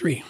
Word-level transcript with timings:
three. 0.00 0.24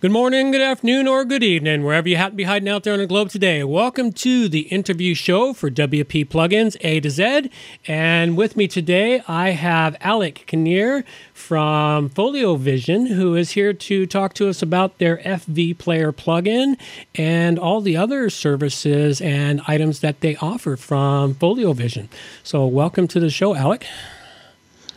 Good 0.00 0.12
morning, 0.12 0.52
good 0.52 0.60
afternoon, 0.60 1.08
or 1.08 1.24
good 1.24 1.42
evening, 1.42 1.82
wherever 1.82 2.08
you 2.08 2.16
happen 2.16 2.34
to 2.34 2.36
be 2.36 2.44
hiding 2.44 2.68
out 2.68 2.84
there 2.84 2.92
on 2.92 3.00
the 3.00 3.08
globe 3.08 3.28
today. 3.28 3.64
Welcome 3.64 4.12
to 4.12 4.48
the 4.48 4.68
interview 4.68 5.14
show 5.14 5.52
for 5.52 5.68
WP 5.68 6.28
Plugins 6.28 6.76
A 6.82 7.00
to 7.00 7.10
Z. 7.10 7.50
And 7.88 8.36
with 8.36 8.54
me 8.56 8.68
today, 8.68 9.20
I 9.26 9.50
have 9.50 9.96
Alec 10.00 10.44
Kinnear 10.46 11.04
from 11.32 12.08
Foliovision, 12.08 13.08
who 13.08 13.34
is 13.34 13.50
here 13.52 13.72
to 13.72 14.06
talk 14.06 14.32
to 14.34 14.48
us 14.48 14.62
about 14.62 14.98
their 14.98 15.16
FV 15.16 15.76
Player 15.78 16.12
plugin 16.12 16.78
and 17.16 17.58
all 17.58 17.80
the 17.80 17.96
other 17.96 18.30
services 18.30 19.20
and 19.20 19.60
items 19.66 19.98
that 20.02 20.20
they 20.20 20.36
offer 20.36 20.76
from 20.76 21.34
Foliovision. 21.34 22.06
So, 22.44 22.64
welcome 22.64 23.08
to 23.08 23.18
the 23.18 23.28
show, 23.30 23.56
Alec. 23.56 23.84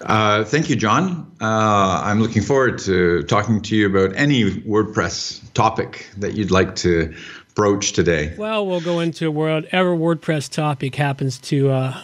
Uh, 0.02 0.43
thank 0.43 0.70
you, 0.70 0.75
John. 0.75 1.32
Uh, 1.41 2.02
I'm 2.04 2.21
looking 2.21 2.41
forward 2.41 2.80
to 2.80 3.23
talking 3.23 3.61
to 3.63 3.75
you 3.75 3.88
about 3.88 4.16
any 4.16 4.62
WordPress 4.62 5.54
topic 5.54 6.09
that 6.17 6.34
you'd 6.34 6.52
like 6.52 6.76
to 6.77 7.16
broach 7.55 7.94
today. 7.94 8.36
Well, 8.38 8.67
we'll 8.67 8.81
go 8.81 8.99
into 8.99 9.31
whatever 9.31 9.95
WordPress 9.95 10.52
topic 10.52 10.95
happens 10.95 11.39
to 11.39 11.72
uh, 11.72 12.02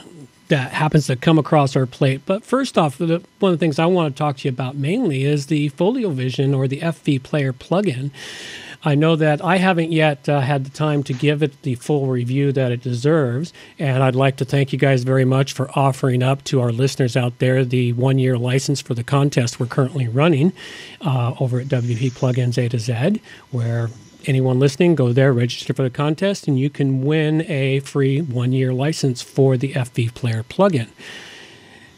that 0.47 0.71
happens 0.71 1.07
to 1.07 1.15
come 1.15 1.37
across 1.37 1.75
our 1.75 1.85
plate. 1.85 2.21
But 2.25 2.43
first 2.43 2.77
off, 2.77 2.97
the, 2.97 3.23
one 3.39 3.53
of 3.53 3.59
the 3.59 3.63
things 3.63 3.79
I 3.79 3.85
want 3.85 4.15
to 4.15 4.17
talk 4.17 4.37
to 4.37 4.47
you 4.47 4.51
about 4.51 4.75
mainly 4.75 5.23
is 5.23 5.47
the 5.47 5.69
Foliovision 5.71 6.55
or 6.55 6.67
the 6.67 6.79
FV 6.79 7.23
Player 7.23 7.53
plugin. 7.53 8.11
I 8.85 8.95
know 8.95 9.15
that 9.15 9.43
I 9.43 9.57
haven't 9.57 9.91
yet 9.91 10.27
uh, 10.27 10.41
had 10.41 10.65
the 10.65 10.69
time 10.69 11.03
to 11.03 11.13
give 11.13 11.41
it 11.41 11.61
the 11.61 11.75
full 11.75 12.07
review 12.07 12.51
that 12.51 12.71
it 12.71 12.81
deserves. 12.81 13.53
And 13.79 14.03
I'd 14.03 14.15
like 14.15 14.35
to 14.37 14.45
thank 14.45 14.73
you 14.73 14.79
guys 14.79 15.03
very 15.03 15.25
much 15.25 15.53
for 15.53 15.71
offering 15.71 16.21
up 16.21 16.43
to 16.45 16.59
our 16.59 16.71
listeners 16.71 17.15
out 17.15 17.39
there 17.39 17.63
the 17.63 17.93
one 17.93 18.19
year 18.19 18.37
license 18.37 18.81
for 18.81 18.93
the 18.93 19.03
contest 19.03 19.59
we're 19.59 19.67
currently 19.67 20.07
running 20.07 20.51
uh, 21.01 21.33
over 21.39 21.59
at 21.59 21.67
WP 21.67 22.11
Plugins 22.11 22.57
A 22.57 22.67
to 22.69 22.79
Z, 22.79 23.21
where 23.51 23.89
anyone 24.25 24.59
listening, 24.59 24.95
go 24.95 25.13
there, 25.13 25.33
register 25.33 25.73
for 25.73 25.83
the 25.83 25.89
contest, 25.89 26.47
and 26.47 26.59
you 26.59 26.69
can 26.69 27.03
win 27.03 27.49
a 27.49 27.79
free 27.81 28.21
one 28.21 28.51
year 28.51 28.73
license 28.73 29.21
for 29.21 29.57
the 29.57 29.73
FV 29.73 30.13
Player 30.13 30.43
plugin. 30.43 30.89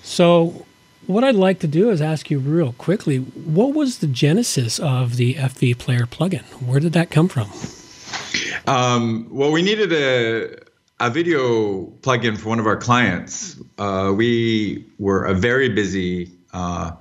So, 0.03 0.64
what 1.07 1.23
I'd 1.23 1.35
like 1.35 1.59
to 1.59 1.67
do 1.67 1.89
is 1.89 2.01
ask 2.01 2.29
you 2.29 2.39
real 2.39 2.73
quickly 2.73 3.17
what 3.17 3.73
was 3.73 3.99
the 3.99 4.07
genesis 4.07 4.79
of 4.79 5.17
the 5.17 5.35
FV 5.35 5.77
Player 5.77 6.05
plugin? 6.05 6.43
Where 6.61 6.79
did 6.79 6.93
that 6.93 7.11
come 7.11 7.27
from? 7.27 7.49
Um, 8.67 9.27
well, 9.29 9.51
we 9.51 9.61
needed 9.61 9.93
a, 9.93 10.57
a 10.99 11.09
video 11.09 11.85
plugin 12.01 12.37
for 12.37 12.49
one 12.49 12.59
of 12.59 12.65
our 12.65 12.77
clients. 12.77 13.59
Uh, 13.77 14.13
we 14.15 14.85
were 14.97 15.25
a 15.25 15.33
very 15.33 15.69
busy 15.69 16.31
uh, 16.53 16.91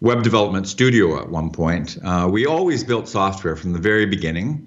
web 0.00 0.22
development 0.22 0.68
studio 0.68 1.18
at 1.20 1.30
one 1.30 1.50
point. 1.50 1.98
Uh, 2.04 2.28
we 2.30 2.46
always 2.46 2.84
built 2.84 3.08
software 3.08 3.56
from 3.56 3.72
the 3.72 3.78
very 3.78 4.06
beginning, 4.06 4.66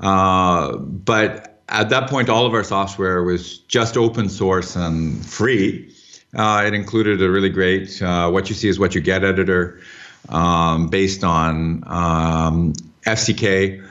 uh, 0.00 0.76
but 0.76 1.52
at 1.68 1.88
that 1.88 2.08
point, 2.08 2.28
all 2.28 2.46
of 2.46 2.54
our 2.54 2.64
software 2.64 3.22
was 3.22 3.58
just 3.58 3.96
open 3.96 4.28
source 4.28 4.76
and 4.76 5.24
free. 5.24 5.92
Uh, 6.34 6.64
it 6.66 6.74
included 6.74 7.22
a 7.22 7.30
really 7.30 7.50
great 7.50 8.00
uh, 8.02 8.30
"What 8.30 8.48
You 8.48 8.54
See 8.54 8.68
Is 8.68 8.78
What 8.78 8.94
You 8.94 9.00
Get" 9.00 9.24
editor, 9.24 9.80
um, 10.28 10.88
based 10.88 11.24
on 11.24 11.84
um, 11.86 12.72
FCK 13.04 13.86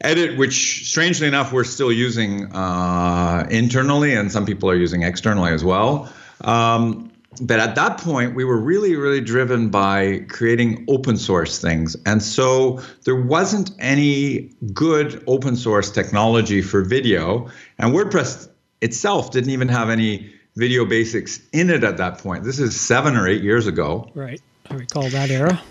edit, 0.00 0.36
which 0.36 0.88
strangely 0.88 1.26
enough 1.26 1.52
we're 1.52 1.64
still 1.64 1.92
using 1.92 2.52
uh, 2.52 3.46
internally, 3.50 4.14
and 4.14 4.30
some 4.30 4.44
people 4.44 4.70
are 4.70 4.76
using 4.76 5.02
externally 5.02 5.52
as 5.52 5.64
well. 5.64 6.12
Um, 6.42 7.10
but 7.40 7.60
at 7.60 7.74
that 7.74 7.98
point, 7.98 8.34
we 8.34 8.44
were 8.44 8.58
really, 8.58 8.96
really 8.96 9.20
driven 9.20 9.68
by 9.68 10.24
creating 10.28 10.84
open 10.88 11.16
source 11.16 11.60
things. 11.60 11.96
And 12.06 12.22
so 12.22 12.80
there 13.04 13.16
wasn't 13.16 13.70
any 13.78 14.50
good 14.72 15.22
open 15.26 15.56
source 15.56 15.90
technology 15.90 16.62
for 16.62 16.82
video. 16.82 17.50
And 17.78 17.92
WordPress 17.92 18.48
itself 18.80 19.32
didn't 19.32 19.50
even 19.50 19.68
have 19.68 19.90
any 19.90 20.32
video 20.56 20.84
basics 20.84 21.40
in 21.52 21.70
it 21.70 21.84
at 21.84 21.98
that 21.98 22.18
point. 22.18 22.42
This 22.42 22.58
is 22.58 22.78
seven 22.80 23.14
or 23.16 23.28
eight 23.28 23.42
years 23.42 23.66
ago. 23.66 24.10
Right. 24.14 24.40
I 24.68 24.74
recall 24.74 25.08
that 25.10 25.30
era. 25.30 25.62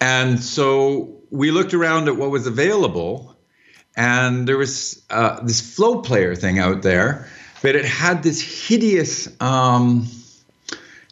And 0.00 0.38
so 0.38 1.16
we 1.30 1.50
looked 1.50 1.74
around 1.74 2.08
at 2.08 2.16
what 2.16 2.30
was 2.30 2.46
available, 2.46 3.36
and 3.96 4.46
there 4.46 4.58
was 4.58 5.02
uh, 5.10 5.40
this 5.42 5.60
FlowPlayer 5.76 6.36
thing 6.36 6.58
out 6.58 6.82
there, 6.82 7.28
but 7.62 7.74
it 7.74 7.84
had 7.84 8.22
this 8.22 8.40
hideous, 8.40 9.28
um, 9.40 10.08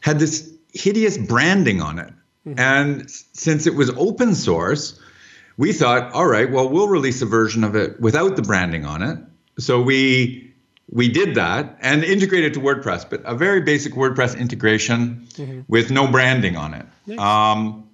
had 0.01 0.19
this 0.19 0.53
hideous 0.73 1.17
branding 1.17 1.81
on 1.81 1.99
it. 1.99 2.13
Mm-hmm. 2.47 2.59
And 2.59 3.11
since 3.11 3.67
it 3.67 3.75
was 3.75 3.91
open 3.91 4.35
source, 4.35 4.99
we 5.57 5.73
thought, 5.73 6.13
all 6.13 6.27
right, 6.27 6.51
well, 6.51 6.69
we'll 6.69 6.89
release 6.89 7.23
a 7.23 7.27
version 7.27 7.65
of 7.65 7.77
it 7.77 8.01
without 8.01 8.37
the 8.37 8.43
branding 8.43 8.87
on 8.87 9.03
it. 9.03 9.19
So 9.59 9.81
we 9.81 10.50
we 10.93 11.09
did 11.09 11.37
that 11.37 11.79
and 11.81 12.03
integrated 12.03 12.55
to 12.55 12.61
WordPress, 12.61 13.09
but 13.09 13.23
a 13.25 13.35
very 13.35 13.61
basic 13.61 13.95
WordPress 13.95 14.37
integration 14.37 15.27
mm-hmm. 15.35 15.61
with 15.69 15.91
no 15.91 16.09
branding 16.09 16.57
on 16.57 16.75
it. 16.75 16.87
Nice. 17.07 17.19
Um, 17.19 17.89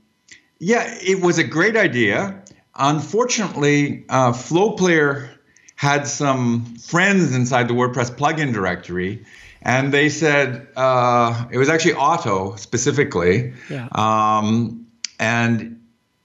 yeah, 0.58 0.94
it 1.02 1.20
was 1.20 1.38
a 1.38 1.44
great 1.44 1.76
idea. 1.76 2.42
Unfortunately, 2.74 4.04
uh, 4.08 4.32
FlowPlayer 4.32 5.28
had 5.74 6.06
some 6.06 6.64
friends 6.76 7.34
inside 7.34 7.68
the 7.68 7.74
WordPress 7.74 8.16
plugin 8.16 8.52
directory, 8.54 9.26
and 9.60 9.92
they 9.92 10.08
said 10.08 10.66
uh, 10.76 11.46
it 11.50 11.58
was 11.58 11.68
actually 11.68 11.94
Otto 11.94 12.56
specifically, 12.56 13.52
yeah. 13.68 13.88
um, 13.92 14.86
and 15.18 15.82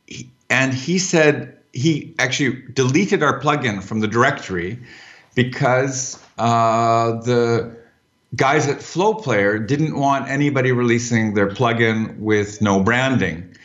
he, 0.08 0.30
and 0.50 0.74
he 0.74 1.00
said 1.00 1.58
he 1.74 2.16
actually 2.18 2.64
deleted 2.74 3.24
our 3.24 3.42
plugin 3.42 3.84
from 3.84 4.00
the 4.00 4.08
directory 4.08 4.80
because 5.36 6.21
uh, 6.42 7.22
the 7.22 7.78
guys 8.36 8.68
at 8.68 8.78
FlowPlayer 8.78 9.68
didn't 9.68 9.96
want 9.96 10.28
anybody 10.28 10.72
releasing 10.72 11.36
their 11.36 11.50
plugin 11.50 12.18
with 12.18 12.64
no 12.64 12.82
branding. 12.82 13.56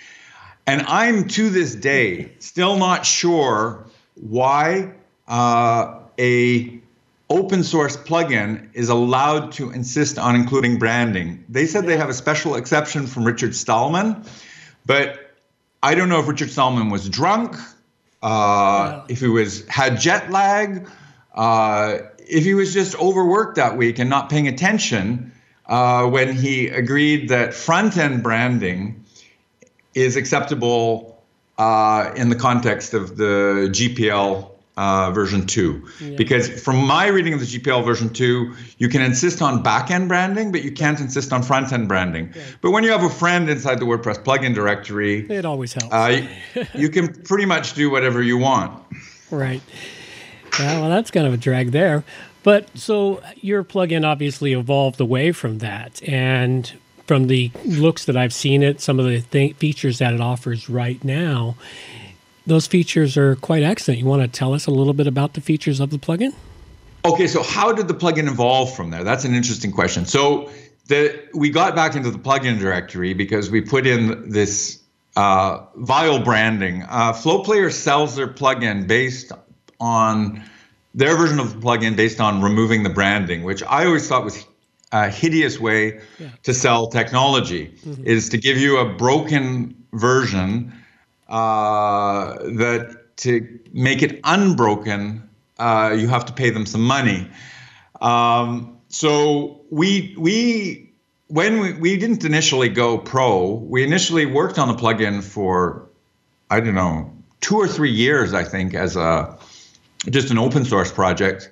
And 0.67 0.83
I'm 0.83 1.27
to 1.29 1.49
this 1.49 1.75
day 1.75 2.33
still 2.39 2.77
not 2.77 3.07
sure 3.07 3.87
why 4.15 4.93
uh, 5.27 6.01
a 6.19 6.79
open 7.31 7.65
source 7.65 7.97
plugin 7.97 8.69
is 8.75 8.91
allowed 8.91 9.53
to 9.53 9.71
insist 9.71 10.19
on 10.19 10.35
including 10.35 10.79
branding. 10.79 11.45
They 11.49 11.67
said 11.67 11.87
they 11.87 11.97
have 11.97 12.11
a 12.11 12.15
special 12.15 12.57
exception 12.57 13.07
from 13.07 13.25
Richard 13.25 13.55
Stallman, 13.55 14.23
but 14.85 15.35
I 15.83 15.95
don't 15.95 16.11
know 16.11 16.21
if 16.21 16.29
Richard 16.29 16.51
Stallman 16.51 16.91
was 16.91 17.09
drunk, 17.09 17.57
uh, 18.23 19.07
if 19.09 19.21
he 19.21 19.29
was 19.29 19.67
had 19.67 19.99
jet 19.99 20.31
lag, 20.31 20.87
uh, 21.35 21.99
if 22.27 22.45
he 22.45 22.55
was 22.55 22.75
just 22.75 22.99
overworked 22.99 23.57
that 23.57 23.77
week 23.77 23.99
and 23.99 24.11
not 24.11 24.29
paying 24.29 24.49
attention 24.49 25.33
uh, 25.67 26.07
when 26.07 26.35
he 26.35 26.69
agreed 26.69 27.29
that 27.29 27.55
front 27.55 27.97
end 27.97 28.23
branding 28.23 29.05
is 29.95 30.17
acceptable 30.17 31.23
uh, 31.59 32.13
in 32.17 32.29
the 32.29 32.37
context 32.37 32.95
of 32.95 33.17
the 33.17 33.69
GPL 33.73 34.51
uh, 34.77 35.11
version 35.13 35.47
2. 35.47 35.89
Yeah. 36.01 36.17
Because 36.17 36.63
from 36.63 36.77
my 36.77 37.07
reading 37.07 37.33
of 37.33 37.41
the 37.41 37.47
GPL 37.47 37.85
version 37.85 38.11
2, 38.11 38.55
you 38.77 38.89
can 38.89 39.01
insist 39.01 39.41
on 39.41 39.63
back 39.63 39.91
end 39.91 40.09
branding, 40.09 40.53
but 40.53 40.63
you 40.63 40.71
can't 40.73 41.01
insist 41.01 41.33
on 41.33 41.43
front 41.43 41.73
end 41.73 41.89
branding. 41.89 42.35
But 42.61 42.73
when 42.73 42.85
you 42.85 42.91
have 42.91 43.03
a 43.03 43.09
friend 43.09 43.49
inside 43.49 43.79
the 43.79 43.87
WordPress 43.87 44.23
plugin 44.23 44.55
directory, 44.55 45.27
it 45.31 45.47
always 45.47 45.73
helps. 45.73 45.95
Uh, 45.95 46.29
you 46.75 46.91
can 46.91 47.23
pretty 47.23 47.47
much 47.47 47.73
do 47.75 47.91
whatever 47.91 48.23
you 48.23 48.37
want. 48.37 48.83
Right. 49.31 49.63
Yeah, 50.59 50.81
well, 50.81 50.89
that's 50.89 51.11
kind 51.11 51.27
of 51.27 51.33
a 51.33 51.37
drag 51.37 51.73
there. 51.73 52.05
But 52.43 52.77
so 52.79 53.23
your 53.37 53.65
plugin 53.65 54.05
obviously 54.05 54.53
evolved 54.53 55.01
away 55.01 55.33
from 55.33 55.59
that. 55.59 56.01
And 56.09 56.73
from 57.07 57.27
the 57.27 57.51
looks 57.65 58.05
that 58.05 58.17
I've 58.17 58.33
seen 58.33 58.63
it, 58.63 58.81
some 58.81 58.99
of 58.99 59.07
the 59.07 59.21
th- 59.23 59.57
features 59.57 59.99
that 59.99 60.15
it 60.15 60.21
offers 60.21 60.69
right 60.69 61.03
now, 61.03 61.57
those 62.47 62.67
features 62.67 63.17
are 63.17 63.37
quite 63.37 63.63
excellent. 63.63 63.99
You 64.01 64.07
want 64.07 64.23
to 64.23 64.29
tell 64.29 64.55
us 64.55 64.67
a 64.67 64.71
little 64.71 64.93
bit 64.93 65.07
about 65.07 65.35
the 65.35 65.41
features 65.41 65.81
of 65.81 65.91
the 65.91 65.99
plugin? 65.99 66.33
Okay, 67.05 67.27
so 67.27 67.43
how 67.43 67.73
did 67.73 67.89
the 67.89 67.95
plugin 67.95 68.29
evolve 68.29 68.75
from 68.75 68.91
there? 68.91 69.05
That's 69.05 69.25
an 69.25 69.35
interesting 69.35 69.73
question. 69.73 70.07
So 70.07 70.51
the 70.87 71.29
we 71.35 71.51
got 71.51 71.75
back 71.75 71.95
into 71.95 72.11
the 72.11 72.19
plugin 72.19 72.59
directory 72.59 73.13
because 73.15 73.51
we 73.51 73.61
put 73.61 73.87
in 73.87 74.31
this 74.31 74.83
uh, 75.17 75.65
vile 75.77 76.21
branding. 76.21 76.83
Uh, 76.83 77.13
FlowPlayer 77.13 77.73
sells 77.73 78.17
their 78.17 78.29
plugin 78.29 78.87
based 78.87 79.33
on 79.81 80.43
their 80.97 81.17
version 81.17 81.39
of 81.39 81.53
the 81.53 81.61
plugin 81.61 81.95
based 81.95 82.21
on 82.21 82.43
removing 82.43 82.83
the 82.83 82.91
branding, 82.91 83.45
which 83.45 83.63
I 83.63 83.85
always 83.85 84.09
thought 84.09 84.25
was 84.25 84.47
a 84.93 85.11
hideous 85.11 85.61
way 85.61 86.01
yeah. 86.19 86.31
to 86.45 86.55
sell 86.55 86.89
technology, 86.89 87.75
mm-hmm. 87.85 88.05
is 88.05 88.31
to 88.31 88.39
give 88.39 88.57
you 88.57 88.79
a 88.79 88.95
broken 88.95 89.85
version 89.93 90.73
uh, 91.29 92.35
that 92.63 93.17
to 93.19 93.59
make 93.73 94.03
it 94.03 94.21
unbroken, 94.25 95.29
uh, 95.59 95.95
you 95.97 96.09
have 96.09 96.25
to 96.27 96.33
pay 96.33 96.51
them 96.51 96.65
some 96.67 96.83
money. 96.83 97.29
Um, 98.01 98.79
so 98.89 99.61
we 99.71 100.15
we 100.19 100.93
when 101.29 101.61
we, 101.61 101.73
we 101.75 101.97
didn't 101.97 102.25
initially 102.25 102.69
go 102.69 102.99
pro, 102.99 103.55
we 103.55 103.85
initially 103.85 104.27
worked 104.27 104.59
on 104.59 104.69
the 104.69 104.75
plugin 104.75 105.23
for 105.23 105.87
I 106.51 106.61
don't 106.61 106.75
know, 106.75 107.13
two 107.41 107.57
or 107.57 107.69
three 107.69 107.91
years, 107.91 108.33
I 108.33 108.45
think, 108.45 108.75
as 108.75 108.97
a 108.97 109.37
just 110.11 110.31
an 110.31 110.39
open 110.39 110.65
source 110.65 110.93
project, 110.93 111.51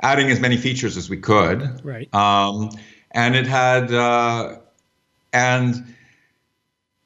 adding 0.00 0.30
as 0.30 0.40
many 0.40 0.56
features 0.56 0.96
as 0.96 1.08
we 1.08 1.16
could. 1.16 1.80
Right. 1.84 2.12
Um, 2.14 2.70
and 3.10 3.34
it 3.34 3.46
had, 3.46 3.92
uh, 3.92 4.58
and 5.32 5.94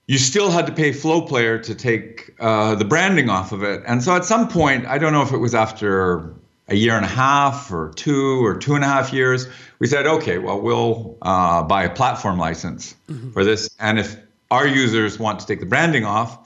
you 0.07 0.19
still 0.19 0.51
had 0.51 0.67
to 0.67 0.73
pay 0.73 0.91
FlowPlayer 0.91 1.63
to 1.65 1.75
take 1.75 2.35
uh, 2.39 2.75
the 2.77 2.85
branding 2.85 3.29
off 3.29 3.53
of 3.53 3.63
it. 3.63 3.83
And 3.87 4.03
so 4.03 4.15
at 4.15 4.25
some 4.25 4.49
point, 4.49 4.87
I 4.87 4.99
don't 4.99 5.13
know 5.13 5.23
if 5.23 5.33
it 5.33 5.39
was 5.39 5.55
after 5.55 6.35
a 6.69 6.75
year 6.75 6.97
and 6.97 7.05
a 7.05 7.09
half 7.09 7.71
or 7.73 7.93
two 7.95 8.45
or 8.45 8.57
two 8.57 8.75
and 8.75 8.85
a 8.85 8.87
half 8.87 9.13
years, 9.13 9.47
we 9.79 9.87
said, 9.87 10.07
okay, 10.07 10.39
well, 10.39 10.61
we'll 10.61 11.17
uh, 11.23 11.63
buy 11.63 11.85
a 11.85 11.91
platform 11.91 12.39
license 12.39 12.95
mm-hmm. 13.09 13.31
for 13.33 13.45
this. 13.45 13.69
And 13.79 13.99
if 13.99 14.17
our 14.51 14.67
users 14.67 15.19
want 15.19 15.41
to 15.41 15.47
take 15.47 15.61
the 15.61 15.67
branding 15.67 16.05
off, 16.05 16.39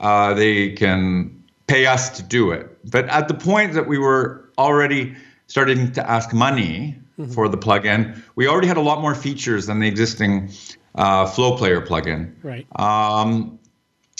uh, 0.00 0.34
they 0.34 0.72
can 0.72 1.42
pay 1.66 1.86
us 1.86 2.10
to 2.16 2.22
do 2.22 2.50
it. 2.50 2.71
But 2.84 3.08
at 3.08 3.28
the 3.28 3.34
point 3.34 3.74
that 3.74 3.86
we 3.86 3.98
were 3.98 4.50
already 4.58 5.14
starting 5.46 5.92
to 5.92 6.10
ask 6.10 6.32
money 6.32 6.98
mm-hmm. 7.18 7.30
for 7.32 7.48
the 7.48 7.58
plugin, 7.58 8.20
we 8.34 8.48
already 8.48 8.68
had 8.68 8.76
a 8.76 8.82
lot 8.82 9.00
more 9.00 9.14
features 9.14 9.66
than 9.66 9.80
the 9.80 9.88
existing 9.88 10.50
uh, 10.94 11.26
FlowPlayer 11.26 11.86
plugin. 11.86 12.32
Right. 12.42 12.66
Um, 12.76 13.58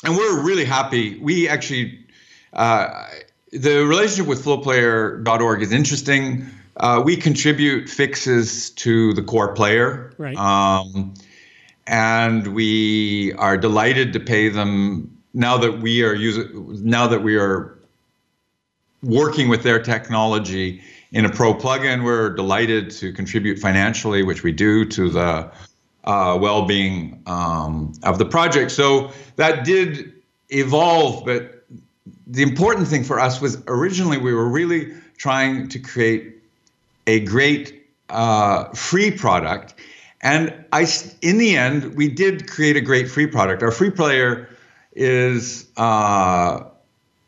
and 0.04 0.16
we're 0.16 0.42
really 0.42 0.64
happy. 0.64 1.18
We 1.18 1.48
actually, 1.48 2.00
uh, 2.52 3.06
the 3.52 3.84
relationship 3.86 4.26
with 4.26 4.44
FlowPlayer.org 4.44 5.62
is 5.62 5.72
interesting. 5.72 6.46
Uh, 6.76 7.02
we 7.04 7.16
contribute 7.16 7.88
fixes 7.88 8.70
to 8.70 9.12
the 9.12 9.22
core 9.22 9.54
player. 9.54 10.12
Right. 10.18 10.36
Um, 10.36 11.14
and 11.86 12.54
we 12.54 13.32
are 13.34 13.56
delighted 13.56 14.12
to 14.14 14.20
pay 14.20 14.48
them 14.48 15.18
now 15.34 15.56
that 15.58 15.80
we 15.80 16.02
are 16.04 16.14
using 16.14 16.84
now 16.84 17.06
that 17.08 17.22
we 17.22 17.36
are 17.36 17.78
working 19.02 19.48
with 19.48 19.62
their 19.62 19.80
technology 19.82 20.82
in 21.12 21.24
a 21.24 21.28
pro 21.28 21.54
plugin. 21.54 22.04
We're 22.04 22.30
delighted 22.30 22.90
to 22.92 23.12
contribute 23.12 23.58
financially 23.58 24.22
which 24.22 24.42
we 24.42 24.52
do 24.52 24.84
to 24.86 25.10
the 25.10 25.50
uh, 26.04 26.38
well-being 26.40 27.22
um, 27.26 27.92
of 28.02 28.18
the 28.18 28.24
project. 28.24 28.70
So 28.70 29.12
that 29.36 29.64
did 29.64 30.12
evolve 30.50 31.24
but 31.24 31.64
the 32.26 32.42
important 32.42 32.88
thing 32.88 33.04
for 33.04 33.20
us 33.20 33.40
was 33.40 33.62
originally 33.66 34.18
we 34.18 34.34
were 34.34 34.48
really 34.48 34.92
trying 35.16 35.68
to 35.68 35.78
create 35.78 36.34
a 37.06 37.20
great 37.20 37.86
uh, 38.08 38.64
free 38.70 39.10
product. 39.10 39.74
And 40.20 40.64
i 40.72 40.86
in 41.20 41.38
the 41.38 41.56
end 41.56 41.94
we 41.94 42.08
did 42.08 42.48
create 42.48 42.76
a 42.76 42.80
great 42.80 43.10
free 43.10 43.26
product. 43.26 43.62
Our 43.62 43.70
free 43.70 43.90
player 43.90 44.48
is 44.94 45.68
uh, 45.76 46.64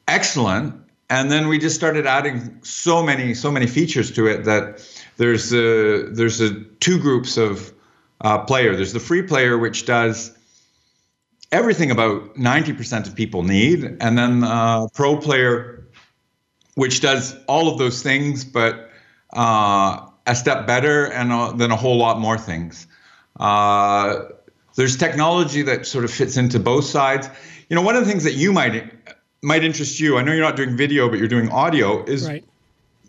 excellent. 0.06 0.83
And 1.10 1.30
then 1.30 1.48
we 1.48 1.58
just 1.58 1.76
started 1.76 2.06
adding 2.06 2.58
so 2.62 3.02
many, 3.02 3.34
so 3.34 3.50
many 3.50 3.66
features 3.66 4.10
to 4.12 4.26
it 4.26 4.44
that 4.44 4.86
there's 5.16 5.52
a, 5.52 6.08
there's 6.10 6.40
a 6.40 6.60
two 6.80 6.98
groups 6.98 7.36
of 7.36 7.72
uh, 8.20 8.38
player. 8.38 8.74
There's 8.74 8.92
the 8.92 9.00
free 9.00 9.22
player, 9.22 9.58
which 9.58 9.84
does 9.84 10.36
everything 11.52 11.90
about 11.90 12.34
90% 12.36 13.06
of 13.06 13.14
people 13.14 13.42
need, 13.42 13.84
and 14.00 14.18
then 14.18 14.44
uh, 14.44 14.88
pro 14.94 15.16
player, 15.16 15.86
which 16.74 17.00
does 17.00 17.36
all 17.46 17.68
of 17.68 17.78
those 17.78 18.02
things, 18.02 18.44
but 18.44 18.90
uh, 19.34 20.06
a 20.26 20.34
step 20.34 20.66
better 20.66 21.04
and 21.04 21.32
uh, 21.32 21.52
then 21.52 21.70
a 21.70 21.76
whole 21.76 21.98
lot 21.98 22.18
more 22.18 22.38
things. 22.38 22.86
Uh, 23.38 24.20
there's 24.74 24.96
technology 24.96 25.62
that 25.62 25.86
sort 25.86 26.04
of 26.04 26.10
fits 26.10 26.36
into 26.36 26.58
both 26.58 26.84
sides 26.84 27.28
you 27.68 27.76
know, 27.76 27.82
one 27.82 27.96
of 27.96 28.04
the 28.04 28.10
things 28.10 28.24
that 28.24 28.34
you 28.34 28.52
might 28.52 29.03
might 29.44 29.62
interest 29.62 30.00
you. 30.00 30.18
I 30.18 30.22
know 30.22 30.32
you're 30.32 30.42
not 30.42 30.56
doing 30.56 30.76
video, 30.76 31.08
but 31.08 31.18
you're 31.18 31.28
doing 31.28 31.50
audio. 31.50 32.02
Is 32.04 32.26
right. 32.26 32.44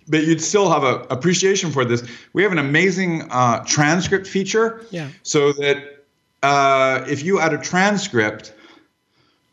But 0.08 0.24
you'd 0.26 0.42
still 0.42 0.70
have 0.70 0.84
a 0.84 1.00
appreciation 1.10 1.72
for 1.72 1.84
this. 1.84 2.04
We 2.34 2.44
have 2.44 2.52
an 2.52 2.60
amazing 2.60 3.28
uh, 3.32 3.64
transcript 3.66 4.28
feature. 4.28 4.86
Yeah. 4.92 5.10
So 5.24 5.52
that 5.54 6.06
uh, 6.44 7.04
if 7.08 7.24
you 7.24 7.40
add 7.40 7.54
a 7.54 7.58
transcript 7.58 8.54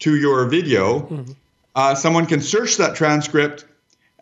to 0.01 0.17
your 0.17 0.45
video, 0.47 1.01
mm-hmm. 1.01 1.33
uh, 1.75 1.95
someone 1.95 2.27
can 2.27 2.43
search 2.43 2.77
that 2.77 2.97
transcript 2.97 3.65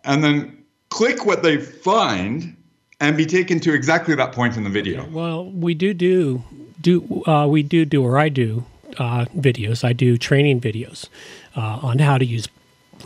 and 0.05 0.23
then 0.23 0.63
click 0.89 1.25
what 1.25 1.43
they 1.43 1.57
find 1.57 2.55
and 3.01 3.17
be 3.17 3.25
taken 3.25 3.59
to 3.61 3.73
exactly 3.73 4.15
that 4.15 4.31
point 4.31 4.55
in 4.55 4.63
the 4.63 4.69
video. 4.69 5.05
Well, 5.09 5.51
we 5.51 5.73
do 5.73 5.93
do 5.93 6.43
do 6.79 7.23
uh, 7.25 7.47
we 7.47 7.61
do 7.61 7.83
do 7.83 8.03
or 8.03 8.17
I 8.17 8.29
do 8.29 8.63
uh, 8.97 9.25
videos. 9.37 9.83
I 9.83 9.91
do 9.91 10.17
training 10.17 10.61
videos 10.61 11.09
uh, 11.55 11.79
on 11.81 11.99
how 11.99 12.17
to 12.17 12.25
use 12.25 12.47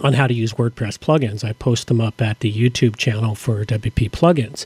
on 0.03 0.11
how 0.11 0.27
to 0.27 0.33
use 0.33 0.53
WordPress 0.53 0.97
plugins. 0.97 1.43
I 1.45 1.53
post 1.53 1.87
them 1.87 2.01
up 2.01 2.21
at 2.21 2.41
the 2.41 2.51
YouTube 2.51 2.97
channel 2.97 3.33
for 3.33 3.63
WP 3.63 4.11
plugins. 4.11 4.65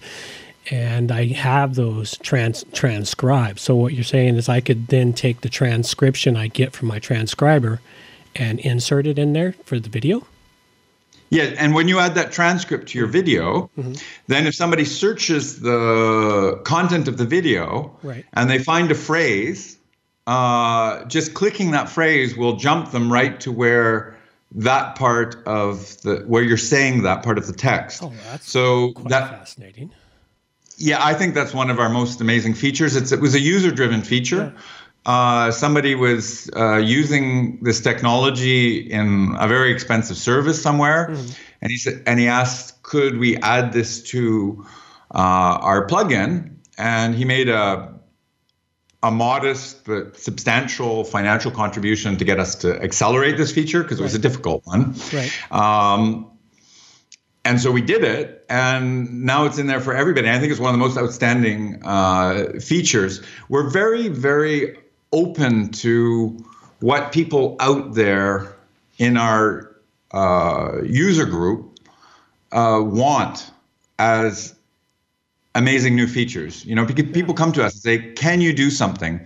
And 0.71 1.11
I 1.11 1.27
have 1.27 1.75
those 1.75 2.17
trans- 2.17 2.65
transcribed. 2.73 3.59
So, 3.59 3.75
what 3.75 3.93
you're 3.93 4.03
saying 4.03 4.35
is, 4.35 4.49
I 4.49 4.59
could 4.59 4.87
then 4.87 5.13
take 5.13 5.41
the 5.41 5.49
transcription 5.49 6.35
I 6.35 6.47
get 6.47 6.73
from 6.73 6.87
my 6.87 6.99
transcriber 6.99 7.79
and 8.35 8.59
insert 8.59 9.07
it 9.07 9.19
in 9.19 9.33
there 9.33 9.53
for 9.65 9.79
the 9.79 9.89
video? 9.89 10.25
Yeah, 11.31 11.53
and 11.57 11.75
when 11.75 11.87
you 11.87 11.99
add 11.99 12.15
that 12.15 12.31
transcript 12.31 12.89
to 12.89 12.97
your 12.97 13.07
video, 13.07 13.69
mm-hmm. 13.77 13.93
then 14.27 14.47
if 14.47 14.55
somebody 14.55 14.83
searches 14.83 15.59
the 15.59 16.59
content 16.65 17.07
of 17.07 17.17
the 17.17 17.25
video 17.25 17.95
right. 18.01 18.25
and 18.33 18.49
they 18.49 18.57
find 18.57 18.89
a 18.89 18.95
phrase, 18.95 19.77
uh, 20.29 21.05
just 21.05 21.33
clicking 21.33 21.71
that 21.71 21.89
phrase 21.89 22.37
will 22.37 22.55
jump 22.55 22.91
them 22.91 23.11
right 23.11 23.39
to 23.39 23.51
where 23.51 24.15
that 24.51 24.95
part 24.95 25.35
of 25.47 25.99
the 26.03 26.23
where 26.27 26.43
you're 26.43 26.57
saying 26.57 27.01
that 27.03 27.23
part 27.23 27.37
of 27.39 27.47
the 27.47 27.53
text. 27.53 28.03
Oh, 28.03 28.13
that's 28.29 28.47
so 28.47 28.93
that 29.07 29.29
fascinating. 29.29 29.91
Yeah, 30.77 31.03
I 31.03 31.15
think 31.15 31.33
that's 31.33 31.53
one 31.53 31.71
of 31.71 31.79
our 31.79 31.89
most 31.89 32.21
amazing 32.21 32.53
features. 32.53 32.95
It's 32.95 33.11
it 33.11 33.19
was 33.19 33.33
a 33.33 33.39
user-driven 33.39 34.03
feature. 34.03 34.53
Yeah. 34.53 34.61
Uh, 35.05 35.51
somebody 35.51 35.95
was 35.95 36.49
uh, 36.55 36.77
using 36.77 37.63
this 37.63 37.81
technology 37.81 38.77
in 38.77 39.35
a 39.39 39.47
very 39.47 39.71
expensive 39.71 40.17
service 40.17 40.61
somewhere, 40.61 41.07
mm. 41.09 41.39
and 41.61 41.71
he 41.71 41.77
said, 41.77 42.03
and 42.05 42.19
he 42.19 42.27
asked, 42.27 42.83
could 42.83 43.17
we 43.17 43.35
add 43.37 43.73
this 43.73 44.03
to 44.11 44.63
uh, 45.15 45.57
our 45.61 45.87
plugin? 45.87 46.51
And 46.77 47.15
he 47.15 47.25
made 47.25 47.49
a 47.49 47.98
a 49.01 49.11
modest 49.11 49.85
but 49.85 50.17
substantial 50.17 51.03
financial 51.03 51.51
contribution 51.51 52.17
to 52.17 52.25
get 52.25 52.39
us 52.39 52.55
to 52.55 52.81
accelerate 52.81 53.37
this 53.37 53.51
feature 53.51 53.81
because 53.81 53.99
it 53.99 54.03
was 54.03 54.15
a 54.15 54.19
difficult 54.19 54.65
one. 54.65 54.93
Right. 55.13 55.31
Um, 55.51 56.29
and 57.45 57.61
so 57.61 57.71
we 57.71 57.81
did 57.81 58.03
it, 58.03 58.45
and 58.49 59.23
now 59.23 59.45
it's 59.45 59.57
in 59.57 59.67
there 59.67 59.79
for 59.79 59.95
everybody. 59.95 60.29
I 60.29 60.39
think 60.39 60.51
it's 60.51 60.59
one 60.59 60.73
of 60.73 60.79
the 60.79 60.85
most 60.85 60.97
outstanding 60.97 61.81
uh, 61.85 62.59
features. 62.59 63.21
We're 63.47 63.69
very, 63.69 64.09
very 64.09 64.77
open 65.13 65.71
to 65.71 66.45
what 66.81 67.11
people 67.11 67.55
out 67.59 67.93
there 67.93 68.55
in 68.97 69.15
our 69.15 69.75
uh, 70.11 70.81
user 70.83 71.25
group 71.25 71.79
uh, 72.51 72.81
want 72.83 73.51
as 73.97 74.53
amazing 75.55 75.95
new 75.95 76.07
features. 76.07 76.65
You 76.65 76.75
know, 76.75 76.85
people 76.85 77.33
come 77.33 77.51
to 77.53 77.63
us 77.63 77.73
and 77.73 77.81
say, 77.81 78.13
"Can 78.13 78.41
you 78.41 78.53
do 78.53 78.69
something?" 78.69 79.19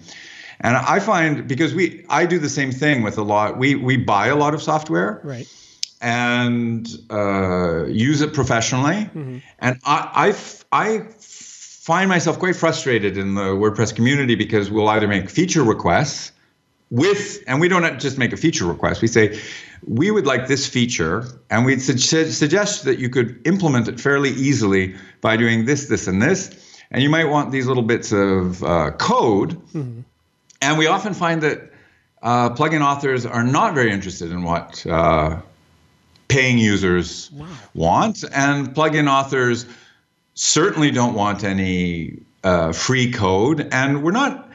And 0.62 0.78
I 0.78 1.00
find 1.00 1.48
because 1.48 1.74
we 1.74 2.06
I 2.10 2.26
do 2.26 2.40
the 2.40 2.50
same 2.50 2.72
thing 2.72 3.04
with 3.04 3.18
a 3.18 3.24
lot. 3.24 3.58
We 3.58 3.76
we 3.76 3.98
buy 3.98 4.28
a 4.28 4.36
lot 4.36 4.54
of 4.54 4.62
software. 4.62 5.22
Right. 5.24 5.48
And 6.02 6.86
uh, 7.10 7.86
use 7.86 8.20
it 8.20 8.34
professionally, 8.34 9.10
mm-hmm. 9.16 9.38
and 9.60 9.80
I, 9.86 10.34
I, 10.74 10.88
I 10.88 11.08
find 11.18 12.10
myself 12.10 12.40
quite 12.40 12.58
frustrated 12.58 13.18
in 13.18 13.36
the 13.36 13.56
WordPress 13.56 13.96
community 13.96 14.36
because 14.36 14.70
we'll 14.70 14.90
either 14.90 15.08
make 15.08 15.30
feature 15.30 15.64
requests 15.64 16.34
with, 16.94 17.44
and 17.48 17.60
we 17.60 17.68
don't 17.68 18.00
just 18.00 18.20
make 18.20 18.34
a 18.34 18.38
feature 18.38 18.68
request. 18.68 19.02
We 19.02 19.08
say, 19.08 19.40
we 19.88 20.12
would 20.12 20.28
like 20.28 20.48
this 20.48 20.68
feature, 20.68 21.26
and 21.50 21.66
we'd 21.66 21.82
su- 21.82 22.30
suggest 22.30 22.86
that 22.86 23.00
you 23.00 23.10
could 23.10 23.42
implement 23.48 23.88
it 23.88 24.00
fairly 24.00 24.30
easily 24.30 24.96
by 25.20 25.36
doing 25.36 25.66
this, 25.66 25.88
this, 25.88 26.06
and 26.06 26.22
this. 26.22 26.52
And 26.92 27.02
you 27.02 27.10
might 27.10 27.26
want 27.26 27.52
these 27.52 27.66
little 27.66 27.82
bits 27.82 28.12
of 28.12 28.64
uh, 28.64 28.92
code. 28.92 29.60
Mm-hmm. 29.74 30.02
And 30.62 30.78
we 30.78 30.86
often 30.86 31.16
find 31.16 31.42
that 31.42 31.74
uh, 32.22 32.52
plugin 32.52 32.82
authors 32.82 33.26
are 33.26 33.44
not 33.44 33.74
very 33.74 33.92
interested 33.92 34.32
in 34.32 34.44
what 34.44 34.86
uh, 34.86 35.42
paying 36.28 36.60
users 36.60 37.32
wow. 37.32 37.48
want, 37.74 38.24
and 38.36 38.68
plugin 38.76 39.10
authors 39.10 39.66
certainly 40.36 40.92
don't 40.92 41.16
want 41.16 41.44
any 41.44 42.20
uh, 42.44 42.72
free 42.72 43.12
code. 43.12 43.68
And 43.72 44.04
we're 44.04 44.12
not 44.12 44.52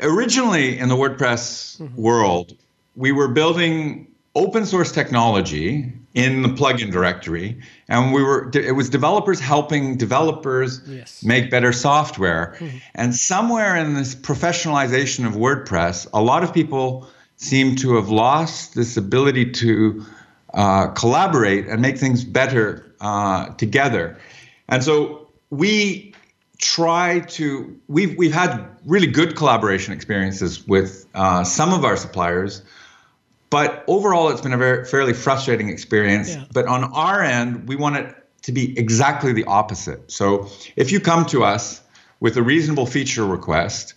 originally 0.00 0.78
in 0.78 0.88
the 0.88 0.96
WordPress 0.96 1.80
mm-hmm. 1.80 2.00
world. 2.00 2.56
We 2.96 3.12
were 3.12 3.28
building 3.28 4.08
open 4.34 4.66
source 4.66 4.92
technology 4.92 5.92
in 6.14 6.42
the 6.42 6.48
plugin 6.48 6.92
directory 6.92 7.58
and 7.88 8.12
we 8.12 8.22
were 8.22 8.50
it 8.54 8.72
was 8.72 8.90
developers 8.90 9.40
helping 9.40 9.96
developers 9.96 10.82
yes. 10.86 11.24
make 11.24 11.50
better 11.50 11.72
software 11.72 12.54
mm-hmm. 12.58 12.76
and 12.94 13.14
somewhere 13.14 13.74
in 13.76 13.94
this 13.94 14.14
professionalization 14.14 15.26
of 15.26 15.32
wordpress 15.32 16.06
a 16.12 16.20
lot 16.20 16.44
of 16.44 16.52
people 16.52 17.08
seem 17.42 17.74
to 17.76 17.96
have 17.96 18.08
lost 18.08 18.74
this 18.74 18.96
ability 18.96 19.50
to 19.50 20.04
uh, 20.54 20.88
collaborate 20.88 21.66
and 21.66 21.82
make 21.82 21.98
things 21.98 22.24
better 22.24 22.94
uh, 23.00 23.48
together. 23.54 24.18
And 24.68 24.84
so 24.84 25.28
we 25.50 26.11
try 26.62 27.18
to 27.18 27.78
we've 27.88 28.16
we've 28.16 28.32
had 28.32 28.64
really 28.86 29.08
good 29.08 29.36
collaboration 29.36 29.92
experiences 29.92 30.66
with 30.66 31.06
uh, 31.14 31.42
some 31.44 31.74
of 31.74 31.84
our 31.84 31.96
suppliers, 31.96 32.62
but 33.50 33.84
overall 33.88 34.30
it's 34.30 34.40
been 34.40 34.52
a 34.52 34.58
very 34.58 34.84
fairly 34.84 35.12
frustrating 35.12 35.68
experience. 35.68 36.30
Yeah. 36.30 36.44
But 36.54 36.66
on 36.66 36.84
our 36.94 37.20
end, 37.20 37.68
we 37.68 37.74
want 37.74 37.96
it 37.96 38.14
to 38.42 38.52
be 38.52 38.78
exactly 38.78 39.32
the 39.32 39.44
opposite. 39.44 40.10
So 40.10 40.48
if 40.76 40.92
you 40.92 41.00
come 41.00 41.26
to 41.26 41.42
us 41.42 41.82
with 42.20 42.36
a 42.36 42.42
reasonable 42.42 42.86
feature 42.86 43.26
request 43.26 43.94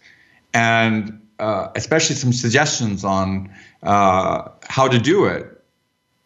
and 0.53 1.22
uh, 1.39 1.67
especially 1.75 2.15
some 2.15 2.34
suggestions 2.34 3.03
on 3.03 3.53
uh, 3.84 4.50
how 4.63 4.88
to 4.88 4.98
do 4.98 5.25
it, 5.25 5.63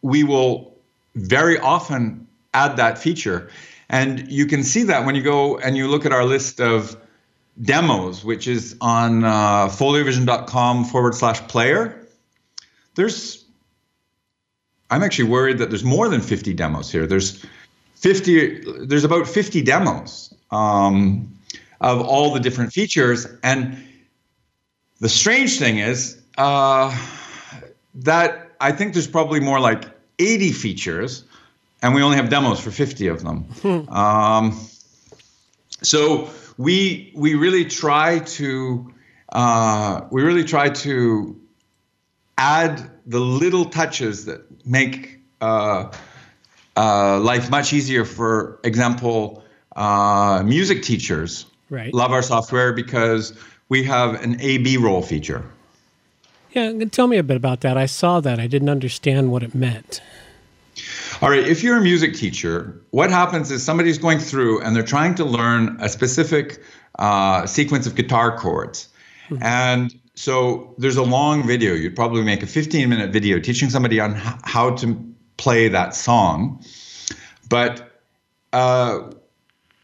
we 0.01 0.23
will 0.23 0.73
very 1.15 1.59
often 1.59 2.27
add 2.53 2.77
that 2.77 2.97
feature. 2.97 3.49
And 3.89 4.31
you 4.31 4.45
can 4.45 4.63
see 4.63 4.83
that 4.83 5.05
when 5.05 5.15
you 5.15 5.23
go 5.23 5.57
and 5.57 5.75
you 5.75 5.87
look 5.87 6.05
at 6.05 6.11
our 6.11 6.25
list 6.25 6.61
of 6.61 6.95
demos, 7.61 8.23
which 8.23 8.47
is 8.47 8.75
on 8.81 9.23
uh, 9.23 9.67
foliovision.com 9.67 10.85
forward 10.85 11.15
slash 11.15 11.41
player. 11.47 12.07
There's, 12.95 13.45
I'm 14.89 15.03
actually 15.03 15.29
worried 15.29 15.57
that 15.57 15.69
there's 15.69 15.83
more 15.83 16.07
than 16.07 16.21
50 16.21 16.53
demos 16.53 16.91
here. 16.91 17.05
There's 17.05 17.45
50, 17.95 18.85
there's 18.85 19.03
about 19.03 19.27
50 19.27 19.61
demos 19.61 20.33
um, 20.51 21.37
of 21.81 22.01
all 22.01 22.33
the 22.33 22.39
different 22.39 22.71
features. 22.71 23.27
And 23.43 23.77
the 24.99 25.09
strange 25.09 25.59
thing 25.59 25.79
is 25.79 26.21
uh, 26.37 26.97
that 27.95 28.51
I 28.61 28.71
think 28.71 28.93
there's 28.93 29.07
probably 29.07 29.39
more 29.39 29.59
like 29.59 29.85
80 30.19 30.51
features, 30.51 31.23
and 31.81 31.95
we 31.95 32.01
only 32.01 32.17
have 32.17 32.29
demos 32.29 32.59
for 32.59 32.71
50 32.71 33.07
of 33.07 33.23
them. 33.23 33.43
Hmm. 33.61 33.89
Um, 33.89 34.59
so 35.81 36.29
we 36.57 37.11
we 37.15 37.35
really 37.35 37.65
try 37.65 38.19
to 38.19 38.93
uh, 39.31 40.01
we 40.11 40.23
really 40.23 40.43
try 40.43 40.69
to 40.69 41.39
add 42.37 42.89
the 43.05 43.19
little 43.19 43.65
touches 43.65 44.25
that 44.25 44.41
make 44.65 45.19
uh, 45.41 45.91
uh, 46.75 47.19
life 47.19 47.49
much 47.49 47.73
easier. 47.73 48.05
For 48.05 48.59
example, 48.63 49.43
uh, 49.75 50.43
music 50.45 50.83
teachers 50.83 51.45
right. 51.69 51.93
love 51.93 52.11
our 52.11 52.21
software 52.21 52.73
because 52.73 53.33
we 53.69 53.83
have 53.83 54.21
an 54.23 54.39
A/B 54.41 54.77
roll 54.77 55.01
feature. 55.01 55.45
Yeah, 56.51 56.73
tell 56.91 57.07
me 57.07 57.17
a 57.17 57.23
bit 57.23 57.37
about 57.37 57.61
that. 57.61 57.77
I 57.77 57.85
saw 57.85 58.19
that. 58.21 58.39
I 58.39 58.47
didn't 58.47 58.69
understand 58.69 59.31
what 59.31 59.43
it 59.43 59.53
meant. 59.53 60.01
All 61.21 61.29
right, 61.29 61.45
if 61.45 61.63
you're 61.63 61.77
a 61.77 61.81
music 61.81 62.13
teacher, 62.13 62.81
what 62.91 63.09
happens 63.09 63.51
is 63.51 63.61
somebody's 63.61 63.97
going 63.97 64.19
through 64.19 64.61
and 64.61 64.73
they're 64.73 64.83
trying 64.83 65.15
to 65.15 65.25
learn 65.25 65.75
a 65.81 65.89
specific 65.89 66.63
uh, 66.97 67.45
sequence 67.45 67.85
of 67.85 67.95
guitar 67.95 68.37
chords. 68.37 68.87
Mm-hmm. 69.29 69.43
And 69.43 69.99
so 70.15 70.73
there's 70.77 70.95
a 70.95 71.03
long 71.03 71.45
video. 71.45 71.73
You'd 71.73 71.95
probably 71.95 72.23
make 72.23 72.41
a 72.41 72.47
15 72.47 72.87
minute 72.87 73.11
video 73.11 73.37
teaching 73.37 73.69
somebody 73.69 73.99
on 73.99 74.15
h- 74.15 74.33
how 74.43 74.75
to 74.77 75.13
play 75.35 75.67
that 75.67 75.93
song. 75.93 76.63
But 77.49 78.01
uh, 78.53 79.11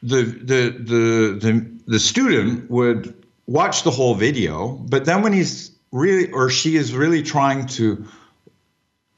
the, 0.02 0.24
the, 0.24 0.70
the, 0.80 1.38
the, 1.38 1.72
the 1.86 2.00
student 2.00 2.72
would 2.72 3.14
watch 3.48 3.84
the 3.84 3.92
whole 3.92 4.16
video, 4.16 4.70
but 4.90 5.04
then 5.04 5.22
when 5.22 5.34
he's 5.34 5.72
really 5.92 6.32
or 6.32 6.50
she 6.50 6.78
is 6.78 6.94
really 6.94 7.22
trying 7.22 7.66
to 7.68 8.06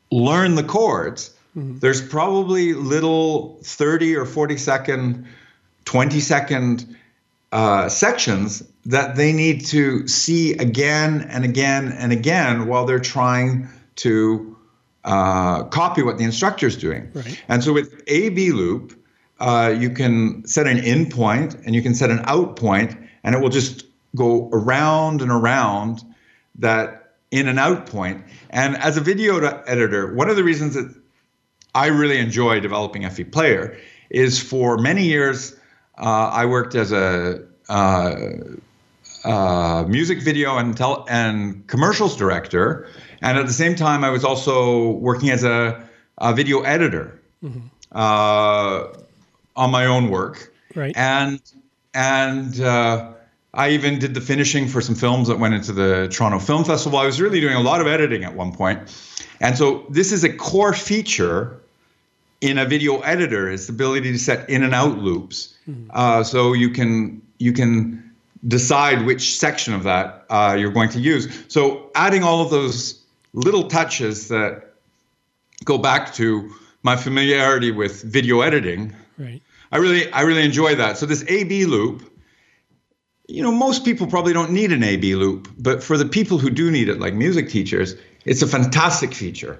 learn 0.09 0.55
the 0.55 0.63
chords, 0.63 1.35
mm-hmm. 1.57 1.79
there's 1.79 2.01
probably 2.01 2.73
little 2.73 3.59
30 3.63 4.15
or 4.15 4.25
40 4.25 4.57
second, 4.57 5.27
20 5.85 6.19
second 6.19 6.95
uh, 7.51 7.89
sections 7.89 8.63
that 8.85 9.15
they 9.15 9.33
need 9.33 9.65
to 9.65 10.07
see 10.07 10.53
again 10.53 11.27
and 11.29 11.43
again 11.43 11.91
and 11.91 12.11
again 12.11 12.67
while 12.67 12.85
they're 12.85 12.99
trying 12.99 13.67
to 13.95 14.55
uh, 15.03 15.63
copy 15.63 16.03
what 16.03 16.17
the 16.17 16.23
instructor 16.23 16.67
is 16.67 16.77
doing. 16.77 17.09
Right. 17.13 17.43
And 17.47 17.63
so 17.63 17.73
with 17.73 18.03
A 18.07 18.29
B 18.29 18.51
loop, 18.51 18.93
uh, 19.39 19.73
you 19.77 19.89
can 19.89 20.45
set 20.45 20.67
an 20.67 20.77
in 20.77 21.09
point 21.09 21.55
and 21.65 21.73
you 21.73 21.81
can 21.81 21.95
set 21.95 22.09
an 22.09 22.21
out 22.25 22.55
point, 22.55 22.97
and 23.23 23.35
it 23.35 23.41
will 23.41 23.49
just 23.49 23.85
go 24.15 24.49
around 24.51 25.21
and 25.21 25.31
around 25.31 26.03
that 26.55 27.13
in 27.31 27.47
and 27.47 27.59
out 27.59 27.85
point. 27.85 28.23
And 28.49 28.75
as 28.77 28.97
a 28.97 29.01
video 29.01 29.37
editor, 29.67 30.13
one 30.13 30.29
of 30.29 30.35
the 30.35 30.43
reasons 30.43 30.73
that 30.73 30.93
I 31.77 31.87
really 31.87 32.17
enjoy 32.17 32.59
developing 32.59 33.03
FV 33.03 33.31
Player 33.31 33.77
is 34.09 34.41
for 34.41 34.77
many 34.79 35.03
years 35.03 35.55
uh, 35.99 36.29
I 36.41 36.45
worked 36.45 36.73
as 36.73 36.91
a 36.91 37.45
uh, 37.69 38.15
uh, 39.23 39.83
music 39.87 40.21
video 40.23 40.57
and 40.57 40.75
tel- 40.75 41.05
and 41.07 41.67
commercials 41.67 42.17
director, 42.17 42.87
and 43.21 43.37
at 43.37 43.45
the 43.45 43.53
same 43.53 43.75
time 43.75 44.03
I 44.03 44.09
was 44.09 44.23
also 44.23 44.91
working 44.91 45.29
as 45.29 45.43
a, 45.43 45.87
a 46.17 46.33
video 46.33 46.61
editor 46.61 47.19
mm-hmm. 47.43 47.67
Uh, 47.91 48.87
on 49.55 49.71
my 49.71 49.85
own 49.85 50.09
work. 50.09 50.53
Right. 50.75 50.93
And 50.97 51.39
and 51.93 52.59
uh, 52.59 53.13
I 53.53 53.69
even 53.69 53.97
did 53.97 54.13
the 54.13 54.21
finishing 54.21 54.67
for 54.67 54.81
some 54.81 54.95
films 54.95 55.29
that 55.29 55.39
went 55.39 55.53
into 55.53 55.71
the 55.71 56.09
Toronto 56.11 56.39
Film 56.39 56.63
Festival. 56.63 56.99
I 56.99 57.05
was 57.05 57.21
really 57.21 57.39
doing 57.39 57.55
a 57.55 57.61
lot 57.61 57.81
of 57.81 57.87
editing 57.87 58.23
at 58.23 58.35
one 58.35 58.51
point. 58.51 58.79
And 59.39 59.57
so 59.57 59.85
this 59.89 60.11
is 60.11 60.23
a 60.23 60.33
core 60.33 60.73
feature 60.73 61.61
in 62.41 62.57
a 62.57 62.65
video 62.65 62.99
editor 62.99 63.49
is 63.49 63.67
the 63.67 63.73
ability 63.73 64.11
to 64.11 64.19
set 64.19 64.49
in 64.49 64.63
and 64.63 64.73
out 64.73 64.97
loops. 64.97 65.55
Mm-hmm. 65.69 65.89
Uh, 65.93 66.23
so 66.23 66.53
you 66.53 66.69
can 66.69 67.21
you 67.39 67.53
can 67.53 68.03
decide 68.47 69.05
which 69.05 69.37
section 69.37 69.73
of 69.73 69.83
that 69.83 70.25
uh, 70.29 70.55
you're 70.57 70.71
going 70.71 70.89
to 70.89 70.99
use. 70.99 71.27
So 71.47 71.89
adding 71.95 72.23
all 72.23 72.41
of 72.41 72.49
those 72.49 73.03
little 73.33 73.67
touches 73.67 74.27
that 74.29 74.73
go 75.65 75.77
back 75.77 76.13
to 76.15 76.53
my 76.83 76.95
familiarity 76.95 77.71
with 77.71 78.03
video 78.03 78.41
editing. 78.41 78.95
Right. 79.17 79.41
I 79.71 79.77
really 79.77 80.11
I 80.11 80.21
really 80.21 80.45
enjoy 80.45 80.75
that. 80.75 80.97
So 80.97 81.05
this 81.05 81.23
A/B 81.27 81.65
loop 81.65 82.13
you 83.27 83.43
know, 83.43 83.51
most 83.51 83.83
people 83.83 84.07
probably 84.07 84.33
don't 84.33 84.51
need 84.51 84.71
an 84.71 84.83
A/B 84.83 85.15
loop, 85.15 85.49
but 85.57 85.83
for 85.83 85.97
the 85.97 86.05
people 86.05 86.37
who 86.37 86.49
do 86.49 86.71
need 86.71 86.87
it, 86.87 86.99
like 86.99 87.13
music 87.13 87.49
teachers, 87.49 87.95
it's 88.25 88.41
a 88.41 88.47
fantastic 88.47 89.13
feature. 89.13 89.59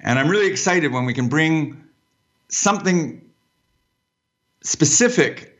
And 0.00 0.18
I'm 0.18 0.28
really 0.28 0.46
excited 0.46 0.92
when 0.92 1.06
we 1.06 1.14
can 1.14 1.28
bring 1.28 1.82
something 2.48 3.22
specific 4.62 5.58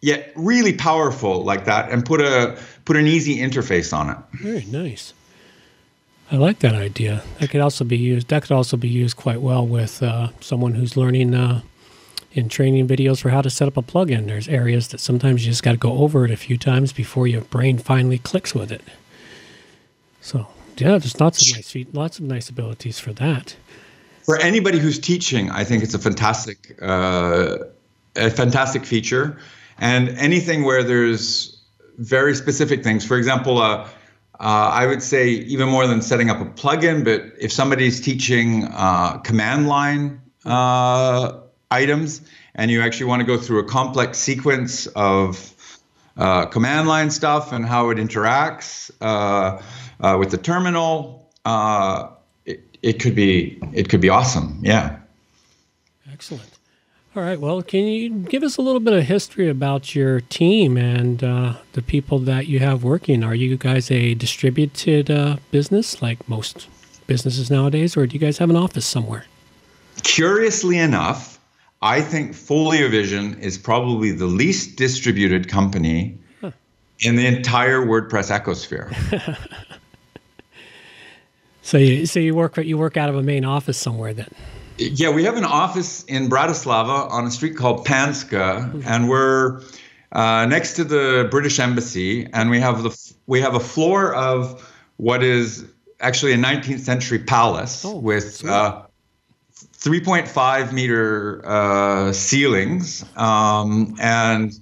yet 0.00 0.32
really 0.36 0.74
powerful 0.74 1.42
like 1.44 1.64
that 1.64 1.90
and 1.90 2.04
put 2.04 2.20
a 2.20 2.58
put 2.84 2.96
an 2.96 3.06
easy 3.06 3.38
interface 3.38 3.96
on 3.96 4.10
it. 4.10 4.16
Very 4.34 4.64
nice. 4.66 5.14
I 6.30 6.36
like 6.36 6.58
that 6.60 6.74
idea. 6.74 7.22
That 7.38 7.50
could 7.50 7.60
also 7.60 7.84
be 7.84 7.96
used. 7.96 8.28
That 8.28 8.42
could 8.42 8.52
also 8.52 8.76
be 8.76 8.88
used 8.88 9.16
quite 9.16 9.40
well 9.40 9.66
with 9.66 10.02
uh, 10.02 10.28
someone 10.40 10.74
who's 10.74 10.96
learning 10.96 11.34
uh, 11.34 11.62
in 12.32 12.48
training 12.48 12.88
videos 12.88 13.20
for 13.20 13.30
how 13.30 13.40
to 13.40 13.50
set 13.50 13.68
up 13.68 13.76
a 13.76 13.82
plugin. 13.82 14.26
There's 14.26 14.48
areas 14.48 14.88
that 14.88 15.00
sometimes 15.00 15.44
you 15.44 15.52
just 15.52 15.62
got 15.62 15.72
to 15.72 15.78
go 15.78 15.92
over 15.98 16.24
it 16.24 16.30
a 16.30 16.36
few 16.36 16.58
times 16.58 16.92
before 16.92 17.26
your 17.26 17.42
brain 17.42 17.78
finally 17.78 18.18
clicks 18.18 18.54
with 18.54 18.72
it. 18.72 18.82
So 20.20 20.48
yeah, 20.76 20.98
there's 20.98 21.20
lots 21.20 21.50
of 21.50 21.56
nice 21.56 21.76
lots 21.92 22.18
of 22.18 22.24
nice 22.24 22.48
abilities 22.50 22.98
for 22.98 23.12
that. 23.14 23.56
For 24.24 24.38
anybody 24.38 24.78
who's 24.78 24.98
teaching, 24.98 25.50
I 25.50 25.64
think 25.64 25.82
it's 25.82 25.92
a 25.92 25.98
fantastic 25.98 26.78
uh, 26.80 27.58
a 28.16 28.30
fantastic 28.30 28.86
feature, 28.86 29.38
and 29.76 30.08
anything 30.08 30.64
where 30.64 30.82
there's 30.82 31.62
very 31.98 32.34
specific 32.34 32.82
things. 32.82 33.04
For 33.04 33.18
example, 33.18 33.58
uh, 33.58 33.84
uh, 33.84 33.88
I 34.40 34.86
would 34.86 35.02
say 35.02 35.28
even 35.28 35.68
more 35.68 35.86
than 35.86 36.00
setting 36.00 36.30
up 36.30 36.40
a 36.40 36.46
plugin, 36.46 37.04
but 37.04 37.22
if 37.38 37.52
somebody's 37.52 38.00
teaching 38.00 38.64
uh, 38.64 39.18
command 39.18 39.68
line 39.68 40.22
uh, 40.46 41.40
items, 41.70 42.22
and 42.54 42.70
you 42.70 42.80
actually 42.80 43.06
want 43.06 43.20
to 43.20 43.26
go 43.26 43.36
through 43.36 43.58
a 43.58 43.64
complex 43.64 44.16
sequence 44.16 44.86
of 44.86 45.52
uh, 46.16 46.46
command 46.46 46.88
line 46.88 47.10
stuff 47.10 47.52
and 47.52 47.66
how 47.66 47.90
it 47.90 47.98
interacts 47.98 48.90
with 50.18 50.30
the 50.30 50.38
terminal, 50.38 51.30
uh, 51.44 52.08
it, 52.84 52.96
it 52.96 53.00
could 53.00 53.14
be 53.14 53.58
it 53.72 53.88
could 53.88 54.00
be 54.00 54.08
awesome. 54.08 54.58
Yeah. 54.62 54.98
Excellent. 56.12 56.50
All 57.16 57.22
right. 57.22 57.38
Well, 57.38 57.62
can 57.62 57.84
you 57.86 58.10
give 58.10 58.42
us 58.42 58.56
a 58.56 58.62
little 58.62 58.80
bit 58.80 58.92
of 58.92 59.04
history 59.04 59.48
about 59.48 59.94
your 59.94 60.20
team 60.20 60.76
and 60.76 61.22
uh, 61.22 61.54
the 61.72 61.82
people 61.82 62.18
that 62.20 62.48
you 62.48 62.58
have 62.58 62.82
working? 62.82 63.22
Are 63.22 63.34
you 63.34 63.56
guys 63.56 63.90
a 63.90 64.14
distributed 64.14 65.10
uh, 65.10 65.36
business 65.52 66.02
like 66.02 66.28
most 66.28 66.66
businesses 67.06 67.50
nowadays, 67.50 67.96
or 67.96 68.06
do 68.06 68.14
you 68.14 68.20
guys 68.20 68.38
have 68.38 68.50
an 68.50 68.56
office 68.56 68.86
somewhere? 68.86 69.26
Curiously 70.02 70.78
enough, 70.78 71.38
I 71.82 72.00
think 72.00 72.32
Foliovision 72.32 73.38
is 73.38 73.58
probably 73.58 74.10
the 74.10 74.26
least 74.26 74.76
distributed 74.76 75.48
company 75.48 76.18
huh. 76.40 76.50
in 77.00 77.14
the 77.14 77.26
entire 77.26 77.80
WordPress 77.80 78.36
ecosphere. 78.36 78.90
So 81.64 81.78
you 81.78 82.04
so 82.04 82.20
you 82.20 82.34
work 82.34 82.58
you 82.58 82.76
work 82.76 82.98
out 82.98 83.08
of 83.08 83.16
a 83.16 83.22
main 83.22 83.44
office 83.46 83.78
somewhere 83.78 84.12
then. 84.12 84.28
Yeah, 84.76 85.10
we 85.10 85.24
have 85.24 85.36
an 85.36 85.46
office 85.46 86.04
in 86.04 86.28
Bratislava 86.28 87.10
on 87.10 87.26
a 87.26 87.30
street 87.30 87.56
called 87.56 87.86
Panska, 87.86 88.70
mm-hmm. 88.70 88.82
and 88.84 89.08
we're 89.08 89.62
uh, 90.12 90.44
next 90.46 90.74
to 90.74 90.84
the 90.84 91.26
British 91.30 91.58
Embassy, 91.58 92.28
and 92.34 92.50
we 92.50 92.60
have 92.60 92.82
the 92.82 93.14
we 93.26 93.40
have 93.40 93.54
a 93.54 93.60
floor 93.60 94.14
of 94.14 94.70
what 94.98 95.22
is 95.22 95.64
actually 96.00 96.32
a 96.32 96.36
19th 96.36 96.80
century 96.80 97.18
palace 97.18 97.82
oh, 97.82 97.96
with 97.96 98.44
uh, 98.44 98.82
3.5 99.54 100.72
meter 100.72 101.40
uh, 101.46 102.12
ceilings 102.12 103.06
um, 103.16 103.96
and 104.00 104.52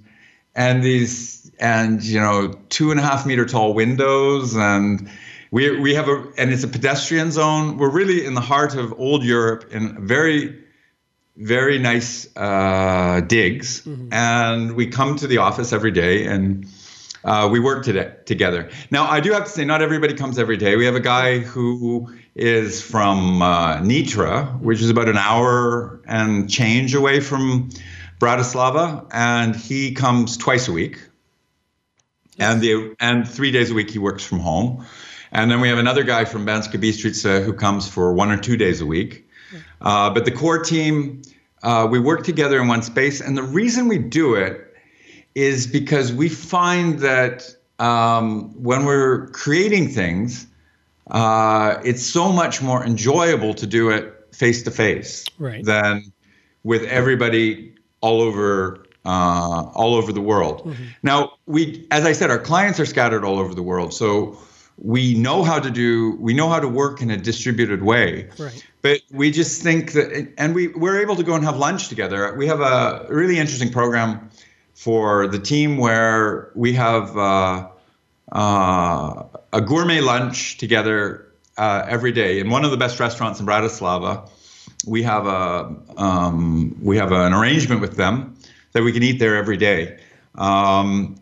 and 0.55 0.81
these 0.81 1.51
and 1.59 2.01
you 2.01 2.19
know 2.21 2.53
two 2.69 2.91
and 2.91 2.99
a 2.99 3.03
half 3.03 3.25
meter 3.25 3.45
tall 3.45 3.73
windows 3.73 4.55
and 4.55 5.09
we 5.53 5.79
we 5.79 5.93
have 5.93 6.09
a 6.09 6.33
and 6.39 6.51
it's 6.51 6.63
a 6.63 6.67
pedestrian 6.67 7.31
zone. 7.31 7.77
We're 7.77 7.91
really 7.91 8.25
in 8.25 8.33
the 8.33 8.41
heart 8.41 8.73
of 8.73 8.99
old 8.99 9.23
Europe 9.23 9.71
in 9.71 10.07
very 10.07 10.63
very 11.37 11.77
nice 11.77 12.27
uh, 12.35 13.21
digs, 13.27 13.83
mm-hmm. 13.83 14.11
and 14.11 14.75
we 14.75 14.87
come 14.87 15.15
to 15.17 15.27
the 15.27 15.37
office 15.37 15.71
every 15.71 15.91
day 15.91 16.25
and 16.25 16.65
uh, 17.23 17.49
we 17.51 17.59
work 17.59 17.85
today, 17.85 18.15
together. 18.25 18.71
Now, 18.89 19.05
I 19.05 19.19
do 19.19 19.31
have 19.33 19.45
to 19.45 19.49
say, 19.49 19.63
not 19.63 19.81
everybody 19.83 20.15
comes 20.15 20.39
every 20.39 20.57
day. 20.57 20.75
We 20.75 20.85
have 20.85 20.95
a 20.95 20.99
guy 20.99 21.39
who 21.39 22.11
is 22.35 22.81
from 22.81 23.41
uh, 23.41 23.77
Nitra, 23.77 24.59
which 24.59 24.81
is 24.81 24.89
about 24.89 25.07
an 25.07 25.17
hour 25.17 26.01
and 26.05 26.49
change 26.49 26.95
away 26.95 27.19
from 27.19 27.69
Bratislava, 28.19 29.07
and 29.11 29.55
he 29.55 29.93
comes 29.93 30.37
twice 30.37 30.67
a 30.67 30.71
week. 30.71 30.97
And 32.39 32.59
the 32.59 32.95
and 32.99 33.27
three 33.27 33.51
days 33.51 33.69
a 33.69 33.75
week 33.75 33.91
he 33.91 33.99
works 33.99 34.23
from 34.25 34.39
home. 34.39 34.85
And 35.33 35.49
then 35.49 35.59
we 35.59 35.67
have 35.67 35.79
another 35.79 36.03
guy 36.03 36.25
from 36.25 36.45
Banska 36.45 36.79
Bystrica 36.79 37.43
who 37.43 37.53
comes 37.53 37.89
for 37.89 38.13
one 38.13 38.31
or 38.31 38.37
two 38.37 38.55
days 38.55 38.81
a 38.81 38.85
week. 38.85 39.27
Uh, 39.81 40.09
but 40.11 40.25
the 40.25 40.31
core 40.31 40.59
team, 40.63 41.23
uh, 41.63 41.87
we 41.89 41.99
work 41.99 42.23
together 42.23 42.61
in 42.61 42.67
one 42.67 42.83
space. 42.83 43.19
And 43.19 43.35
the 43.35 43.43
reason 43.43 43.87
we 43.87 43.97
do 43.97 44.35
it 44.35 44.75
is 45.35 45.65
because 45.65 46.13
we 46.13 46.29
find 46.29 46.99
that 46.99 47.55
um, 47.79 48.53
when 48.63 48.85
we're 48.85 49.27
creating 49.29 49.89
things, 49.89 50.47
uh, 51.09 51.81
it's 51.83 52.03
so 52.03 52.31
much 52.31 52.61
more 52.61 52.85
enjoyable 52.85 53.53
to 53.55 53.67
do 53.67 53.89
it 53.89 54.13
face 54.31 54.63
to 54.63 54.71
face 54.71 55.25
than 55.63 56.13
with 56.63 56.83
everybody 56.83 57.73
all 58.01 58.21
over 58.21 58.85
uh, 59.05 59.69
all 59.73 59.95
over 59.95 60.13
the 60.13 60.21
world. 60.21 60.61
Mm-hmm. 60.61 60.83
Now, 61.03 61.33
we, 61.45 61.85
as 61.91 62.05
I 62.05 62.13
said, 62.13 62.31
our 62.31 62.39
clients 62.39 62.79
are 62.79 62.85
scattered 62.85 63.25
all 63.25 63.37
over 63.37 63.53
the 63.53 63.63
world, 63.63 63.93
so 63.93 64.37
we 64.77 65.13
know 65.15 65.43
how 65.43 65.59
to 65.59 65.69
do 65.69 66.15
we 66.19 66.33
know 66.33 66.49
how 66.49 66.59
to 66.59 66.67
work 66.67 67.01
in 67.01 67.11
a 67.11 67.17
distributed 67.17 67.83
way. 67.83 68.29
Right. 68.37 68.65
But 68.81 69.01
we 69.11 69.31
just 69.31 69.61
think 69.61 69.93
that, 69.93 70.33
and 70.37 70.53
we 70.53 70.67
we're 70.67 71.01
able 71.01 71.15
to 71.15 71.23
go 71.23 71.35
and 71.35 71.43
have 71.43 71.57
lunch 71.57 71.89
together. 71.89 72.33
We 72.35 72.47
have 72.47 72.59
a 72.59 73.05
really 73.09 73.39
interesting 73.39 73.71
program 73.71 74.29
for 74.73 75.27
the 75.27 75.39
team 75.39 75.77
where 75.77 76.51
we 76.55 76.73
have 76.73 77.15
uh, 77.15 77.69
uh, 78.31 79.23
a 79.53 79.61
gourmet 79.61 80.01
lunch 80.01 80.57
together 80.57 81.27
uh, 81.57 81.85
every 81.87 82.11
day 82.11 82.39
in 82.39 82.49
one 82.49 82.65
of 82.65 82.71
the 82.71 82.77
best 82.77 82.99
restaurants 82.99 83.39
in 83.39 83.45
Bratislava. 83.45 84.29
We 84.85 85.03
have 85.03 85.27
a 85.27 85.75
um, 85.95 86.77
we 86.81 86.97
have 86.97 87.11
an 87.11 87.33
arrangement 87.33 87.79
with 87.79 87.95
them 87.95 88.35
that 88.73 88.83
we 88.83 88.91
can 88.91 89.03
eat 89.03 89.19
there 89.19 89.37
every 89.37 89.57
day, 89.57 89.99
um, 90.35 91.15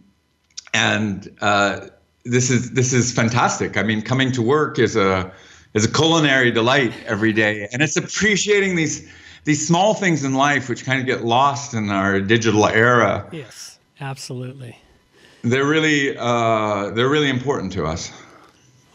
and 0.73 1.29
uh, 1.41 1.87
this 2.25 2.49
is 2.49 2.71
this 2.71 2.93
is 2.93 3.11
fantastic. 3.11 3.77
I 3.77 3.83
mean, 3.83 4.01
coming 4.01 4.31
to 4.33 4.41
work 4.41 4.79
is 4.79 4.95
a 4.95 5.31
is 5.73 5.85
a 5.85 5.91
culinary 5.91 6.51
delight 6.51 6.93
every 7.05 7.33
day, 7.33 7.67
and 7.71 7.81
it's 7.81 7.97
appreciating 7.97 8.75
these 8.75 9.09
these 9.43 9.65
small 9.65 9.93
things 9.93 10.23
in 10.23 10.33
life 10.33 10.69
which 10.69 10.85
kind 10.85 10.99
of 10.99 11.05
get 11.05 11.25
lost 11.25 11.73
in 11.73 11.89
our 11.89 12.19
digital 12.21 12.65
era. 12.67 13.27
Yes, 13.31 13.79
absolutely. 13.99 14.77
They're 15.43 15.65
really 15.65 16.15
uh, 16.17 16.91
they're 16.91 17.09
really 17.09 17.29
important 17.29 17.71
to 17.73 17.85
us. 17.85 18.11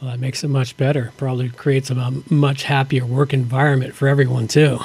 Well, 0.00 0.10
that 0.10 0.20
makes 0.20 0.44
it 0.44 0.48
much 0.48 0.76
better. 0.76 1.12
Probably 1.16 1.48
creates 1.48 1.90
a 1.90 2.12
much 2.28 2.64
happier 2.64 3.06
work 3.06 3.32
environment 3.32 3.94
for 3.94 4.08
everyone 4.08 4.46
too. 4.46 4.78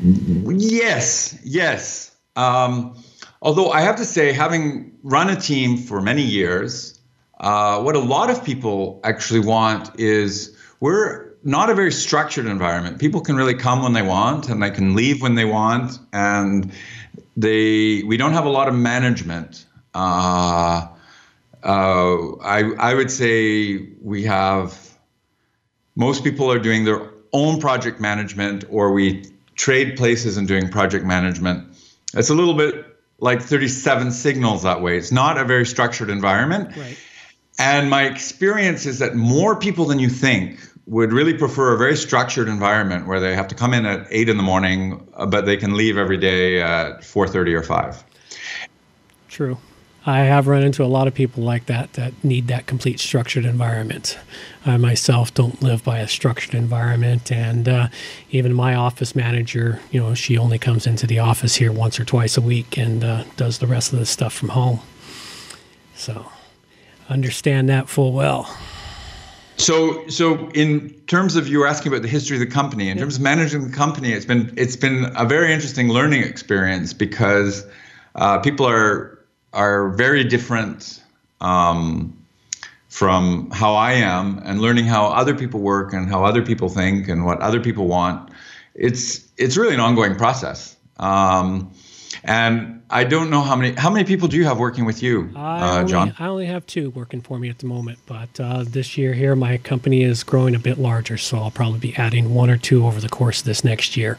Yes, 0.00 1.38
yes. 1.44 2.10
Um, 2.36 2.96
although 3.44 3.70
I 3.70 3.82
have 3.82 3.96
to 3.96 4.04
say, 4.04 4.32
having 4.32 4.90
run 5.02 5.28
a 5.28 5.36
team 5.36 5.76
for 5.76 6.00
many 6.00 6.22
years, 6.22 6.98
uh, 7.38 7.80
what 7.80 7.94
a 7.94 8.00
lot 8.00 8.30
of 8.30 8.42
people 8.42 9.00
actually 9.04 9.40
want 9.40 10.00
is 10.00 10.56
we're 10.80 11.32
not 11.44 11.68
a 11.68 11.74
very 11.74 11.92
structured 11.92 12.46
environment. 12.46 12.98
People 12.98 13.20
can 13.20 13.36
really 13.36 13.54
come 13.54 13.82
when 13.82 13.92
they 13.92 14.02
want 14.02 14.48
and 14.48 14.62
they 14.62 14.70
can 14.70 14.94
leave 14.96 15.20
when 15.20 15.34
they 15.34 15.44
want, 15.44 15.98
and 16.12 16.72
they 17.36 18.02
we 18.04 18.16
don't 18.16 18.32
have 18.32 18.46
a 18.46 18.50
lot 18.50 18.66
of 18.66 18.74
management. 18.74 19.66
Uh, 19.92 20.88
uh, 21.62 22.36
I 22.42 22.72
I 22.78 22.94
would 22.94 23.10
say 23.10 23.88
we 24.00 24.24
have 24.24 24.96
most 25.96 26.24
people 26.24 26.50
are 26.50 26.58
doing 26.58 26.84
their 26.84 27.10
own 27.32 27.60
project 27.60 28.00
management, 28.00 28.64
or 28.70 28.92
we 28.92 29.26
trade 29.54 29.96
places 29.96 30.36
and 30.36 30.48
doing 30.48 30.68
project 30.70 31.04
management. 31.04 31.76
It's 32.14 32.30
a 32.30 32.34
little 32.34 32.54
bit 32.54 32.83
like 33.18 33.40
37 33.40 34.10
signals 34.12 34.62
that 34.62 34.82
way. 34.82 34.96
It's 34.98 35.12
not 35.12 35.38
a 35.38 35.44
very 35.44 35.66
structured 35.66 36.10
environment. 36.10 36.76
Right. 36.76 36.98
And 37.58 37.88
my 37.88 38.04
experience 38.04 38.84
is 38.86 38.98
that 38.98 39.14
more 39.14 39.56
people 39.56 39.84
than 39.84 39.98
you 39.98 40.08
think 40.08 40.60
would 40.86 41.12
really 41.12 41.34
prefer 41.34 41.74
a 41.74 41.78
very 41.78 41.96
structured 41.96 42.48
environment 42.48 43.06
where 43.06 43.20
they 43.20 43.34
have 43.34 43.48
to 43.48 43.54
come 43.54 43.72
in 43.72 43.86
at 43.86 44.06
eight 44.10 44.28
in 44.28 44.36
the 44.36 44.42
morning, 44.42 45.06
uh, 45.14 45.24
but 45.24 45.46
they 45.46 45.56
can 45.56 45.76
leave 45.76 45.96
every 45.96 46.18
day 46.18 46.60
at 46.60 47.02
4:30 47.02 47.54
or 47.54 47.62
5. 47.62 48.04
True. 49.28 49.56
I 50.06 50.20
have 50.20 50.46
run 50.46 50.62
into 50.62 50.84
a 50.84 50.86
lot 50.86 51.08
of 51.08 51.14
people 51.14 51.42
like 51.42 51.64
that 51.66 51.94
that 51.94 52.12
need 52.22 52.48
that 52.48 52.66
complete 52.66 53.00
structured 53.00 53.46
environment. 53.46 54.18
I 54.66 54.76
myself 54.76 55.32
don't 55.32 55.62
live 55.62 55.82
by 55.82 55.98
a 55.98 56.08
structured 56.08 56.54
environment, 56.54 57.32
and 57.32 57.66
uh, 57.66 57.88
even 58.30 58.52
my 58.52 58.74
office 58.74 59.16
manager, 59.16 59.80
you 59.90 60.00
know, 60.00 60.14
she 60.14 60.36
only 60.36 60.58
comes 60.58 60.86
into 60.86 61.06
the 61.06 61.20
office 61.20 61.54
here 61.54 61.72
once 61.72 61.98
or 61.98 62.04
twice 62.04 62.36
a 62.36 62.42
week 62.42 62.76
and 62.76 63.02
uh, 63.02 63.24
does 63.36 63.58
the 63.58 63.66
rest 63.66 63.94
of 63.94 63.98
the 63.98 64.04
stuff 64.04 64.34
from 64.34 64.50
home. 64.50 64.80
So, 65.94 66.30
understand 67.08 67.70
that 67.70 67.88
full 67.88 68.12
well. 68.12 68.54
So, 69.56 70.06
so 70.08 70.50
in 70.50 70.90
terms 71.06 71.36
of 71.36 71.48
you 71.48 71.60
were 71.60 71.66
asking 71.66 71.92
about 71.92 72.02
the 72.02 72.08
history 72.08 72.36
of 72.36 72.40
the 72.40 72.46
company, 72.46 72.90
in 72.90 72.98
yeah. 72.98 73.04
terms 73.04 73.16
of 73.16 73.22
managing 73.22 73.70
the 73.70 73.74
company, 73.74 74.12
it's 74.12 74.26
been 74.26 74.52
it's 74.56 74.76
been 74.76 75.10
a 75.16 75.24
very 75.24 75.52
interesting 75.52 75.88
learning 75.88 76.24
experience 76.24 76.92
because 76.92 77.64
uh, 78.16 78.38
people 78.40 78.66
are 78.68 79.13
are 79.54 79.90
very 79.90 80.24
different 80.24 81.02
um, 81.40 82.16
from 82.88 83.50
how 83.50 83.74
I 83.74 83.92
am, 83.92 84.40
and 84.44 84.60
learning 84.60 84.86
how 84.86 85.06
other 85.06 85.34
people 85.34 85.60
work 85.60 85.92
and 85.92 86.08
how 86.08 86.24
other 86.24 86.42
people 86.42 86.68
think 86.68 87.08
and 87.08 87.24
what 87.24 87.40
other 87.40 87.60
people 87.60 87.86
want. 87.86 88.30
It's 88.74 89.26
it's 89.36 89.56
really 89.56 89.74
an 89.74 89.80
ongoing 89.80 90.16
process. 90.16 90.76
Um, 90.98 91.72
and 92.22 92.82
I 92.90 93.04
don't 93.04 93.30
know 93.30 93.40
how 93.40 93.56
many 93.56 93.74
how 93.74 93.90
many 93.90 94.04
people 94.04 94.28
do 94.28 94.36
you 94.36 94.44
have 94.44 94.58
working 94.58 94.84
with 94.84 95.02
you, 95.02 95.30
uh, 95.34 95.78
only, 95.78 95.90
John? 95.90 96.14
I 96.18 96.26
only 96.26 96.46
have 96.46 96.66
two 96.66 96.90
working 96.90 97.20
for 97.20 97.38
me 97.38 97.48
at 97.48 97.58
the 97.58 97.66
moment, 97.66 97.98
but 98.06 98.38
uh, 98.38 98.64
this 98.66 98.96
year 98.96 99.12
here 99.12 99.34
my 99.34 99.58
company 99.58 100.02
is 100.02 100.22
growing 100.22 100.54
a 100.54 100.58
bit 100.58 100.78
larger, 100.78 101.18
so 101.18 101.38
I'll 101.38 101.50
probably 101.50 101.80
be 101.80 101.96
adding 101.96 102.34
one 102.34 102.50
or 102.50 102.56
two 102.56 102.86
over 102.86 103.00
the 103.00 103.08
course 103.08 103.40
of 103.40 103.46
this 103.46 103.64
next 103.64 103.96
year, 103.96 104.18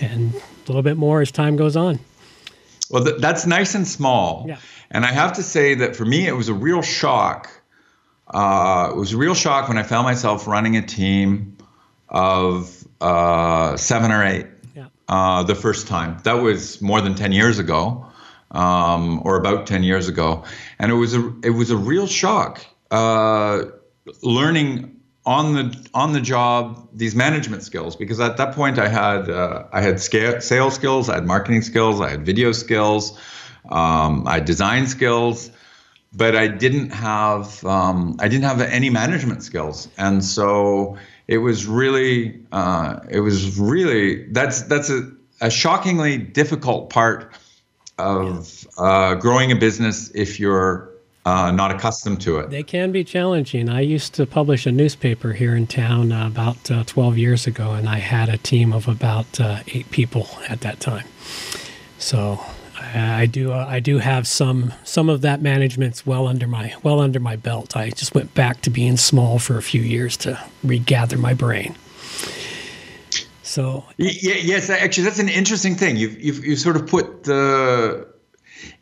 and 0.00 0.34
a 0.34 0.66
little 0.66 0.82
bit 0.82 0.96
more 0.96 1.20
as 1.20 1.30
time 1.30 1.56
goes 1.56 1.76
on. 1.76 2.00
Well, 2.90 3.04
th- 3.04 3.20
that's 3.20 3.46
nice 3.46 3.74
and 3.74 3.86
small. 3.86 4.46
Yeah. 4.48 4.58
And 4.90 5.04
I 5.04 5.12
have 5.12 5.34
to 5.34 5.42
say 5.42 5.74
that 5.74 5.96
for 5.96 6.04
me, 6.04 6.26
it 6.26 6.32
was 6.32 6.48
a 6.48 6.54
real 6.54 6.82
shock. 6.82 7.50
Uh, 8.26 8.90
it 8.92 8.96
was 8.96 9.12
a 9.12 9.16
real 9.16 9.34
shock 9.34 9.68
when 9.68 9.78
I 9.78 9.82
found 9.82 10.04
myself 10.04 10.46
running 10.46 10.76
a 10.76 10.82
team 10.82 11.56
of 12.08 12.86
uh, 13.00 13.76
seven 13.76 14.10
or 14.12 14.24
eight 14.24 14.46
uh, 15.08 15.42
the 15.42 15.54
first 15.54 15.86
time. 15.88 16.18
That 16.24 16.34
was 16.34 16.80
more 16.82 17.00
than 17.00 17.14
10 17.14 17.32
years 17.32 17.58
ago, 17.58 18.06
um, 18.50 19.22
or 19.24 19.36
about 19.36 19.66
10 19.66 19.82
years 19.82 20.08
ago. 20.08 20.44
And 20.78 20.92
it 20.92 20.94
was 20.94 21.14
a, 21.14 21.32
it 21.42 21.50
was 21.50 21.70
a 21.70 21.76
real 21.76 22.06
shock 22.06 22.64
uh, 22.90 23.64
learning 24.22 24.97
on 25.28 25.52
the 25.52 25.88
on 25.92 26.14
the 26.14 26.22
job 26.22 26.88
these 26.94 27.14
management 27.14 27.62
skills 27.62 27.96
because 27.96 28.18
at 28.18 28.38
that 28.38 28.54
point 28.54 28.78
I 28.78 28.88
had 28.88 29.28
uh, 29.28 29.64
I 29.70 29.82
had 29.82 30.00
scale, 30.00 30.40
sales 30.40 30.74
skills, 30.74 31.10
I 31.10 31.16
had 31.16 31.26
marketing 31.26 31.60
skills, 31.60 32.00
I 32.00 32.08
had 32.08 32.24
video 32.24 32.52
skills, 32.52 33.12
um, 33.68 34.26
I 34.26 34.36
had 34.36 34.46
design 34.46 34.86
skills, 34.86 35.50
but 36.14 36.34
I 36.34 36.48
didn't 36.48 36.90
have 36.92 37.62
um, 37.66 38.16
I 38.18 38.28
didn't 38.28 38.44
have 38.44 38.62
any 38.62 38.88
management 38.88 39.42
skills, 39.42 39.88
and 39.98 40.24
so 40.24 40.96
it 41.26 41.38
was 41.38 41.66
really 41.66 42.40
uh, 42.50 43.00
it 43.10 43.20
was 43.20 43.58
really 43.58 44.32
that's 44.32 44.62
that's 44.62 44.88
a, 44.88 45.12
a 45.42 45.50
shockingly 45.50 46.16
difficult 46.16 46.88
part 46.88 47.34
of 47.98 48.66
uh, 48.78 49.16
growing 49.16 49.52
a 49.52 49.56
business 49.56 50.10
if 50.14 50.40
you're 50.40 50.97
uh, 51.24 51.50
not 51.50 51.70
accustomed 51.70 52.20
to 52.22 52.38
it. 52.38 52.50
They 52.50 52.62
can 52.62 52.92
be 52.92 53.04
challenging. 53.04 53.68
I 53.68 53.80
used 53.80 54.14
to 54.14 54.26
publish 54.26 54.66
a 54.66 54.72
newspaper 54.72 55.32
here 55.32 55.54
in 55.54 55.66
town 55.66 56.12
uh, 56.12 56.26
about 56.26 56.70
uh, 56.70 56.84
12 56.84 57.18
years 57.18 57.46
ago, 57.46 57.72
and 57.72 57.88
I 57.88 57.98
had 57.98 58.28
a 58.28 58.38
team 58.38 58.72
of 58.72 58.88
about 58.88 59.40
uh, 59.40 59.60
eight 59.68 59.90
people 59.90 60.28
at 60.48 60.60
that 60.62 60.80
time. 60.80 61.06
So 61.98 62.40
I, 62.78 63.22
I 63.22 63.26
do 63.26 63.52
uh, 63.52 63.66
I 63.68 63.80
do 63.80 63.98
have 63.98 64.26
some 64.26 64.72
some 64.84 65.08
of 65.08 65.20
that 65.22 65.42
management's 65.42 66.06
well 66.06 66.26
under 66.26 66.46
my 66.46 66.74
well 66.82 67.00
under 67.00 67.20
my 67.20 67.36
belt. 67.36 67.76
I 67.76 67.90
just 67.90 68.14
went 68.14 68.34
back 68.34 68.62
to 68.62 68.70
being 68.70 68.96
small 68.96 69.38
for 69.38 69.58
a 69.58 69.62
few 69.62 69.82
years 69.82 70.16
to 70.18 70.38
regather 70.64 71.18
my 71.18 71.34
brain. 71.34 71.76
So 73.42 73.84
yeah, 73.96 74.34
yes, 74.34 74.70
actually, 74.70 75.04
that's 75.04 75.18
an 75.18 75.28
interesting 75.28 75.74
thing. 75.74 75.96
You've 75.96 76.20
you've 76.20 76.44
you 76.44 76.56
sort 76.56 76.76
of 76.76 76.86
put 76.86 77.24
the 77.24 78.06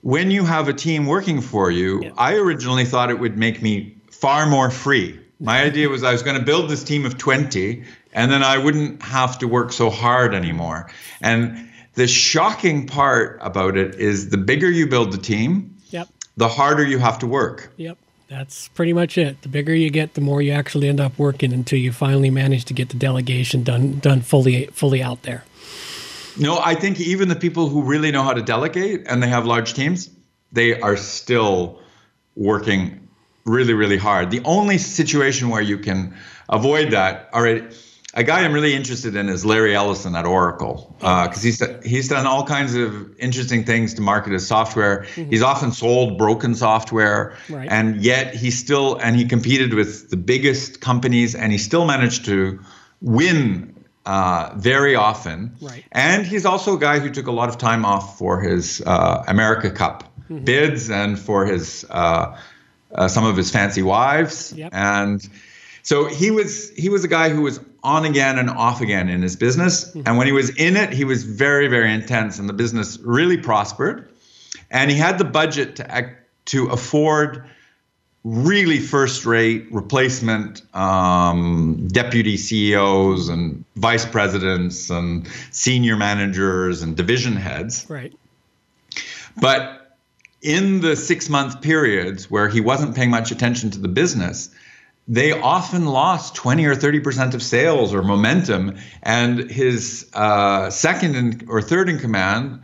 when 0.02 0.30
you 0.30 0.44
have 0.44 0.68
a 0.68 0.72
team 0.72 1.06
working 1.06 1.40
for 1.40 1.70
you. 1.70 2.02
Yeah. 2.02 2.10
I 2.16 2.34
originally 2.34 2.84
thought 2.84 3.10
it 3.10 3.18
would 3.18 3.36
make 3.36 3.62
me 3.62 3.96
far 4.10 4.46
more 4.46 4.70
free. 4.70 5.18
My 5.40 5.62
idea 5.62 5.88
was 5.88 6.02
I 6.02 6.12
was 6.12 6.22
going 6.22 6.38
to 6.38 6.44
build 6.44 6.70
this 6.70 6.82
team 6.82 7.04
of 7.04 7.18
twenty, 7.18 7.84
and 8.12 8.30
then 8.30 8.42
I 8.42 8.58
wouldn't 8.58 9.02
have 9.02 9.38
to 9.40 9.48
work 9.48 9.72
so 9.72 9.90
hard 9.90 10.34
anymore. 10.34 10.90
And 11.20 11.68
the 11.94 12.06
shocking 12.06 12.86
part 12.86 13.38
about 13.42 13.76
it 13.76 13.94
is 13.96 14.30
the 14.30 14.38
bigger 14.38 14.70
you 14.70 14.86
build 14.86 15.12
the 15.12 15.18
team, 15.18 15.76
yep. 15.90 16.08
the 16.36 16.48
harder 16.48 16.84
you 16.84 16.98
have 16.98 17.18
to 17.20 17.26
work. 17.26 17.72
Yep. 17.76 17.98
That's 18.28 18.68
pretty 18.68 18.92
much 18.92 19.18
it. 19.18 19.42
The 19.42 19.48
bigger 19.48 19.74
you 19.74 19.88
get, 19.88 20.14
the 20.14 20.20
more 20.20 20.42
you 20.42 20.50
actually 20.52 20.88
end 20.88 21.00
up 21.00 21.16
working 21.16 21.52
until 21.52 21.78
you 21.78 21.92
finally 21.92 22.30
manage 22.30 22.64
to 22.64 22.74
get 22.74 22.88
the 22.88 22.96
delegation 22.96 23.62
done 23.62 24.00
done 24.00 24.20
fully 24.20 24.66
fully 24.66 25.02
out 25.02 25.22
there. 25.22 25.44
No, 26.38 26.58
I 26.62 26.74
think 26.74 27.00
even 27.00 27.28
the 27.28 27.36
people 27.36 27.68
who 27.68 27.82
really 27.82 28.10
know 28.10 28.22
how 28.22 28.32
to 28.32 28.42
delegate 28.42 29.06
and 29.06 29.22
they 29.22 29.28
have 29.28 29.46
large 29.46 29.74
teams, 29.74 30.10
they 30.52 30.80
are 30.80 30.96
still 30.96 31.80
working 32.34 33.06
really 33.44 33.74
really 33.74 33.96
hard. 33.96 34.30
The 34.30 34.42
only 34.44 34.78
situation 34.78 35.48
where 35.48 35.62
you 35.62 35.78
can 35.78 36.14
avoid 36.48 36.90
that, 36.90 37.30
all 37.32 37.42
right, 37.42 37.72
a 38.14 38.24
guy 38.24 38.42
I'm 38.42 38.52
really 38.52 38.74
interested 38.74 39.14
in 39.14 39.28
is 39.28 39.44
Larry 39.44 39.74
Ellison 39.74 40.16
at 40.16 40.24
Oracle 40.24 40.96
because 40.98 41.38
uh, 41.38 41.40
he's 41.42 41.62
he's 41.84 42.08
done 42.08 42.26
all 42.26 42.44
kinds 42.44 42.74
of 42.74 43.16
interesting 43.18 43.64
things 43.64 43.94
to 43.94 44.02
market 44.02 44.32
his 44.32 44.46
software. 44.46 45.02
Mm-hmm. 45.02 45.30
He's 45.30 45.42
often 45.42 45.70
sold 45.70 46.18
broken 46.18 46.54
software, 46.54 47.36
right. 47.48 47.68
and 47.70 48.02
yet 48.02 48.34
he 48.34 48.50
still 48.50 48.96
and 48.96 49.16
he 49.16 49.26
competed 49.26 49.74
with 49.74 50.10
the 50.10 50.16
biggest 50.16 50.80
companies, 50.80 51.34
and 51.34 51.52
he 51.52 51.58
still 51.58 51.84
managed 51.84 52.24
to 52.24 52.58
win 53.02 53.75
uh, 54.06 54.52
very 54.56 54.94
often. 54.94 55.56
Right. 55.60 55.84
And 55.92 56.24
he's 56.24 56.46
also 56.46 56.76
a 56.76 56.78
guy 56.78 56.98
who 56.98 57.10
took 57.10 57.26
a 57.26 57.32
lot 57.32 57.48
of 57.48 57.58
time 57.58 57.84
off 57.84 58.18
for 58.18 58.40
his 58.40 58.80
uh, 58.86 59.24
America 59.26 59.70
Cup 59.70 60.04
mm-hmm. 60.30 60.44
bids 60.44 60.90
and 60.90 61.18
for 61.18 61.44
his 61.44 61.84
uh, 61.90 62.38
uh 62.94 63.08
some 63.08 63.24
of 63.24 63.36
his 63.36 63.50
fancy 63.50 63.82
wives 63.82 64.52
yep. 64.56 64.72
and. 64.72 65.28
So 65.82 66.06
he 66.06 66.32
was 66.32 66.70
he 66.70 66.88
was 66.88 67.04
a 67.04 67.08
guy 67.08 67.28
who 67.28 67.42
was 67.42 67.60
on 67.84 68.04
again 68.04 68.40
and 68.40 68.50
off 68.50 68.80
again 68.80 69.08
in 69.08 69.22
his 69.22 69.36
business. 69.36 69.84
Mm-hmm. 69.84 70.02
And 70.04 70.18
when 70.18 70.26
he 70.26 70.32
was 70.32 70.50
in 70.56 70.76
it, 70.76 70.92
he 70.92 71.04
was 71.04 71.22
very, 71.22 71.68
very 71.68 71.92
intense, 71.92 72.40
and 72.40 72.48
the 72.48 72.52
business 72.52 72.98
really 72.98 73.36
prospered. 73.36 74.08
And 74.68 74.90
he 74.90 74.96
had 74.96 75.16
the 75.18 75.24
budget 75.24 75.76
to 75.76 76.10
to 76.46 76.66
afford 76.66 77.44
really 78.26 78.80
first-rate 78.80 79.68
replacement 79.70 80.60
um, 80.74 81.86
deputy 81.86 82.36
CEOs 82.36 83.28
and 83.28 83.64
vice 83.76 84.04
presidents 84.04 84.90
and 84.90 85.28
senior 85.52 85.94
managers 85.94 86.82
and 86.82 86.96
division 86.96 87.36
heads. 87.36 87.86
Right. 87.88 88.12
But 89.40 89.96
in 90.42 90.80
the 90.80 90.96
six-month 90.96 91.60
periods 91.62 92.28
where 92.28 92.48
he 92.48 92.60
wasn't 92.60 92.96
paying 92.96 93.10
much 93.10 93.30
attention 93.30 93.70
to 93.70 93.78
the 93.78 93.86
business, 93.86 94.50
they 95.06 95.30
often 95.30 95.86
lost 95.86 96.34
20 96.34 96.66
or 96.66 96.74
30% 96.74 97.32
of 97.32 97.40
sales 97.44 97.94
or 97.94 98.02
momentum. 98.02 98.76
And 99.04 99.48
his 99.48 100.10
uh, 100.14 100.70
second 100.70 101.14
in, 101.14 101.46
or 101.48 101.62
third 101.62 101.88
in 101.88 102.00
command 102.00 102.60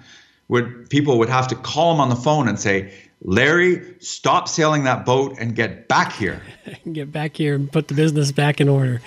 would 0.49 0.91
people 0.91 1.21
would 1.21 1.29
have 1.29 1.47
to 1.49 1.55
call 1.55 1.95
him 1.95 2.01
on 2.01 2.09
the 2.09 2.17
phone 2.17 2.49
and 2.49 2.59
say, 2.59 2.93
Larry, 3.25 3.97
stop 4.01 4.49
sailing 4.49 4.85
that 4.85 5.05
boat 5.05 5.37
and 5.39 5.55
get 5.55 5.89
back 5.89 6.13
here. 6.13 6.43
get 6.93 7.13
back 7.13 7.37
here 7.37 7.55
and 7.55 7.71
put 7.71 7.89
the 7.89 7.95
business 7.95 8.33
back 8.33 8.61
in 8.61 8.69
order. 8.69 9.01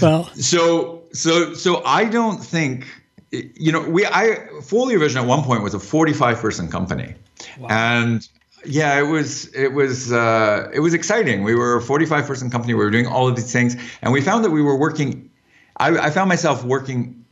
Well, 0.00 0.24
so 0.34 1.02
so 1.12 1.54
so 1.54 1.82
I 1.84 2.04
don't 2.04 2.38
think 2.38 2.86
you 3.30 3.72
know 3.72 3.82
we 3.88 4.06
I 4.06 4.48
Foliovision 4.60 5.16
at 5.16 5.26
one 5.26 5.42
point 5.42 5.62
was 5.62 5.74
a 5.74 5.80
45 5.80 6.38
person 6.38 6.68
company. 6.68 7.14
Wow. 7.58 7.68
And 7.70 8.28
yeah, 8.64 8.98
it 8.98 9.06
was 9.06 9.52
it 9.54 9.72
was 9.72 10.12
uh, 10.12 10.70
it 10.72 10.80
was 10.80 10.94
exciting. 10.94 11.42
We 11.42 11.54
were 11.54 11.76
a 11.76 11.82
45 11.82 12.26
person 12.26 12.50
company. 12.50 12.74
We 12.74 12.84
were 12.84 12.90
doing 12.90 13.06
all 13.06 13.28
of 13.28 13.36
these 13.36 13.52
things, 13.52 13.76
and 14.02 14.12
we 14.12 14.20
found 14.20 14.44
that 14.44 14.50
we 14.50 14.62
were 14.62 14.76
working. 14.76 15.30
I, 15.76 15.96
I 15.98 16.10
found 16.10 16.28
myself 16.28 16.64
working 16.64 17.24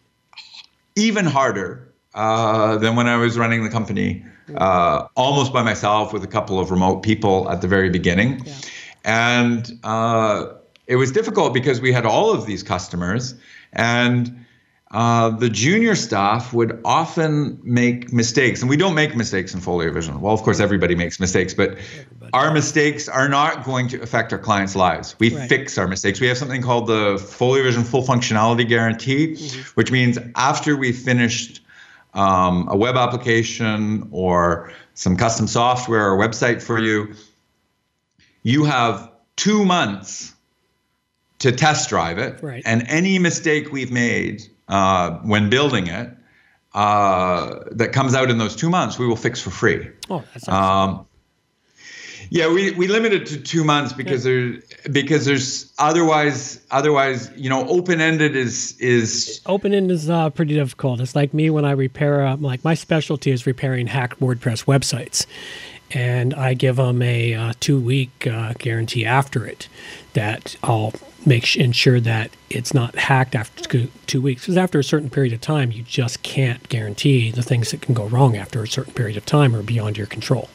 even 0.97 1.27
harder 1.27 1.93
uh, 2.15 2.79
than 2.79 2.97
when 2.97 3.07
I 3.07 3.17
was 3.17 3.37
running 3.37 3.63
the 3.63 3.71
company, 3.71 4.25
uh, 4.57 5.07
almost 5.17 5.53
by 5.53 5.63
myself 5.63 6.13
with 6.13 6.25
a 6.25 6.29
couple 6.29 6.59
of 6.59 6.71
remote 6.71 7.03
people 7.03 7.51
at 7.51 7.61
the 7.61 7.69
very 7.69 7.91
beginning, 7.91 8.43
yeah. 8.45 8.55
and 9.05 9.79
uh, 9.85 10.47
it 10.87 10.97
was 10.97 11.13
difficult 11.13 11.55
because 11.55 11.81
we 11.81 11.93
had 11.93 12.07
all 12.07 12.33
of 12.33 12.47
these 12.47 12.63
customers 12.63 13.35
and 13.73 14.47
uh, 14.91 15.29
the 15.29 15.51
junior 15.51 15.95
staff 15.95 16.55
would 16.55 16.81
often 16.85 17.61
make 17.63 18.11
mistakes, 18.11 18.63
and 18.63 18.71
we 18.71 18.77
don't 18.77 18.95
make 18.95 19.15
mistakes 19.15 19.53
in 19.53 19.61
Foliovision. 19.61 20.19
Well, 20.21 20.33
of 20.33 20.43
course, 20.43 20.61
everybody 20.61 20.95
makes 20.95 21.21
mistakes, 21.21 21.53
but 21.53 21.73
everybody. 21.73 22.31
our 22.33 22.53
mistakes 22.55 23.07
are 23.07 23.29
not 23.29 23.65
going 23.65 23.89
to 23.89 24.01
affect 24.01 24.33
our 24.33 24.39
clients' 24.39 24.75
lives. 24.75 25.15
We 25.19 25.35
right. 25.35 25.47
fix 25.47 25.77
our 25.77 25.87
mistakes. 25.87 26.21
We 26.21 26.27
have 26.29 26.39
something 26.39 26.63
called 26.63 26.87
the 26.87 27.17
Foliovision 27.17 27.85
Full 27.85 28.03
Functionality 28.03 28.67
Guarantee, 28.67 29.35
mm-hmm. 29.35 29.61
which 29.75 29.93
means 29.93 30.19
after 30.37 30.75
we 30.75 30.93
finished 30.93 31.61
um, 32.15 32.69
a 32.69 32.77
web 32.77 32.97
application 32.97 34.09
or 34.11 34.73
some 34.95 35.17
custom 35.17 35.47
software 35.47 36.11
or 36.11 36.19
website 36.19 36.63
for 36.63 36.79
you, 36.79 37.15
you 38.43 38.65
have 38.65 39.11
two 39.37 39.65
months 39.65 40.35
to 41.39 41.53
test 41.53 41.89
drive 41.89 42.19
it. 42.19 42.43
Right. 42.43 42.63
And 42.67 42.85
any 42.89 43.19
mistake 43.19 43.73
we've 43.73 43.93
made 43.93 44.43
uh, 44.69 45.19
when 45.19 45.51
building 45.51 45.87
it 45.87 46.11
uh, 46.75 47.61
that 47.71 47.93
comes 47.93 48.15
out 48.15 48.31
in 48.31 48.39
those 48.39 48.57
two 48.57 48.71
months, 48.71 48.99
we 48.99 49.07
will 49.07 49.17
fix 49.17 49.41
for 49.41 49.51
free. 49.51 49.89
Oh, 50.11 50.25
that's 50.33 50.49
awesome. 50.49 50.95
Um, 50.95 51.07
yeah, 52.31 52.53
we, 52.53 52.73
we 52.73 52.89
limit 52.89 53.13
it 53.13 53.27
to 53.27 53.41
two 53.41 53.65
months 53.65 53.93
because 53.93 54.27
yeah. 54.27 54.33
there 54.33 54.93
because 54.93 55.25
there's 55.25 55.73
otherwise 55.79 56.61
otherwise 56.71 57.31
you 57.37 57.49
know 57.49 57.67
open 57.69 58.01
ended 58.01 58.37
is 58.37 58.79
is 58.79 59.41
open 59.47 59.75
ended 59.75 59.93
is 59.93 60.11
uh, 60.11 60.31
pretty 60.31 60.55
difficult. 60.55 61.01
It's 61.01 61.17
like 61.17 61.33
me 61.33 61.51
when 61.51 61.65
I 61.65 61.73
repair 61.73 62.27
uh, 62.27 62.37
like 62.37 62.65
my 62.65 62.75
specialty 62.75 63.31
is 63.31 63.47
repairing 63.47 63.87
hacked 63.87 64.21
WordPress 64.21 64.65
websites, 64.65 65.27
and 65.91 66.35
I 66.35 66.55
give 66.55 66.77
them 66.77 67.03
a 67.03 67.35
uh, 67.35 67.53
two 67.61 67.81
week 67.81 68.27
uh, 68.27 68.55
guarantee 68.59 69.05
after 69.05 69.47
it 69.47 69.69
that 70.13 70.57
I'll 70.63 70.93
make 71.27 71.57
ensure 71.57 72.01
that 72.01 72.31
it's 72.51 72.73
not 72.73 72.97
hacked 72.97 73.35
after 73.35 73.89
two 74.07 74.21
weeks. 74.21 74.43
Because 74.43 74.57
after 74.57 74.79
a 74.79 74.85
certain 74.85 75.11
period 75.11 75.33
of 75.33 75.41
time, 75.41 75.73
you 75.73 75.83
just 75.83 76.23
can't 76.23 76.69
guarantee 76.69 77.31
the 77.31 77.43
things 77.43 77.71
that 77.71 77.83
can 77.83 77.95
go 77.95 78.07
wrong 78.07 78.37
after 78.37 78.63
a 78.63 78.69
certain 78.69 78.95
period 78.95 79.17
of 79.17 79.27
time 79.27 79.55
are 79.55 79.63
beyond 79.63 79.97
your 79.97 80.07
control. 80.07 80.49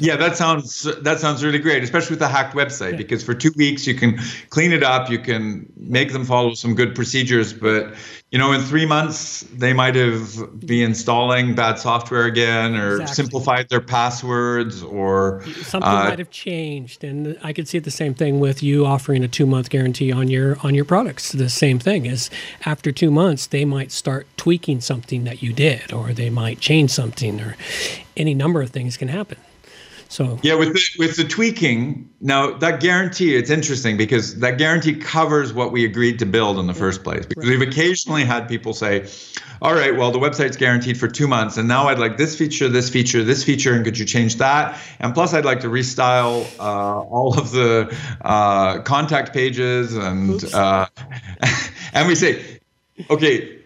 Yeah, 0.00 0.16
that 0.16 0.36
sounds 0.36 0.82
that 1.02 1.20
sounds 1.20 1.44
really 1.44 1.58
great, 1.58 1.82
especially 1.82 2.10
with 2.10 2.20
the 2.20 2.28
hacked 2.28 2.54
website, 2.54 2.92
yeah. 2.92 2.98
because 2.98 3.22
for 3.22 3.34
two 3.34 3.52
weeks 3.56 3.86
you 3.86 3.94
can 3.94 4.18
clean 4.50 4.72
it 4.72 4.82
up, 4.82 5.10
you 5.10 5.18
can 5.18 5.70
make 5.76 6.12
them 6.12 6.24
follow 6.24 6.54
some 6.54 6.74
good 6.74 6.94
procedures, 6.94 7.52
but 7.52 7.94
you 8.34 8.38
know, 8.38 8.50
in 8.50 8.62
three 8.62 8.84
months 8.84 9.42
they 9.52 9.72
might 9.72 9.94
have 9.94 10.58
be 10.58 10.82
installing 10.82 11.54
bad 11.54 11.78
software 11.78 12.24
again, 12.24 12.74
or 12.74 12.94
exactly. 12.94 13.14
simplified 13.14 13.68
their 13.68 13.80
passwords, 13.80 14.82
or 14.82 15.44
something 15.62 15.88
uh, 15.88 16.04
might 16.08 16.18
have 16.18 16.30
changed. 16.30 17.04
And 17.04 17.38
I 17.44 17.52
could 17.52 17.68
see 17.68 17.78
the 17.78 17.92
same 17.92 18.12
thing 18.12 18.40
with 18.40 18.60
you 18.60 18.86
offering 18.86 19.22
a 19.22 19.28
two 19.28 19.46
month 19.46 19.70
guarantee 19.70 20.10
on 20.10 20.28
your 20.28 20.58
on 20.64 20.74
your 20.74 20.84
products. 20.84 21.30
The 21.30 21.48
same 21.48 21.78
thing 21.78 22.06
is 22.06 22.28
after 22.66 22.90
two 22.90 23.12
months 23.12 23.46
they 23.46 23.64
might 23.64 23.92
start 23.92 24.26
tweaking 24.36 24.80
something 24.80 25.22
that 25.22 25.40
you 25.40 25.52
did, 25.52 25.92
or 25.92 26.12
they 26.12 26.30
might 26.30 26.58
change 26.58 26.90
something, 26.90 27.40
or 27.40 27.56
any 28.16 28.34
number 28.34 28.60
of 28.62 28.70
things 28.70 28.96
can 28.96 29.08
happen. 29.08 29.38
So 30.14 30.38
yeah, 30.44 30.54
with 30.54 30.74
the 30.74 30.80
with 30.96 31.16
the 31.16 31.24
tweaking 31.24 32.08
now 32.20 32.56
that 32.58 32.78
guarantee, 32.78 33.34
it's 33.34 33.50
interesting 33.50 33.96
because 33.96 34.38
that 34.38 34.58
guarantee 34.58 34.94
covers 34.94 35.52
what 35.52 35.72
we 35.72 35.84
agreed 35.84 36.20
to 36.20 36.24
build 36.24 36.56
in 36.60 36.68
the 36.68 36.72
first 36.72 37.02
place. 37.02 37.26
Because 37.26 37.48
right. 37.48 37.58
we've 37.58 37.68
occasionally 37.68 38.24
had 38.24 38.46
people 38.46 38.74
say, 38.74 39.08
"All 39.60 39.74
right, 39.74 39.96
well 39.96 40.12
the 40.12 40.20
website's 40.20 40.56
guaranteed 40.56 41.00
for 41.00 41.08
two 41.08 41.26
months, 41.26 41.56
and 41.56 41.66
now 41.66 41.88
I'd 41.88 41.98
like 41.98 42.16
this 42.16 42.38
feature, 42.38 42.68
this 42.68 42.88
feature, 42.88 43.24
this 43.24 43.42
feature, 43.42 43.74
and 43.74 43.84
could 43.84 43.98
you 43.98 44.04
change 44.04 44.36
that? 44.36 44.78
And 45.00 45.12
plus, 45.14 45.34
I'd 45.34 45.44
like 45.44 45.58
to 45.62 45.68
restyle 45.68 46.46
uh, 46.60 47.00
all 47.00 47.36
of 47.36 47.50
the 47.50 47.92
uh, 48.20 48.82
contact 48.82 49.32
pages 49.32 49.96
and 49.96 50.44
uh, 50.54 50.86
and 51.92 52.06
we 52.06 52.14
say, 52.14 52.60
okay, 53.10 53.58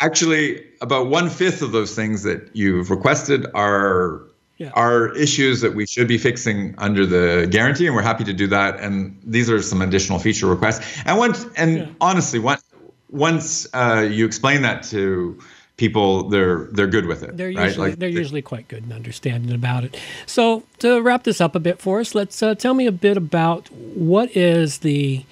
actually 0.00 0.66
about 0.80 1.06
one 1.06 1.30
fifth 1.30 1.62
of 1.62 1.70
those 1.70 1.94
things 1.94 2.24
that 2.24 2.50
you've 2.52 2.90
requested 2.90 3.46
are 3.54 4.24
yeah. 4.58 4.70
are 4.74 5.14
issues 5.16 5.60
that 5.60 5.74
we 5.74 5.86
should 5.86 6.08
be 6.08 6.18
fixing 6.18 6.74
under 6.78 7.06
the 7.06 7.48
guarantee, 7.50 7.86
and 7.86 7.94
we're 7.94 8.02
happy 8.02 8.24
to 8.24 8.32
do 8.32 8.46
that. 8.48 8.78
And 8.80 9.18
these 9.24 9.50
are 9.50 9.60
some 9.62 9.82
additional 9.82 10.18
feature 10.18 10.46
requests. 10.46 11.02
And 11.04 11.18
once, 11.18 11.46
and 11.56 11.78
yeah. 11.78 11.86
honestly, 12.00 12.38
once 12.38 12.62
once 13.10 13.66
uh, 13.74 14.06
you 14.10 14.26
explain 14.26 14.62
that 14.62 14.82
to 14.84 15.38
people, 15.76 16.28
they're 16.28 16.66
they're 16.72 16.86
good 16.86 17.06
with 17.06 17.22
it. 17.22 17.36
They're 17.36 17.52
right? 17.52 17.66
usually 17.66 17.90
like, 17.90 17.98
they're 17.98 18.10
they, 18.10 18.18
usually 18.18 18.42
quite 18.42 18.68
good 18.68 18.84
in 18.84 18.92
understanding 18.92 19.54
about 19.54 19.84
it. 19.84 19.98
So 20.26 20.62
to 20.78 21.00
wrap 21.00 21.24
this 21.24 21.40
up 21.40 21.54
a 21.54 21.60
bit 21.60 21.80
for 21.80 22.00
us, 22.00 22.14
let's 22.14 22.42
uh, 22.42 22.54
tell 22.54 22.74
me 22.74 22.86
a 22.86 22.92
bit 22.92 23.16
about 23.16 23.70
what 23.72 24.36
is 24.36 24.78
the 24.78 25.24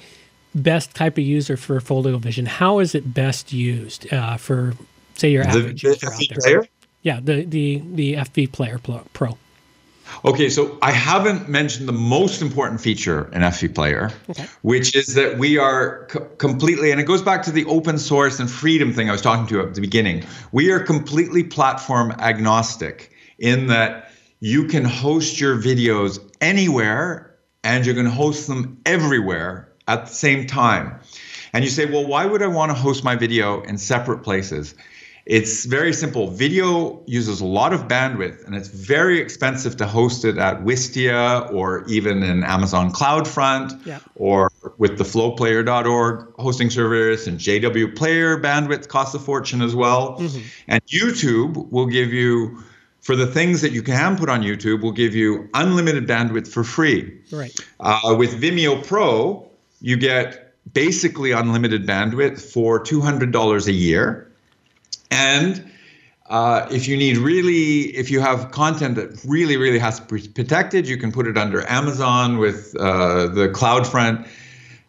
best 0.54 0.94
type 0.94 1.16
of 1.16 1.24
user 1.24 1.56
for 1.56 1.80
Foliovision. 1.80 2.46
How 2.46 2.80
is 2.80 2.94
it 2.94 3.14
best 3.14 3.52
used 3.52 4.12
uh, 4.12 4.36
for 4.36 4.74
say 5.14 5.30
your 5.30 5.44
average 5.44 5.82
the, 5.82 5.88
user 5.88 6.06
the 6.06 6.12
out 6.12 6.22
there? 6.28 6.38
Player? 6.60 6.68
Yeah, 7.02 7.20
the 7.22 7.44
the 7.44 7.82
the 7.84 8.14
FV 8.14 8.52
Player 8.52 8.78
Pro. 9.12 9.38
Okay, 10.24 10.50
so 10.50 10.78
I 10.82 10.92
haven't 10.92 11.48
mentioned 11.48 11.88
the 11.88 11.92
most 11.92 12.42
important 12.42 12.80
feature 12.80 13.30
in 13.32 13.42
FV 13.42 13.74
Player, 13.74 14.10
okay. 14.28 14.46
which 14.62 14.94
is 14.94 15.14
that 15.14 15.38
we 15.38 15.58
are 15.58 16.06
co- 16.06 16.26
completely, 16.36 16.90
and 16.90 17.00
it 17.00 17.04
goes 17.04 17.22
back 17.22 17.42
to 17.44 17.50
the 17.50 17.64
open 17.66 17.98
source 17.98 18.38
and 18.38 18.50
freedom 18.50 18.92
thing 18.92 19.08
I 19.08 19.12
was 19.12 19.22
talking 19.22 19.46
to 19.48 19.60
at 19.60 19.74
the 19.74 19.80
beginning. 19.80 20.24
We 20.52 20.70
are 20.70 20.80
completely 20.80 21.44
platform 21.44 22.12
agnostic 22.12 23.12
in 23.38 23.68
that 23.68 24.10
you 24.40 24.66
can 24.66 24.84
host 24.84 25.40
your 25.40 25.56
videos 25.56 26.20
anywhere 26.40 27.34
and 27.64 27.86
you 27.86 27.94
can 27.94 28.06
host 28.06 28.48
them 28.48 28.80
everywhere 28.84 29.72
at 29.86 30.06
the 30.06 30.12
same 30.12 30.46
time. 30.46 31.00
And 31.52 31.64
you 31.64 31.70
say, 31.70 31.86
well, 31.86 32.06
why 32.06 32.26
would 32.26 32.42
I 32.42 32.48
want 32.48 32.70
to 32.70 32.74
host 32.74 33.04
my 33.04 33.16
video 33.16 33.62
in 33.62 33.78
separate 33.78 34.18
places? 34.18 34.74
It's 35.24 35.64
very 35.64 35.92
simple. 35.92 36.28
Video 36.28 37.00
uses 37.06 37.40
a 37.40 37.46
lot 37.46 37.72
of 37.72 37.82
bandwidth 37.82 38.44
and 38.44 38.56
it's 38.56 38.68
very 38.68 39.20
expensive 39.20 39.76
to 39.76 39.86
host 39.86 40.24
it 40.24 40.36
at 40.36 40.62
Wistia 40.62 41.52
or 41.52 41.84
even 41.86 42.24
in 42.24 42.42
Amazon 42.42 42.92
CloudFront 42.92 43.86
yeah. 43.86 44.00
or 44.16 44.50
with 44.78 44.98
the 44.98 45.04
flowplayer.org 45.04 46.34
hosting 46.38 46.70
service 46.70 47.28
and 47.28 47.38
JW 47.38 47.94
Player 47.94 48.36
bandwidth 48.40 48.88
costs 48.88 49.14
a 49.14 49.20
fortune 49.20 49.62
as 49.62 49.76
well. 49.76 50.18
Mm-hmm. 50.18 50.40
And 50.66 50.84
YouTube 50.86 51.70
will 51.70 51.86
give 51.86 52.12
you 52.12 52.64
for 53.00 53.14
the 53.14 53.26
things 53.26 53.62
that 53.62 53.72
you 53.72 53.82
can 53.82 54.16
put 54.16 54.28
on 54.28 54.42
YouTube 54.42 54.82
will 54.82 54.92
give 54.92 55.14
you 55.14 55.48
unlimited 55.54 56.08
bandwidth 56.08 56.48
for 56.48 56.64
free. 56.64 57.20
Right. 57.30 57.54
Uh, 57.78 58.16
with 58.18 58.40
Vimeo 58.40 58.84
Pro, 58.84 59.48
you 59.80 59.96
get 59.96 60.54
basically 60.72 61.32
unlimited 61.32 61.86
bandwidth 61.86 62.40
for 62.40 62.82
$200 62.82 63.66
a 63.66 63.72
year 63.72 64.31
and 65.12 65.70
uh, 66.28 66.66
if 66.70 66.88
you 66.88 66.96
need 66.96 67.18
really, 67.18 67.94
if 67.94 68.10
you 68.10 68.20
have 68.20 68.50
content 68.50 68.94
that 68.96 69.22
really, 69.24 69.56
really 69.56 69.78
has 69.78 70.00
to 70.00 70.06
be 70.06 70.26
protected, 70.28 70.88
you 70.88 70.96
can 70.96 71.12
put 71.12 71.26
it 71.26 71.36
under 71.36 71.68
Amazon 71.70 72.38
with 72.38 72.74
uh, 72.80 73.26
the 73.26 73.48
CloudFront 73.48 74.26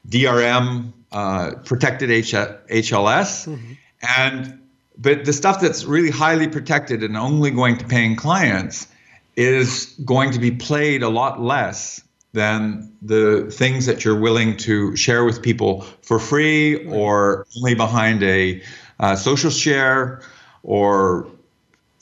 DRM 0.07 0.93
uh, 1.11 1.51
protected 1.65 2.09
H- 2.09 2.33
HLS. 2.33 3.47
Mm-hmm. 3.47 3.73
And 4.17 4.59
but 4.97 5.25
the 5.25 5.33
stuff 5.33 5.59
that's 5.59 5.85
really 5.85 6.11
highly 6.11 6.47
protected 6.47 7.03
and 7.03 7.17
only 7.17 7.51
going 7.51 7.77
to 7.77 7.85
paying 7.85 8.15
clients 8.15 8.87
is 9.35 9.95
going 10.05 10.31
to 10.31 10.39
be 10.39 10.51
played 10.51 11.01
a 11.01 11.09
lot 11.09 11.41
less 11.41 12.01
than 12.33 12.91
the 13.01 13.49
things 13.51 13.85
that 13.85 14.05
you're 14.05 14.19
willing 14.19 14.55
to 14.57 14.95
share 14.95 15.25
with 15.25 15.41
people 15.41 15.81
for 16.01 16.19
free 16.19 16.85
or 16.87 17.45
only 17.57 17.75
behind 17.75 18.23
a 18.23 18.61
uh, 19.03 19.17
social 19.17 19.49
share 19.49 20.21
or 20.63 21.27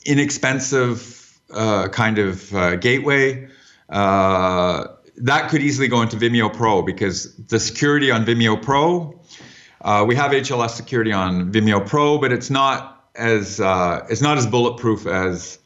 inexpensive 0.06 1.36
uh, 1.52 1.88
kind 1.88 2.18
of 2.18 2.54
uh, 2.54 2.76
gateway. 2.76 3.48
Uh, 3.88 4.86
that 5.16 5.50
could 5.50 5.62
easily 5.62 5.88
go 5.88 6.00
into 6.00 6.16
Vimeo 6.16 6.54
Pro 6.54 6.80
because 6.80 7.34
the 7.34 7.58
security 7.58 8.12
on 8.12 8.24
Vimeo 8.24 8.62
Pro, 8.62 9.20
uh, 9.80 10.04
we 10.06 10.14
have 10.14 10.30
HLS 10.30 10.70
security 10.70 11.12
on 11.12 11.50
Vimeo 11.52 11.84
Pro, 11.84 12.18
but 12.18 12.30
it's 12.30 12.50
not 12.50 13.04
as 13.16 13.58
it's 14.08 14.22
not 14.22 14.38
as 14.38 14.46
bulletproof 14.46 15.04
as 15.04 15.58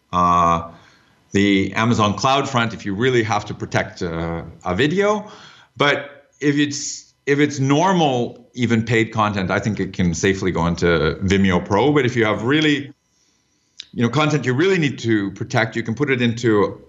the 1.32 1.72
Amazon 1.74 2.16
CloudFront 2.16 2.72
if 2.72 2.86
you 2.86 2.94
really 2.94 3.22
have 3.22 3.44
to 3.44 3.52
protect 3.52 4.00
a 4.00 4.74
video. 4.74 5.30
But 5.76 6.28
if 6.40 6.56
it's 6.56 7.12
if 7.26 7.40
it's 7.40 7.58
normal, 7.58 8.45
even 8.56 8.84
paid 8.84 9.12
content, 9.12 9.50
I 9.50 9.58
think 9.58 9.78
it 9.78 9.92
can 9.92 10.14
safely 10.14 10.50
go 10.50 10.66
into 10.66 11.18
Vimeo 11.22 11.64
Pro. 11.64 11.92
But 11.92 12.06
if 12.06 12.16
you 12.16 12.24
have 12.24 12.42
really, 12.42 12.92
you 13.92 14.02
know, 14.02 14.08
content 14.08 14.44
you 14.46 14.54
really 14.54 14.78
need 14.78 14.98
to 15.00 15.30
protect, 15.32 15.76
you 15.76 15.82
can 15.82 15.94
put 15.94 16.10
it 16.10 16.20
into 16.20 16.82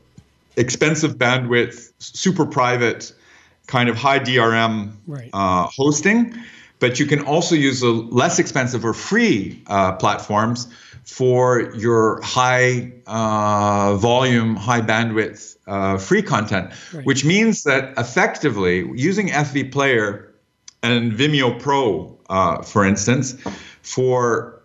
expensive 0.56 1.18
bandwidth, 1.18 1.92
super 2.00 2.46
private, 2.46 3.14
kind 3.68 3.90
of 3.90 3.98
high 3.98 4.20
DRM 4.20 4.94
right. 5.06 5.30
uh, 5.34 5.68
hosting. 5.68 6.36
But 6.80 7.00
you 7.00 7.06
can 7.06 7.22
also 7.22 7.56
use 7.56 7.82
a 7.82 7.90
less 7.90 8.40
expensive 8.40 8.86
or 8.86 8.94
free 8.94 9.64
uh, 9.68 9.94
platforms 9.94 10.68
for 11.04 11.74
your 11.74 12.22
high 12.22 12.92
uh, 13.08 13.96
volume, 13.96 14.56
high 14.56 14.82
bandwidth 14.82 15.56
uh, 15.66 15.98
free 15.98 16.22
content, 16.22 16.72
right. 16.94 17.06
which 17.06 17.26
means 17.26 17.64
that 17.64 17.98
effectively 17.98 18.90
using 18.94 19.30
FV 19.30 19.72
Player 19.72 20.27
and 20.84 21.12
Vimeo 21.12 21.60
Pro, 21.60 22.18
uh, 22.30 22.62
for 22.62 22.86
instance, 22.86 23.34
for 23.82 24.62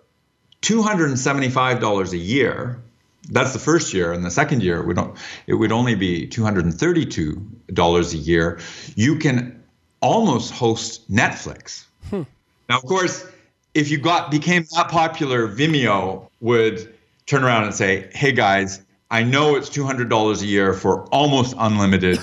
$275 0.62 2.12
a 2.12 2.16
year. 2.16 2.82
That's 3.30 3.52
the 3.52 3.58
first 3.58 3.92
year, 3.94 4.12
and 4.12 4.24
the 4.24 4.30
second 4.30 4.62
year 4.62 4.82
we 4.82 4.94
don't. 4.94 5.16
It 5.46 5.54
would 5.54 5.72
only 5.72 5.94
be 5.94 6.26
$232 6.26 8.12
a 8.12 8.16
year. 8.16 8.58
You 8.96 9.16
can 9.16 9.62
almost 10.00 10.52
host 10.52 11.10
Netflix. 11.10 11.84
Hmm. 12.10 12.22
Now, 12.68 12.78
of 12.78 12.84
course, 12.84 13.26
if 13.74 13.90
you 13.90 13.98
got 13.98 14.30
became 14.30 14.66
that 14.74 14.88
popular, 14.88 15.48
Vimeo 15.48 16.28
would 16.40 16.92
turn 17.26 17.44
around 17.44 17.64
and 17.64 17.74
say, 17.74 18.10
"Hey 18.12 18.32
guys, 18.32 18.82
I 19.10 19.22
know 19.22 19.54
it's 19.54 19.70
$200 19.70 20.42
a 20.42 20.46
year 20.46 20.74
for 20.74 21.04
almost 21.06 21.54
unlimited." 21.58 22.18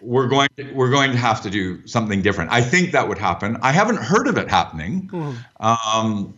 We're 0.00 0.28
going 0.28 0.48
to, 0.56 0.72
we're 0.72 0.90
going 0.90 1.12
to 1.12 1.18
have 1.18 1.42
to 1.42 1.50
do 1.50 1.86
something 1.86 2.22
different. 2.22 2.50
I 2.52 2.60
think 2.60 2.92
that 2.92 3.08
would 3.08 3.18
happen. 3.18 3.56
I 3.62 3.72
haven't 3.72 3.98
heard 3.98 4.26
of 4.26 4.38
it 4.38 4.48
happening. 4.48 5.08
Mm. 5.12 5.36
Um, 5.60 6.34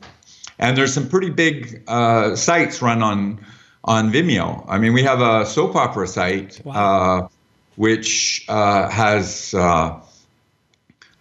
and 0.59 0.77
there's 0.77 0.93
some 0.93 1.09
pretty 1.09 1.31
big 1.31 1.83
uh, 1.89 2.37
sites 2.37 2.83
run 2.83 3.03
on 3.03 3.45
on 3.85 4.13
Vimeo. 4.13 4.65
I 4.69 4.79
mean, 4.79 4.93
we 4.93 5.03
have 5.03 5.23
a 5.23 5.47
soap 5.47 5.75
opera 5.75 6.07
site 6.07 6.61
wow. 6.65 6.75
uh, 6.75 7.29
which 7.77 8.45
uh, 8.49 8.89
has. 8.91 9.55
Uh, 9.55 10.01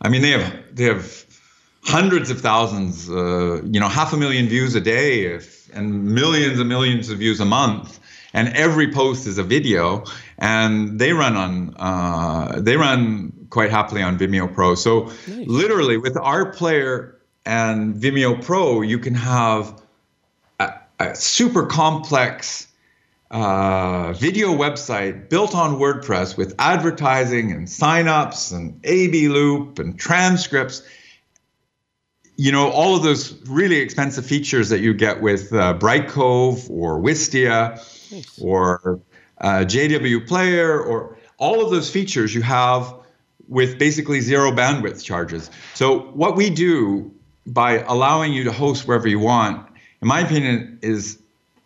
I 0.01 0.09
mean, 0.09 0.21
they 0.21 0.31
have 0.31 0.75
they 0.75 0.85
have 0.85 1.25
hundreds 1.83 2.29
of 2.29 2.41
thousands, 2.41 3.09
uh, 3.09 3.61
you 3.63 3.79
know, 3.79 3.87
half 3.87 4.13
a 4.13 4.17
million 4.17 4.47
views 4.47 4.75
a 4.75 4.81
day, 4.81 5.21
if, 5.21 5.73
and 5.73 6.03
millions 6.03 6.59
and 6.59 6.67
millions 6.67 7.09
of 7.09 7.19
views 7.19 7.39
a 7.39 7.45
month 7.45 7.99
and 8.33 8.49
every 8.49 8.91
post 8.91 9.27
is 9.27 9.37
a 9.37 9.43
video 9.43 10.03
and 10.39 10.97
they 10.99 11.13
run 11.13 11.35
on 11.35 11.75
uh, 11.77 12.59
they 12.59 12.77
run 12.77 13.31
quite 13.49 13.69
happily 13.69 14.01
on 14.01 14.17
vimeo 14.17 14.51
pro 14.51 14.73
so 14.73 15.11
nice. 15.27 15.47
literally 15.47 15.97
with 15.97 16.17
our 16.17 16.51
player 16.51 17.15
and 17.45 17.95
vimeo 17.95 18.41
pro 18.43 18.81
you 18.81 18.97
can 18.97 19.13
have 19.13 19.81
a, 20.59 20.73
a 20.99 21.15
super 21.15 21.65
complex 21.65 22.67
uh, 23.31 24.13
video 24.13 24.49
website 24.49 25.29
built 25.29 25.53
on 25.53 25.75
wordpress 25.75 26.35
with 26.35 26.55
advertising 26.57 27.51
and 27.51 27.67
signups 27.67 28.55
and 28.55 28.79
ab 28.85 29.27
loop 29.27 29.77
and 29.77 29.99
transcripts 29.99 30.81
you 32.37 32.51
know 32.51 32.69
all 32.69 32.95
of 32.95 33.03
those 33.03 33.37
really 33.47 33.77
expensive 33.77 34.25
features 34.25 34.69
that 34.69 34.79
you 34.79 34.93
get 34.93 35.21
with 35.21 35.51
uh, 35.53 35.73
Brightcove 35.77 36.69
or 36.69 36.97
wistia 36.99 37.71
nice. 38.11 38.39
or 38.41 39.01
uh, 39.41 39.65
JW 39.65 40.27
Player 40.27 40.79
or 40.79 41.17
all 41.37 41.63
of 41.63 41.71
those 41.71 41.89
features 41.89 42.33
you 42.35 42.41
have 42.41 42.93
with 43.47 43.79
basically 43.79 44.21
zero 44.21 44.51
bandwidth 44.51 45.03
charges. 45.03 45.49
So 45.73 45.99
what 46.13 46.35
we 46.35 46.49
do 46.49 47.11
by 47.47 47.79
allowing 47.83 48.33
you 48.33 48.43
to 48.43 48.51
host 48.51 48.87
wherever 48.87 49.07
you 49.07 49.19
want, 49.19 49.67
in 50.01 50.07
my 50.07 50.19
opinion, 50.19 50.79
is 50.81 51.19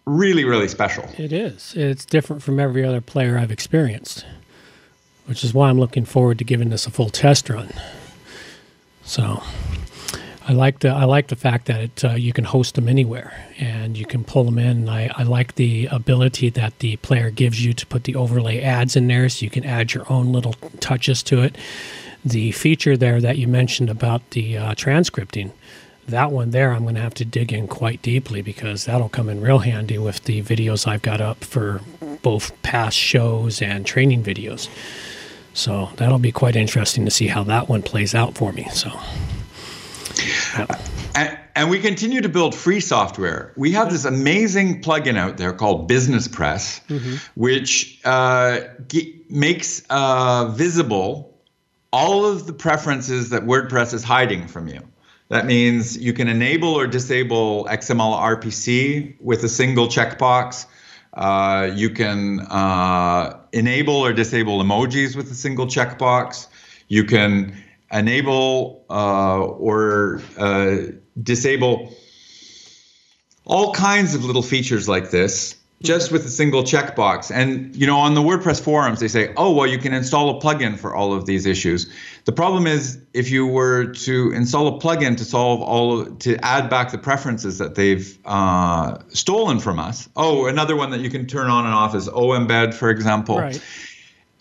really, 0.06 0.46
really 0.46 0.68
special. 0.68 1.10
It 1.18 1.34
is. 1.34 1.74
It's 1.76 2.06
different 2.06 2.42
from 2.42 2.60
every 2.60 2.86
other 2.86 3.02
player 3.02 3.38
I've 3.38 3.52
experienced, 3.52 4.26
which 5.26 5.44
is 5.44 5.54
why 5.54 5.70
I'm 5.70 5.80
looking 5.80 6.06
forward 6.06 6.38
to 6.40 6.44
giving 6.44 6.70
this 6.70 6.86
a 6.88 6.92
full 6.92 7.10
test 7.10 7.50
run. 7.50 7.70
So 9.04 9.44
I 10.46 10.52
like 10.52 10.80
the 10.80 10.90
I 10.90 11.06
like 11.06 11.28
the 11.28 11.38
fact 11.38 11.68
that 11.68 11.82
it, 11.82 12.04
uh, 12.04 12.12
you 12.12 12.34
can 12.34 12.44
host 12.44 12.76
them 12.76 12.90
anywhere 12.90 13.48
and 13.58 13.98
you 13.98 14.06
can 14.06 14.26
pull 14.26 14.44
them 14.44 14.60
in. 14.60 14.90
I, 14.90 15.10
I 15.16 15.24
like 15.24 15.56
the 15.56 15.88
ability 15.88 16.50
that 16.50 16.78
the 16.80 16.98
player 16.98 17.30
gives 17.30 17.64
you 17.64 17.74
to 17.74 17.86
put 17.86 18.04
the 18.04 18.16
overlay 18.16 18.62
ads 18.62 18.98
in 18.98 19.08
there, 19.08 19.30
so 19.30 19.46
you 19.46 19.50
can 19.50 19.66
add 19.66 19.94
your 19.94 20.12
own 20.12 20.34
little 20.34 20.54
touches 20.82 21.24
to 21.24 21.42
it. 21.42 21.56
The 22.26 22.52
feature 22.52 22.98
there 22.98 23.22
that 23.22 23.38
you 23.38 23.48
mentioned 23.48 23.90
about 23.90 24.30
the 24.32 24.58
uh, 24.58 24.76
transcripting, 24.76 25.52
that 26.08 26.32
one 26.32 26.52
there, 26.52 26.74
I'm 26.74 26.84
going 26.84 26.96
to 26.96 27.02
have 27.02 27.14
to 27.16 27.26
dig 27.26 27.54
in 27.54 27.68
quite 27.68 28.02
deeply 28.02 28.42
because 28.42 28.86
that'll 28.86 29.10
come 29.10 29.30
in 29.30 29.42
real 29.42 29.60
handy 29.60 29.98
with 29.98 30.24
the 30.26 30.42
videos 30.42 30.88
I've 30.88 31.02
got 31.02 31.22
up 31.22 31.44
for 31.44 31.82
both 32.22 32.62
past 32.64 32.98
shows 32.98 33.62
and 33.62 33.86
training 33.86 34.24
videos. 34.24 34.70
So 35.54 35.90
that'll 35.98 36.20
be 36.20 36.32
quite 36.32 36.56
interesting 36.56 37.06
to 37.06 37.12
see 37.12 37.28
how 37.28 37.44
that 37.44 37.70
one 37.70 37.82
plays 37.82 38.14
out 38.14 38.36
for 38.36 38.52
me. 38.52 38.68
So. 38.74 38.92
And, 41.16 41.38
and, 41.56 41.70
we 41.70 41.80
continue 41.80 42.22
to 42.22 42.30
build 42.30 42.56
free 42.56 42.80
software. 42.80 43.54
We 43.56 43.72
have 43.74 43.92
this 43.92 44.06
amazing 44.06 44.82
plugin 44.82 45.16
out 45.16 45.38
there 45.38 45.54
called 45.54 45.90
BusinessPress, 45.90 46.88
mm-hmm. 46.88 47.16
which 47.36 48.00
uh, 48.04 48.62
g- 48.88 49.22
makes 49.30 49.84
uh, 49.90 50.48
visible 50.56 51.38
all 51.92 52.26
of 52.26 52.48
the 52.48 52.54
preferences 52.54 53.30
that 53.30 53.44
WordPress 53.44 53.94
is 53.94 54.04
hiding 54.04 54.48
from 54.48 54.68
you. 54.68 54.82
That 55.30 55.46
means 55.46 55.98
you 55.98 56.14
can 56.14 56.28
enable 56.28 56.70
or 56.70 56.88
disable 56.88 57.66
XML 57.66 58.20
RPC 58.20 59.16
with 59.22 59.44
a 59.44 59.50
single 59.50 59.88
checkbox. 59.88 60.66
Uh, 61.14 61.72
you 61.74 61.92
can 61.92 62.42
uh, 62.42 63.40
enable 63.52 63.96
or 63.96 64.14
disable 64.14 64.62
emojis 64.62 65.16
with 65.16 65.32
a 65.32 65.36
single 65.36 65.68
checkbox. 65.68 66.48
You 66.88 67.04
can 67.04 67.63
enable 67.94 68.86
uh, 68.90 69.40
or 69.40 70.22
uh, 70.38 70.78
disable 71.22 71.96
all 73.46 73.74
kinds 73.74 74.16
of 74.16 74.26
little 74.26 74.42
features 74.42 74.88
like 74.90 75.12
this 75.12 75.56
just 75.84 76.14
with 76.14 76.26
a 76.26 76.30
single 76.30 76.64
checkbox. 76.64 77.30
And 77.30 77.76
you 77.76 77.86
know, 77.86 77.98
on 77.98 78.14
the 78.14 78.22
WordPress 78.22 78.62
forums, 78.62 79.02
they 79.02 79.10
say, 79.10 79.34
"Oh, 79.36 79.54
well, 79.54 79.68
you 79.68 79.78
can 79.78 79.94
install 79.94 80.38
a 80.38 80.42
plugin 80.42 80.80
for 80.80 80.96
all 80.96 81.14
of 81.14 81.26
these 81.26 81.46
issues." 81.46 81.92
The 82.26 82.32
problem 82.32 82.66
is, 82.66 82.98
if 83.14 83.30
you 83.30 83.46
were 83.46 83.88
to 83.88 84.32
install 84.32 84.68
a 84.68 84.80
plugin 84.80 85.18
to 85.18 85.26
solve 85.26 85.62
all 85.62 86.06
to 86.06 86.38
add 86.38 86.70
back 86.70 86.92
the 86.92 86.98
preferences 86.98 87.58
that 87.58 87.76
they've 87.76 88.18
uh, 88.26 89.00
stolen 89.10 89.60
from 89.60 89.78
us. 89.78 90.10
Oh, 90.16 90.46
another 90.46 90.76
one 90.76 90.92
that 90.92 91.02
you 91.02 91.10
can 91.10 91.28
turn 91.28 91.48
on 91.48 91.66
and 91.66 91.76
off 91.76 91.94
is 91.96 92.08
oEmbed, 92.08 92.74
for 92.74 92.90
example. 92.90 93.40
Right. 93.40 93.62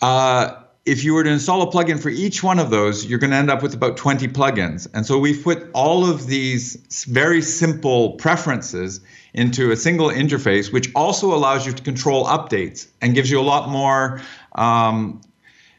Uh, 0.01 0.62
if 0.85 1.05
you 1.05 1.15
were 1.15 1.23
to 1.23 1.31
install 1.31 1.63
a 1.63 1.71
plugin 1.71 2.01
for 2.01 2.09
each 2.09 2.43
one 2.43 2.59
of 2.59 2.71
those, 2.71 3.07
you're 3.07 3.19
going 3.19 3.31
to 3.31 3.37
end 3.37 3.51
up 3.51 3.63
with 3.63 3.75
about 3.75 3.97
20 3.97 4.27
plugins. 4.29 4.89
And 4.93 5.07
so 5.07 5.19
we've 5.19 5.43
put 5.43 5.71
all 5.75 6.09
of 6.09 6.27
these 6.27 7.07
very 7.09 7.41
simple 7.41 8.13
preferences 8.13 9.01
into 9.33 9.71
a 9.71 9.77
single 9.77 10.09
interface, 10.09 10.73
which 10.73 10.91
also 10.95 11.35
allows 11.35 11.67
you 11.67 11.73
to 11.73 11.83
control 11.83 12.27
updates 12.27 12.89
and 13.01 13.15
gives 13.15 13.31
you 13.31 13.41
a 13.41 13.43
lot 13.43 13.69
more 13.69 14.21
um, 14.57 15.21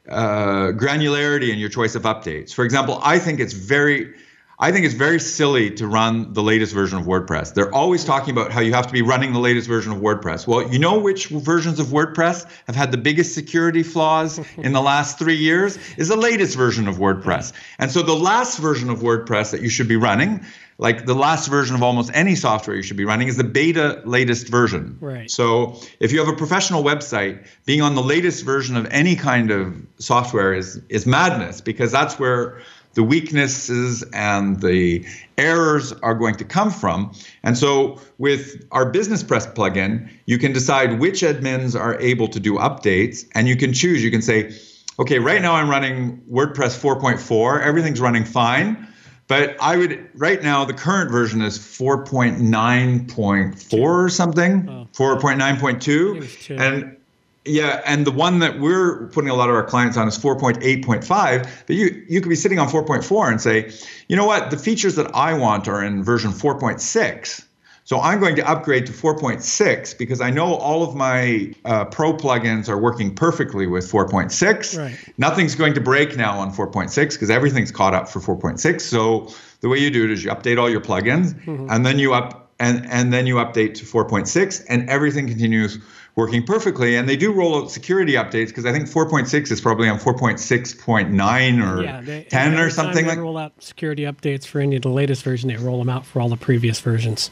uh, 0.10 0.72
granularity 0.72 1.52
in 1.52 1.60
your 1.60 1.70
choice 1.70 1.96
of 1.96 2.04
updates. 2.04 2.54
For 2.54 2.64
example, 2.64 3.00
I 3.04 3.20
think 3.20 3.42
it's 3.42 3.54
very 3.54 4.14
I 4.60 4.72
think 4.72 4.86
it's 4.86 4.94
very 4.94 5.20
silly 5.20 5.72
to 5.72 5.88
run 5.88 6.34
the 6.34 6.44
latest 6.44 6.74
version 6.74 7.00
of 7.00 7.06
WordPress. 7.06 7.54
They're 7.54 7.74
always 7.74 8.06
talking 8.06 8.32
about 8.32 8.52
how 8.52 8.62
you 8.62 8.74
have 8.74 8.86
to 8.88 8.94
be 8.94 9.02
running 9.02 9.34
the 9.34 9.40
latest 9.40 9.68
version 9.68 9.92
of 9.92 9.98
WordPress. 9.98 10.46
Well, 10.46 10.72
you 10.72 10.78
know 10.78 11.00
which 11.00 11.28
versions 11.28 11.80
of 11.80 11.88
WordPress 11.88 12.46
have 12.68 12.76
had 12.76 12.92
the 12.92 12.98
biggest 12.98 13.34
security 13.34 13.82
flaws 13.82 14.40
in 14.58 14.74
the 14.74 14.82
last 14.82 15.18
three 15.18 15.38
years? 15.38 15.80
Is 15.98 16.08
the 16.08 16.16
latest 16.16 16.56
version 16.56 16.88
of 16.88 16.98
WordPress. 16.98 17.52
And 17.80 17.92
so 17.92 18.04
the 18.04 18.14
last 18.14 18.60
version 18.60 18.90
of 18.90 19.00
WordPress 19.00 19.52
that 19.52 19.62
you 19.62 19.70
should 19.70 19.88
be 19.88 19.96
running, 19.96 20.46
like 20.78 21.06
the 21.06 21.16
last 21.16 21.50
version 21.50 21.76
of 21.76 21.82
almost 21.82 22.12
any 22.14 22.36
software 22.36 22.76
you 22.76 22.84
should 22.84 22.98
be 22.98 23.06
running, 23.06 23.28
is 23.28 23.38
the 23.38 23.44
beta 23.44 24.02
latest 24.06 24.50
version. 24.50 24.98
Right. 25.02 25.30
So 25.32 25.80
if 26.00 26.12
you 26.12 26.20
have 26.20 26.28
a 26.28 26.38
professional 26.38 26.84
website, 26.84 27.48
being 27.66 27.82
on 27.82 27.96
the 27.96 28.04
latest 28.04 28.46
version 28.46 28.78
of 28.78 28.86
any 28.92 29.16
kind 29.16 29.50
of 29.50 29.76
software 29.98 30.54
is 30.54 30.80
is 30.90 31.06
madness 31.06 31.62
because 31.62 31.92
that's 31.92 32.20
where 32.20 32.62
the 32.94 33.04
weaknesses 33.04 34.04
and 34.14 34.62
the 34.62 35.06
errors 35.38 35.94
are 36.04 36.14
going 36.14 36.36
to 36.36 36.46
come 36.46 36.72
from. 36.72 37.12
And 37.44 37.58
so 37.58 38.00
with 38.18 38.66
our 38.72 38.92
BusinessPress 38.92 39.56
plugin, 39.56 40.10
you 40.26 40.38
can 40.38 40.52
decide 40.54 41.00
which 41.00 41.22
admins 41.22 41.80
are 41.80 42.00
able 42.00 42.28
to 42.28 42.40
do 42.40 42.56
updates 42.56 43.26
and 43.34 43.48
you 43.48 43.56
can 43.56 43.74
choose. 43.74 44.04
You 44.04 44.12
can 44.12 44.22
say, 44.22 44.56
okay, 45.00 45.18
right 45.20 45.42
now 45.42 45.56
I'm 45.56 45.70
running 45.70 46.22
WordPress 46.32 46.80
4.4, 46.80 47.62
everything's 47.62 48.00
running 48.00 48.26
fine. 48.26 48.88
But 49.28 49.56
I 49.62 49.78
would 49.78 50.10
right 50.16 50.44
now 50.44 50.66
the 50.66 50.74
current 50.74 51.10
version 51.10 51.42
is 51.42 51.58
4.9.4 51.58 53.80
or 53.80 54.10
something, 54.10 54.68
oh. 54.70 54.86
4.9.2, 54.94 56.60
and 56.60 56.98
yeah, 57.46 57.82
and 57.86 58.06
the 58.06 58.12
one 58.12 58.40
that 58.40 58.60
we're 58.60 59.08
putting 59.08 59.30
a 59.30 59.34
lot 59.34 59.50
of 59.50 59.56
our 59.56 59.64
clients 59.64 59.98
on 59.98 60.08
is 60.08 60.18
4.8.5. 60.18 61.50
But 61.68 61.76
you 61.76 62.06
you 62.08 62.22
could 62.22 62.30
be 62.30 62.36
sitting 62.36 62.60
on 62.60 62.70
4.4 62.70 63.32
and 63.32 63.42
say, 63.42 63.72
you 64.08 64.16
know 64.16 64.26
what, 64.26 64.52
the 64.52 64.58
features 64.58 64.96
that 64.96 65.14
I 65.14 65.34
want 65.34 65.68
are 65.68 65.84
in 65.84 66.04
version 66.04 66.32
4.6. 66.32 67.46
So 67.86 68.00
I'm 68.00 68.22
going 68.22 68.38
to 68.38 68.50
upgrade 68.50 68.86
to 68.86 68.94
4.6 68.94 69.98
because 69.98 70.22
I 70.22 70.30
know 70.30 70.54
all 70.54 70.84
of 70.84 70.96
my 70.96 71.54
uh, 71.66 71.84
pro 71.86 72.14
plugins 72.14 72.70
are 72.70 72.78
working 72.78 73.14
perfectly 73.14 73.68
with 73.68 73.92
4.6. 73.92 74.80
Right. 74.80 75.14
Nothing's 75.18 75.56
going 75.56 75.74
to 75.74 75.82
break 75.82 76.16
now 76.16 76.40
on 76.40 76.54
4.6 76.54 76.96
because 77.14 77.30
everything's 77.30 77.72
caught 77.72 77.94
up 77.94 78.08
for 78.08 78.22
4.6. 78.22 78.80
So 78.80 79.34
the 79.60 79.68
way 79.68 79.80
you 79.80 79.92
do 79.92 80.06
it 80.06 80.12
is 80.12 80.24
you 80.24 80.32
update 80.32 80.58
all 80.58 80.70
your 80.70 80.80
plugins 80.80 81.34
mm-hmm. 81.34 81.68
and 81.70 81.86
then 81.86 82.00
you 82.00 82.14
up 82.14 82.44
and 82.60 82.86
and 82.90 83.12
then 83.12 83.28
you 83.28 83.36
update 83.36 83.74
to 83.76 83.86
4.6 83.86 84.66
and 84.70 84.90
everything 84.90 85.28
continues 85.28 85.80
working 86.16 86.44
perfectly. 86.44 86.96
And 86.96 87.08
they 87.08 87.16
do 87.16 87.32
roll 87.32 87.64
out 87.64 87.72
security 87.72 88.14
updates 88.14 88.48
because 88.48 88.66
I 88.66 88.72
think 88.72 88.88
4.6 88.88 89.52
is 89.52 89.62
probably 89.62 89.90
on 89.90 90.00
4.6.9 90.00 91.78
or 91.78 91.84
yeah, 91.84 92.02
they, 92.02 92.24
10 92.24 92.58
or 92.60 92.70
something 92.70 93.06
like. 93.06 93.16
They 93.16 93.22
roll 93.22 93.38
out 93.38 93.62
security 93.62 94.04
updates 94.04 94.46
for 94.46 94.60
any 94.60 94.76
of 94.76 94.82
the 94.84 94.90
latest 94.90 95.24
version. 95.24 95.50
They 95.50 95.58
roll 95.58 95.80
them 95.80 95.90
out 95.90 96.06
for 96.06 96.22
all 96.22 96.30
the 96.30 96.38
previous 96.38 96.80
versions. 96.80 97.30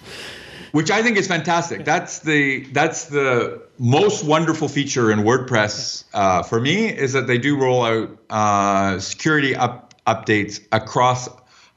Which 0.71 0.89
I 0.89 1.03
think 1.03 1.17
is 1.17 1.27
fantastic. 1.27 1.79
Yeah. 1.79 1.85
That's 1.85 2.19
the 2.19 2.63
that's 2.67 3.05
the 3.05 3.61
most 3.77 4.23
wonderful 4.23 4.69
feature 4.69 5.11
in 5.11 5.19
WordPress 5.19 6.05
uh, 6.13 6.43
for 6.43 6.61
me 6.61 6.87
is 6.87 7.11
that 7.11 7.27
they 7.27 7.37
do 7.37 7.57
roll 7.57 7.83
out 7.83 8.17
uh, 8.29 8.99
security 8.99 9.53
up, 9.53 9.93
updates 10.07 10.65
across 10.71 11.27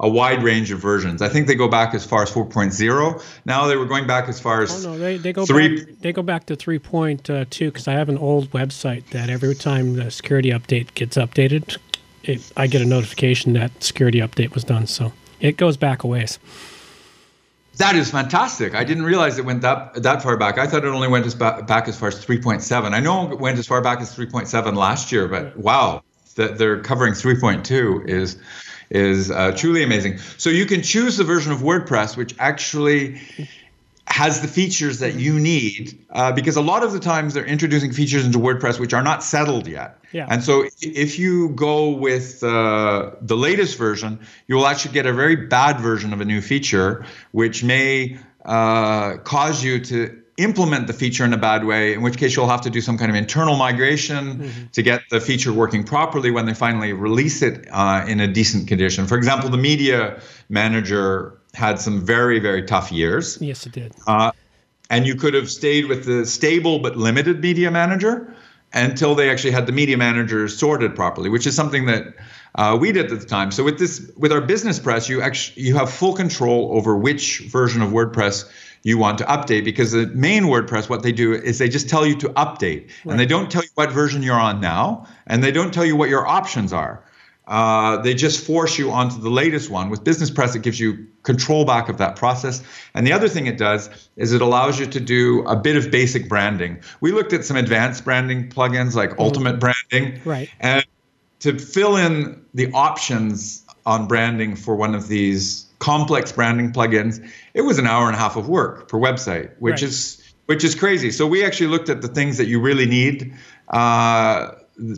a 0.00 0.09
wide 0.09 0.42
range 0.42 0.70
of 0.70 0.80
versions. 0.80 1.22
I 1.22 1.28
think 1.28 1.46
they 1.46 1.54
go 1.54 1.68
back 1.68 1.94
as 1.94 2.04
far 2.04 2.22
as 2.22 2.30
4.0. 2.30 3.22
Now 3.44 3.66
they 3.66 3.76
were 3.76 3.87
going 3.87 4.07
back 4.07 4.28
as 4.28 4.40
far 4.40 4.62
as 4.62 4.85
oh, 4.85 4.92
no, 4.92 4.98
they, 4.98 5.16
they 5.16 5.33
go 5.33 5.46
three. 5.46 5.85
Back, 5.85 5.98
they 6.00 6.12
go 6.12 6.22
back 6.22 6.46
to 6.46 6.57
3.2 6.57 7.48
because 7.48 7.87
I 7.87 7.92
have 7.92 8.09
an 8.09 8.18
old 8.18 8.50
website 8.50 9.09
that 9.11 9.30
every 9.30 9.54
time 9.54 9.94
the 9.94 10.11
security 10.11 10.50
update 10.50 10.94
gets 10.94 11.16
updated, 11.16 11.78
it, 12.24 12.52
I 12.57 12.66
get 12.66 12.83
a 12.83 12.87
notification 12.87 13.52
that 13.52 13.83
security 13.83 14.18
update 14.18 14.54
was 14.54 14.64
done. 14.64 14.87
So 14.87 15.12
it 15.40 15.57
goes 15.57 15.76
back 15.76 16.02
a 16.02 16.07
ways. 16.07 16.38
That 17.76 17.96
is 17.96 18.11
fantastic. 18.11 18.74
I 18.74 18.85
didn't 18.85 19.04
realize 19.04 19.37
it 19.37 19.44
went 19.44 19.62
that 19.62 20.02
that 20.02 20.22
far 20.22 20.37
back. 20.37 20.59
I 20.59 20.66
thought 20.66 20.85
it 20.85 20.88
only 20.88 21.09
went 21.09 21.26
as 21.26 21.35
ba- 21.35 21.64
back 21.66 21.88
as 21.88 21.98
far 21.98 22.09
as 22.09 22.24
3.7. 22.24 22.92
I 22.92 23.00
know 23.00 23.33
it 23.33 23.40
went 23.40 23.59
as 23.59 23.66
far 23.66 23.80
back 23.80 24.00
as 24.00 24.16
3.7 24.16 24.76
last 24.76 25.11
year, 25.11 25.26
but 25.26 25.57
wow, 25.57 26.02
that 26.37 26.57
they're 26.59 26.80
covering 26.80 27.14
3.2 27.14 28.09
is 28.09 28.37
is 28.94 29.30
uh, 29.30 29.52
truly 29.52 29.83
amazing. 29.83 30.18
So 30.38 30.50
you 30.50 30.66
can 30.66 30.83
choose 30.83 31.16
the 31.16 31.24
version 31.24 31.52
of 31.52 31.59
WordPress 31.59 32.16
which 32.16 32.35
actually 32.38 33.20
has 34.07 34.40
the 34.40 34.48
features 34.48 35.00
that 35.00 35.14
you 35.14 35.40
need 35.40 35.98
uh, 36.11 36.30
because 36.30 36.57
a 36.57 36.61
lot 36.61 36.85
of 36.85 36.92
the 36.92 37.00
times 37.00 37.35
they're 37.35 37.44
introducing 37.44 37.92
features 37.92 38.24
into 38.24 38.38
WordPress 38.38 38.78
which 38.78 38.94
are 38.94 39.02
not 39.02 39.24
settled 39.24 39.66
yet. 39.66 39.98
Yeah. 40.12 40.28
And 40.30 40.44
so 40.44 40.64
if 40.80 41.18
you 41.18 41.48
go 41.50 41.90
with 41.90 42.44
uh, 42.44 43.11
the 43.20 43.37
latest 43.37 43.76
version, 43.76 44.20
you 44.46 44.54
will 44.54 44.68
actually 44.68 44.94
get 44.94 45.07
a 45.07 45.12
very 45.12 45.35
bad 45.35 45.80
version 45.80 46.12
of 46.12 46.20
a 46.20 46.24
new 46.24 46.40
feature, 46.40 47.04
which 47.33 47.64
may 47.64 48.18
uh, 48.44 49.16
cause 49.18 49.64
you 49.64 49.80
to 49.80 50.23
implement 50.36 50.86
the 50.86 50.92
feature 50.92 51.24
in 51.24 51.32
a 51.32 51.36
bad 51.36 51.64
way, 51.64 51.94
in 51.94 52.02
which 52.02 52.16
case 52.16 52.34
you'll 52.34 52.48
have 52.48 52.60
to 52.62 52.70
do 52.70 52.80
some 52.80 52.98
kind 52.98 53.10
of 53.10 53.16
internal 53.16 53.56
migration 53.56 54.38
mm-hmm. 54.38 54.66
to 54.72 54.82
get 54.82 55.02
the 55.10 55.20
feature 55.20 55.52
working 55.52 55.84
properly 55.84 56.30
when 56.30 56.46
they 56.46 56.54
finally 56.54 56.92
release 56.92 57.42
it 57.42 57.66
uh, 57.70 58.04
in 58.08 58.20
a 58.20 58.26
decent 58.26 58.66
condition. 58.66 59.06
For 59.06 59.16
example, 59.16 59.48
the 59.48 59.58
media 59.58 60.20
manager 60.48 61.38
had 61.54 61.78
some 61.78 62.04
very, 62.04 62.40
very 62.40 62.64
tough 62.64 62.90
years. 62.90 63.38
Yes, 63.40 63.64
it 63.66 63.72
did. 63.72 63.94
Uh, 64.06 64.32
and 64.90 65.06
you 65.06 65.14
could 65.14 65.34
have 65.34 65.50
stayed 65.50 65.86
with 65.86 66.04
the 66.04 66.26
stable 66.26 66.80
but 66.80 66.96
limited 66.96 67.40
media 67.40 67.70
manager 67.70 68.34
until 68.72 69.14
they 69.14 69.30
actually 69.30 69.52
had 69.52 69.66
the 69.66 69.72
media 69.72 69.96
manager 69.96 70.48
sorted 70.48 70.96
properly, 70.96 71.30
which 71.30 71.46
is 71.46 71.54
something 71.54 71.87
that 71.87 72.12
uh, 72.56 72.76
we 72.78 72.92
did 72.92 73.10
at 73.10 73.20
the 73.20 73.26
time. 73.26 73.50
So 73.50 73.64
with 73.64 73.78
this, 73.78 74.10
with 74.16 74.32
our 74.32 74.40
BusinessPress, 74.40 75.08
you 75.08 75.22
actually 75.22 75.62
you 75.62 75.76
have 75.76 75.90
full 75.90 76.12
control 76.12 76.70
over 76.72 76.96
which 76.96 77.40
version 77.40 77.82
of 77.82 77.90
WordPress 77.90 78.50
you 78.85 78.98
want 78.98 79.18
to 79.18 79.24
update 79.24 79.64
because 79.64 79.92
the 79.92 80.06
main 80.08 80.44
WordPress, 80.44 80.88
what 80.88 81.02
they 81.02 81.10
do 81.10 81.32
is 81.32 81.58
they 81.58 81.68
just 81.68 81.88
tell 81.88 82.06
you 82.06 82.14
to 82.16 82.28
update 82.30 82.90
right. 83.04 83.12
and 83.12 83.18
they 83.18 83.26
don't 83.26 83.50
tell 83.50 83.62
you 83.62 83.68
what 83.74 83.90
version 83.90 84.22
you're 84.22 84.38
on 84.38 84.60
now 84.60 85.06
and 85.26 85.42
they 85.42 85.50
don't 85.50 85.72
tell 85.72 85.87
you 85.87 85.96
what 85.96 86.10
your 86.10 86.26
options 86.26 86.72
are. 86.72 87.02
Uh, 87.46 87.98
they 87.98 88.14
just 88.14 88.46
force 88.46 88.78
you 88.78 88.90
onto 88.90 89.20
the 89.20 89.28
latest 89.28 89.70
one. 89.70 89.90
With 89.90 90.02
BusinessPress, 90.04 90.56
it 90.56 90.62
gives 90.62 90.80
you 90.80 91.06
control 91.24 91.64
back 91.64 91.88
of 91.88 91.98
that 91.98 92.16
process. 92.16 92.62
And 92.94 93.06
the 93.06 93.12
other 93.12 93.28
thing 93.28 93.46
it 93.46 93.58
does 93.58 93.90
is 94.16 94.32
it 94.32 94.40
allows 94.40 94.78
you 94.78 94.87
to 94.87 95.00
do 95.00 95.44
a 95.46 95.56
bit 95.56 95.76
of 95.76 95.90
basic 95.90 96.28
branding. 96.28 96.80
We 97.00 97.12
looked 97.12 97.32
at 97.32 97.44
some 97.44 97.56
advanced 97.56 98.04
branding 98.04 98.48
plugins 98.48 98.94
like 98.94 99.10
mm-hmm. 99.10 99.20
Ultimate 99.20 99.60
Branding. 99.60 100.20
Right. 100.24 100.48
And 100.60 100.87
to 101.40 101.58
fill 101.58 101.96
in 101.96 102.42
the 102.54 102.70
options 102.72 103.62
on 103.85 104.08
branding 104.08 104.56
for 104.56 104.74
one 104.74 104.94
of 104.94 105.08
these 105.08 105.66
complex 105.85 106.32
branding 106.32 106.72
plugins, 106.72 107.20
it 107.52 107.60
was 107.60 107.78
an 107.78 107.87
hour 107.87 108.06
and 108.06 108.16
a 108.16 108.18
half 108.18 108.37
of 108.37 108.48
work 108.48 108.88
per 108.88 108.98
website, 108.98 109.50
which 109.58 109.74
right. 109.74 109.82
is 109.82 110.22
which 110.46 110.64
is 110.64 110.74
crazy. 110.74 111.10
So 111.10 111.26
we 111.26 111.44
actually 111.44 111.66
looked 111.66 111.90
at 111.90 112.00
the 112.00 112.08
things 112.08 112.38
that 112.38 112.46
you 112.46 112.58
really 112.58 112.87
need 112.87 113.35
uh, 113.68 114.52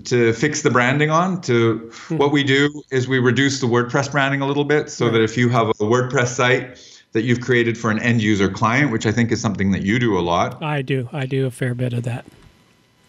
to 0.05 0.33
fix 0.33 0.63
the 0.63 0.71
branding 0.71 1.11
on. 1.11 1.41
To 1.43 1.81
mm-hmm. 1.81 2.19
what 2.19 2.31
we 2.31 2.45
do 2.45 2.83
is 2.93 3.09
we 3.09 3.19
reduce 3.19 3.61
the 3.61 3.67
WordPress 3.67 4.13
branding 4.13 4.43
a 4.43 4.47
little 4.47 4.65
bit, 4.65 4.89
so 4.89 5.07
right. 5.07 5.15
that 5.15 5.23
if 5.23 5.37
you 5.37 5.49
have 5.49 5.69
a 5.69 5.73
WordPress 5.75 6.29
site 6.29 6.79
that 7.13 7.23
you've 7.23 7.41
created 7.41 7.77
for 7.77 7.91
an 7.91 7.99
end 7.99 8.23
user 8.23 8.49
client, 8.49 8.93
which 8.93 9.07
I 9.07 9.13
think 9.13 9.33
is 9.33 9.41
something 9.41 9.73
that 9.73 9.83
you 9.83 9.99
do 9.99 10.17
a 10.17 10.21
lot. 10.21 10.63
I 10.63 10.83
do. 10.83 11.09
I 11.13 11.27
do 11.27 11.47
a 11.47 11.51
fair 11.51 11.75
bit 11.75 11.95
of 11.95 12.05
that. 12.05 12.25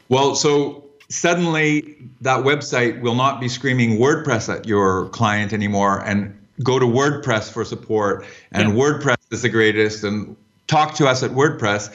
Well, 0.09 0.34
so 0.34 0.84
suddenly 1.09 1.97
that 2.21 2.43
website 2.43 3.01
will 3.01 3.15
not 3.15 3.39
be 3.39 3.49
screaming 3.49 3.99
WordPress 3.99 4.53
at 4.53 4.65
your 4.65 5.09
client 5.09 5.53
anymore 5.53 6.03
and 6.03 6.34
go 6.64 6.80
to 6.80 6.86
WordPress 6.86 7.51
for 7.51 7.64
support 7.66 8.26
and 8.51 8.70
yeah. 8.70 8.76
WordPress 8.76 9.18
is 9.32 9.41
the 9.41 9.49
greatest 9.49 10.03
and 10.03 10.36
talk 10.68 10.95
to 10.95 11.08
us 11.08 11.24
at 11.24 11.32
WordPress. 11.32 11.93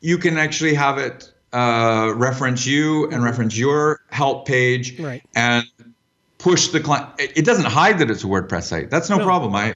You 0.00 0.18
can 0.18 0.38
actually 0.38 0.74
have 0.74 0.98
it 0.98 1.32
uh, 1.52 2.12
reference 2.14 2.66
you 2.66 3.10
and 3.10 3.22
reference 3.22 3.56
your 3.56 4.00
help 4.10 4.46
page 4.46 4.98
right. 4.98 5.22
and 5.34 5.64
push 6.38 6.68
the 6.68 6.80
client. 6.80 7.08
It 7.18 7.44
doesn't 7.44 7.66
hide 7.66 7.98
that 7.98 8.10
it's 8.10 8.24
a 8.24 8.26
WordPress 8.26 8.64
site. 8.64 8.90
That's 8.90 9.10
no, 9.10 9.18
no. 9.18 9.24
problem. 9.24 9.54
I, 9.54 9.74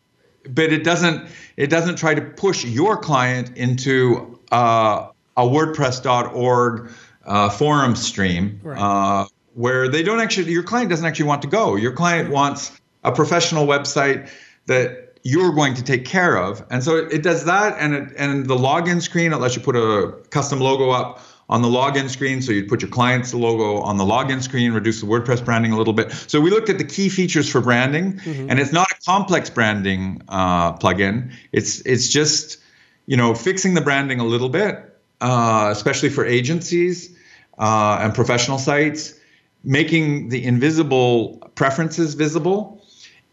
but 0.49 0.73
it 0.73 0.85
doesn't. 0.85 1.29
It 1.57 1.69
doesn't 1.69 1.97
try 1.97 2.15
to 2.15 2.21
push 2.21 2.65
your 2.65 2.97
client 2.97 3.57
into 3.57 4.39
uh, 4.51 5.09
a 5.37 5.43
WordPress.org 5.43 6.91
uh, 7.25 7.51
forum 7.51 7.97
stream 7.97 8.61
right. 8.63 8.79
uh, 8.79 9.27
where 9.55 9.89
they 9.89 10.03
don't 10.03 10.21
actually, 10.21 10.53
your 10.53 10.63
client 10.63 10.91
doesn't 10.91 11.07
actually 11.07 11.27
want 11.27 11.43
to 11.43 11.49
go. 11.49 11.77
Your 11.77 11.93
client 11.93 12.31
wants 12.31 12.73
a 13.05 13.13
professional 13.13 13.67
website 13.67 14.29
that 14.67 15.19
you're 15.23 15.53
going 15.53 15.75
to 15.75 15.83
take 15.83 16.05
care 16.05 16.37
of. 16.37 16.65
And 16.71 16.85
so 16.85 16.97
it, 16.97 17.13
it 17.13 17.23
does 17.23 17.45
that. 17.47 17.77
And, 17.79 17.95
it, 17.95 18.13
and 18.17 18.47
the 18.47 18.57
login 18.57 19.01
screen, 19.01 19.33
it 19.33 19.37
lets 19.37 19.57
you 19.57 19.63
put 19.63 19.77
a 19.77 20.13
custom 20.31 20.61
logo 20.61 20.91
up 20.91 21.21
on 21.49 21.63
the 21.63 21.69
login 21.69 22.09
screen. 22.09 22.43
So 22.43 22.53
you'd 22.53 22.69
put 22.69 22.83
your 22.83 22.91
client's 22.91 23.35
logo 23.35 23.81
on 23.81 23.97
the 23.97 24.05
login 24.05 24.43
screen, 24.43 24.73
reduce 24.73 25.01
the 25.01 25.07
WordPress 25.07 25.45
branding 25.45 25.73
a 25.73 25.79
little 25.79 25.93
bit. 25.93 26.13
So 26.13 26.41
we 26.41 26.51
looked 26.51 26.69
at 26.69 26.79
the 26.79 26.85
key 26.85 27.09
features 27.09 27.49
for 27.49 27.61
branding, 27.61 28.15
mm-hmm. 28.15 28.51
and 28.51 28.61
it's 28.61 28.73
not 28.73 28.91
a 28.91 28.95
complex 29.05 29.51
branding 29.51 30.23
uh, 30.29 30.77
plugin. 30.77 31.33
It's 31.53 31.81
it's 31.81 32.09
just 32.09 32.59
you 33.07 33.17
know 33.17 33.35
fixing 33.35 33.75
the 33.75 33.81
branding 33.81 34.21
a 34.21 34.25
little 34.25 34.49
bit, 34.49 34.99
uh, 35.21 35.69
especially 35.71 36.09
for 36.09 36.25
agencies 36.25 37.17
uh, 37.59 37.99
and 38.01 38.15
professional 38.15 38.59
sites, 38.59 39.15
making 39.63 40.31
the 40.31 40.45
invisible 40.45 41.39
preferences 41.55 42.15
visible, 42.15 42.74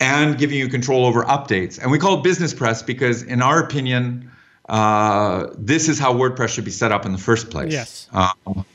and 0.02 0.38
giving 0.38 0.58
you 0.58 0.68
control 0.68 1.06
over 1.06 1.24
updates. 1.24 1.80
And 1.80 1.92
we 1.92 2.00
call 2.00 2.20
it 2.20 2.24
BusinessPress 2.26 2.86
because, 2.86 3.24
in 3.24 3.42
our 3.42 3.60
opinion, 3.64 4.30
uh, 4.68 5.48
this 5.58 5.88
is 5.88 6.00
how 6.00 6.14
WordPress 6.14 6.50
should 6.50 6.66
be 6.66 6.72
set 6.72 6.92
up 6.92 7.06
in 7.06 7.12
the 7.12 7.18
first 7.18 7.50
place. 7.50 7.72
Yes. 7.72 8.10
Um, 8.12 8.66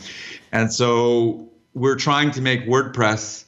and 0.53 0.73
so 0.73 1.49
we're 1.75 1.97
trying 1.97 2.31
to 2.31 2.41
make 2.41 2.65
WordPress 2.67 3.45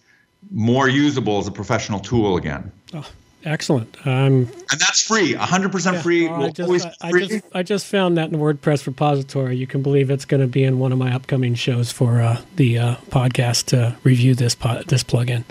more 0.50 0.88
usable 0.88 1.38
as 1.38 1.46
a 1.46 1.52
professional 1.52 2.00
tool 2.00 2.36
again. 2.36 2.72
Oh, 2.92 3.08
Excellent. 3.44 3.96
Um, 4.04 4.50
and 4.70 4.80
that's 4.80 5.00
free, 5.00 5.34
100% 5.34 5.92
yeah, 5.92 6.02
free. 6.02 6.28
I, 6.28 6.50
just, 6.50 6.86
I, 7.00 7.10
free. 7.10 7.22
I, 7.22 7.26
just, 7.26 7.44
I 7.54 7.62
just 7.62 7.86
found 7.86 8.16
that 8.16 8.24
in 8.24 8.32
the 8.32 8.38
WordPress 8.38 8.86
repository. 8.86 9.56
You 9.56 9.66
can 9.66 9.80
believe 9.80 10.10
it's 10.10 10.24
going 10.24 10.40
to 10.40 10.48
be 10.48 10.64
in 10.64 10.80
one 10.80 10.90
of 10.90 10.98
my 10.98 11.14
upcoming 11.14 11.54
shows 11.54 11.92
for 11.92 12.20
uh, 12.20 12.42
the 12.56 12.78
uh, 12.78 12.96
podcast 13.10 13.66
to 13.66 13.96
review 14.02 14.34
this 14.34 14.56
this 14.56 15.04
plugin. 15.04 15.44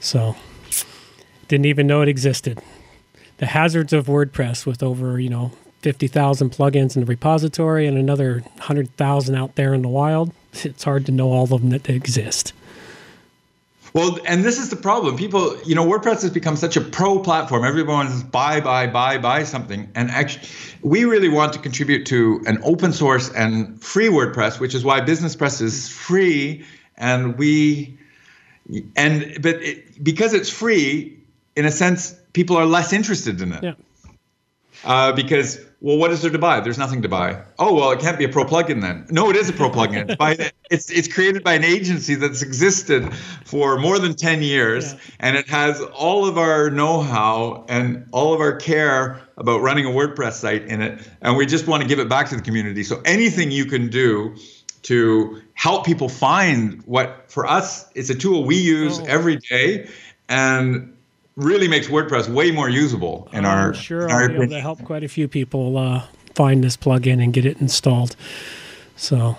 So, 0.00 0.34
didn't 1.48 1.66
even 1.66 1.86
know 1.86 2.02
it 2.02 2.08
existed. 2.08 2.60
The 3.38 3.46
hazards 3.46 3.92
of 3.92 4.06
WordPress 4.06 4.66
with 4.66 4.82
over 4.82 5.18
you 5.18 5.28
know 5.28 5.52
50,000 5.84 6.50
plugins 6.50 6.96
in 6.96 7.00
the 7.00 7.06
repository 7.06 7.86
and 7.86 7.98
another 7.98 8.40
100,000 8.40 9.34
out 9.34 9.54
there 9.54 9.74
in 9.74 9.82
the 9.82 9.88
wild. 9.88 10.32
It's 10.62 10.84
hard 10.84 11.04
to 11.06 11.12
know 11.12 11.30
all 11.30 11.44
of 11.44 11.50
them 11.50 11.70
that 11.70 11.90
exist. 11.90 12.54
Well, 13.94 14.18
and 14.26 14.42
this 14.42 14.58
is 14.58 14.70
the 14.70 14.76
problem. 14.76 15.16
People, 15.16 15.56
you 15.64 15.74
know, 15.74 15.86
WordPress 15.86 16.22
has 16.22 16.30
become 16.30 16.56
such 16.56 16.76
a 16.76 16.80
pro 16.80 17.20
platform. 17.20 17.64
Everyone's 17.64 18.24
buy, 18.24 18.60
buy, 18.60 18.88
buy, 18.88 19.18
buy 19.18 19.44
something. 19.44 19.88
And 19.94 20.10
actually, 20.10 20.48
we 20.82 21.04
really 21.04 21.28
want 21.28 21.52
to 21.52 21.60
contribute 21.60 22.04
to 22.06 22.42
an 22.46 22.58
open 22.64 22.92
source 22.92 23.30
and 23.30 23.80
free 23.80 24.08
WordPress, 24.08 24.58
which 24.58 24.74
is 24.74 24.84
why 24.84 25.00
BusinessPress 25.00 25.60
is 25.60 25.88
free. 25.88 26.64
And 26.96 27.38
we, 27.38 27.96
and, 28.96 29.38
but 29.40 29.62
it, 29.62 30.02
because 30.02 30.32
it's 30.32 30.50
free, 30.50 31.16
in 31.56 31.64
a 31.64 31.70
sense, 31.70 32.14
people 32.32 32.56
are 32.56 32.66
less 32.66 32.92
interested 32.92 33.40
in 33.40 33.52
it. 33.52 33.62
Yeah. 33.62 33.74
Uh, 34.84 35.12
because 35.12 35.64
well, 35.84 35.98
what 35.98 36.10
is 36.12 36.22
there 36.22 36.30
to 36.30 36.38
buy? 36.38 36.60
There's 36.60 36.78
nothing 36.78 37.02
to 37.02 37.10
buy. 37.10 37.42
Oh 37.58 37.74
well, 37.74 37.90
it 37.90 38.00
can't 38.00 38.16
be 38.16 38.24
a 38.24 38.28
pro 38.28 38.44
plugin 38.44 38.80
then. 38.80 39.06
No, 39.10 39.28
it 39.28 39.36
is 39.36 39.50
a 39.50 39.52
pro 39.52 39.70
plugin. 39.70 40.16
it's 40.70 40.90
it's 40.90 41.12
created 41.12 41.44
by 41.44 41.54
an 41.54 41.64
agency 41.64 42.14
that's 42.14 42.40
existed 42.40 43.12
for 43.44 43.78
more 43.78 43.98
than 43.98 44.14
ten 44.14 44.42
years, 44.42 44.94
yeah. 44.94 44.98
and 45.20 45.36
it 45.36 45.48
has 45.48 45.82
all 45.82 46.26
of 46.26 46.38
our 46.38 46.70
know-how 46.70 47.66
and 47.68 48.08
all 48.12 48.32
of 48.32 48.40
our 48.40 48.56
care 48.56 49.20
about 49.36 49.60
running 49.60 49.84
a 49.84 49.90
WordPress 49.90 50.32
site 50.32 50.64
in 50.64 50.80
it, 50.80 51.06
and 51.20 51.36
we 51.36 51.44
just 51.44 51.66
want 51.66 51.82
to 51.82 51.88
give 51.88 51.98
it 51.98 52.08
back 52.08 52.30
to 52.30 52.36
the 52.36 52.42
community. 52.42 52.82
So 52.82 53.02
anything 53.04 53.50
you 53.50 53.66
can 53.66 53.88
do 53.88 54.36
to 54.84 55.42
help 55.52 55.84
people 55.84 56.08
find 56.08 56.82
what 56.86 57.30
for 57.30 57.46
us 57.46 57.90
it's 57.94 58.10
a 58.10 58.14
tool 58.14 58.44
we 58.44 58.56
use 58.56 59.00
oh. 59.00 59.04
every 59.04 59.36
day, 59.36 59.90
and 60.30 60.93
really 61.36 61.68
makes 61.68 61.88
WordPress 61.88 62.28
way 62.28 62.50
more 62.50 62.68
usable 62.68 63.28
in 63.32 63.44
I'm 63.44 63.58
our. 63.58 63.74
Sure, 63.74 64.04
in 64.04 64.10
I'll 64.10 64.28
be 64.28 64.34
able 64.34 64.48
to 64.48 64.60
help 64.60 64.82
quite 64.84 65.04
a 65.04 65.08
few 65.08 65.28
people 65.28 65.76
uh, 65.76 66.04
find 66.34 66.62
this 66.62 66.76
plugin 66.76 67.22
and 67.22 67.32
get 67.32 67.44
it 67.44 67.60
installed. 67.60 68.16
So, 68.96 69.36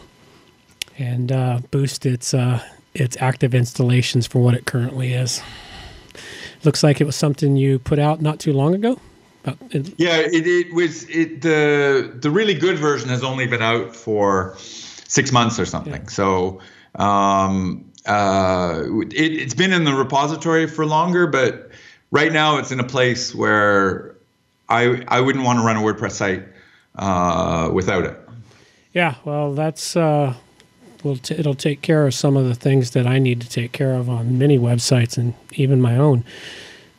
and 0.98 1.32
uh, 1.32 1.60
boost 1.72 2.06
its 2.06 2.34
uh, 2.34 2.62
its 2.94 3.18
active 3.20 3.54
installations 3.54 4.28
for 4.28 4.40
what 4.40 4.54
it 4.54 4.66
currently 4.66 5.14
is. 5.14 5.42
Looks 6.64 6.84
like 6.84 7.00
it 7.00 7.06
was 7.06 7.16
something 7.16 7.56
you 7.56 7.80
put 7.80 8.00
out 8.00 8.22
not 8.22 8.40
too 8.40 8.54
long 8.54 8.74
ago. 8.74 9.00
It, 9.70 9.94
yeah, 9.98 10.18
it, 10.18 10.48
it 10.48 10.74
was 10.74 11.08
it 11.10 11.42
the 11.42 12.18
the 12.20 12.32
really 12.32 12.56
good 12.56 12.80
version 12.80 13.10
has 13.10 13.24
only 13.24 13.46
been 13.46 13.62
out 13.62 13.96
for 13.96 14.56
six 14.58 15.32
months 15.32 15.60
or 15.60 15.66
something. 15.66 16.02
Yeah. 16.02 16.10
So 16.10 16.60
um, 16.96 17.92
uh, 18.06 18.84
it, 19.12 19.42
has 19.42 19.54
been 19.54 19.74
in 19.74 19.84
the 19.84 19.94
repository 19.94 20.68
for 20.68 20.86
longer, 20.86 21.28
but 21.28 21.72
right 22.12 22.32
now 22.32 22.58
it's 22.58 22.72
in 22.72 22.80
a 22.80 22.88
place 22.88 23.34
where 23.34 24.16
I 24.70 25.04
I 25.08 25.22
wouldn't 25.22 25.44
want 25.44 25.60
to 25.60 25.66
run 25.66 25.78
a 25.78 25.82
WordPress 25.82 26.12
site 26.12 26.44
uh, 26.96 27.70
without 27.74 28.06
it. 28.06 28.20
Yeah, 28.94 29.16
well, 29.26 29.54
that's 29.54 29.96
uh, 29.96 30.36
will 31.04 31.18
t- 31.18 31.36
it'll 31.36 31.56
take 31.56 31.82
care 31.82 32.08
of 32.08 32.14
some 32.14 32.38
of 32.38 32.46
the 32.46 32.56
things 32.56 32.92
that 32.92 33.06
I 33.06 33.20
need 33.20 33.42
to 33.42 33.50
take 33.50 33.72
care 33.72 33.94
of 33.94 34.10
on 34.10 34.38
many 34.38 34.58
websites 34.58 35.18
and 35.18 35.34
even 35.54 35.82
my 35.82 35.98
own. 35.98 36.24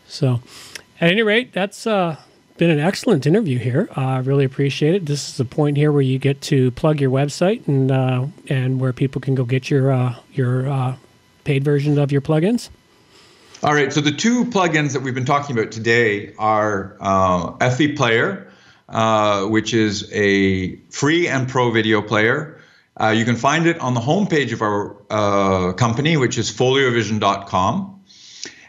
So, 0.06 0.40
at 1.00 1.10
any 1.10 1.22
rate, 1.22 1.52
that's 1.52 1.86
uh, 1.86 2.16
been 2.56 2.70
an 2.70 2.80
excellent 2.80 3.26
interview 3.26 3.58
here. 3.58 3.88
Uh, 3.96 4.00
I 4.00 4.18
really 4.18 4.44
appreciate 4.44 4.94
it. 4.94 5.06
This 5.06 5.28
is 5.28 5.36
the 5.36 5.44
point 5.44 5.76
here 5.76 5.92
where 5.92 6.02
you 6.02 6.18
get 6.18 6.40
to 6.42 6.70
plug 6.72 7.00
your 7.00 7.10
website 7.10 7.66
and 7.68 7.90
uh, 7.90 8.26
and 8.48 8.80
where 8.80 8.92
people 8.92 9.20
can 9.20 9.34
go 9.34 9.44
get 9.44 9.70
your 9.70 9.92
uh, 9.92 10.16
your 10.32 10.68
uh, 10.68 10.96
paid 11.44 11.64
versions 11.64 11.98
of 11.98 12.12
your 12.12 12.20
plugins. 12.20 12.70
All 13.62 13.74
right. 13.74 13.92
So 13.92 14.00
the 14.00 14.12
two 14.12 14.44
plugins 14.44 14.92
that 14.92 15.00
we've 15.00 15.14
been 15.14 15.24
talking 15.24 15.56
about 15.58 15.72
today 15.72 16.34
are 16.38 16.96
uh, 17.00 17.52
FV 17.52 17.96
Player, 17.96 18.50
uh, 18.88 19.46
which 19.46 19.74
is 19.74 20.10
a 20.12 20.76
free 20.90 21.28
and 21.28 21.48
pro 21.48 21.70
video 21.70 22.02
player. 22.02 22.60
you 23.12 23.24
can 23.24 23.36
find 23.36 23.66
it 23.66 23.78
on 23.80 23.94
the 23.94 24.00
homepage 24.00 24.52
of 24.52 24.62
our 24.62 25.72
company, 25.74 26.16
which 26.16 26.38
is 26.38 26.50
foliovision.com. 26.50 27.95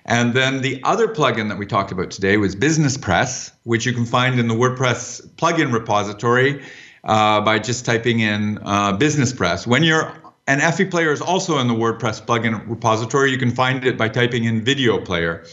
And 0.07 0.33
then 0.33 0.61
the 0.61 0.81
other 0.83 1.07
plugin 1.07 1.49
that 1.49 1.57
we 1.57 1.65
talked 1.65 1.91
about 1.91 2.11
today 2.11 2.37
was 2.37 2.55
BusinessPress, 2.55 3.51
which 3.63 3.85
you 3.85 3.93
can 3.93 4.05
find 4.05 4.39
in 4.39 4.47
the 4.47 4.53
WordPress 4.53 5.27
plugin 5.35 5.73
repository 5.73 6.63
uh, 7.03 7.41
by 7.41 7.59
just 7.59 7.85
typing 7.85 8.21
in 8.21 8.57
uh, 8.59 8.97
BusinessPress. 8.97 9.67
When 9.67 9.83
you're 9.83 10.13
and 10.47 10.61
FV 10.61 10.89
Player 10.89 11.11
is 11.11 11.19
also 11.19 11.59
in 11.59 11.67
the 11.67 11.73
WordPress 11.73 12.25
plugin 12.25 12.67
repository. 12.67 13.31
You 13.31 13.37
can 13.37 13.51
find 13.51 13.85
it 13.85 13.97
by 13.97 14.07
typing 14.07 14.45
in 14.45 14.63
Video 14.63 14.97
Player. 14.99 15.45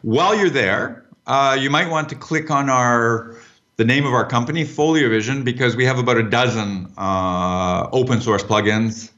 While 0.00 0.34
you're 0.34 0.48
there, 0.48 1.04
uh, 1.26 1.56
you 1.60 1.68
might 1.68 1.90
want 1.90 2.08
to 2.08 2.14
click 2.14 2.50
on 2.50 2.70
our 2.70 3.36
the 3.76 3.84
name 3.84 4.06
of 4.06 4.12
our 4.12 4.26
company, 4.26 4.64
Foliovision, 4.64 5.44
because 5.44 5.76
we 5.76 5.84
have 5.84 5.98
about 5.98 6.16
a 6.16 6.22
dozen 6.24 6.92
uh, 6.96 7.88
open 7.92 8.20
source 8.20 8.42
plugins. 8.42 9.12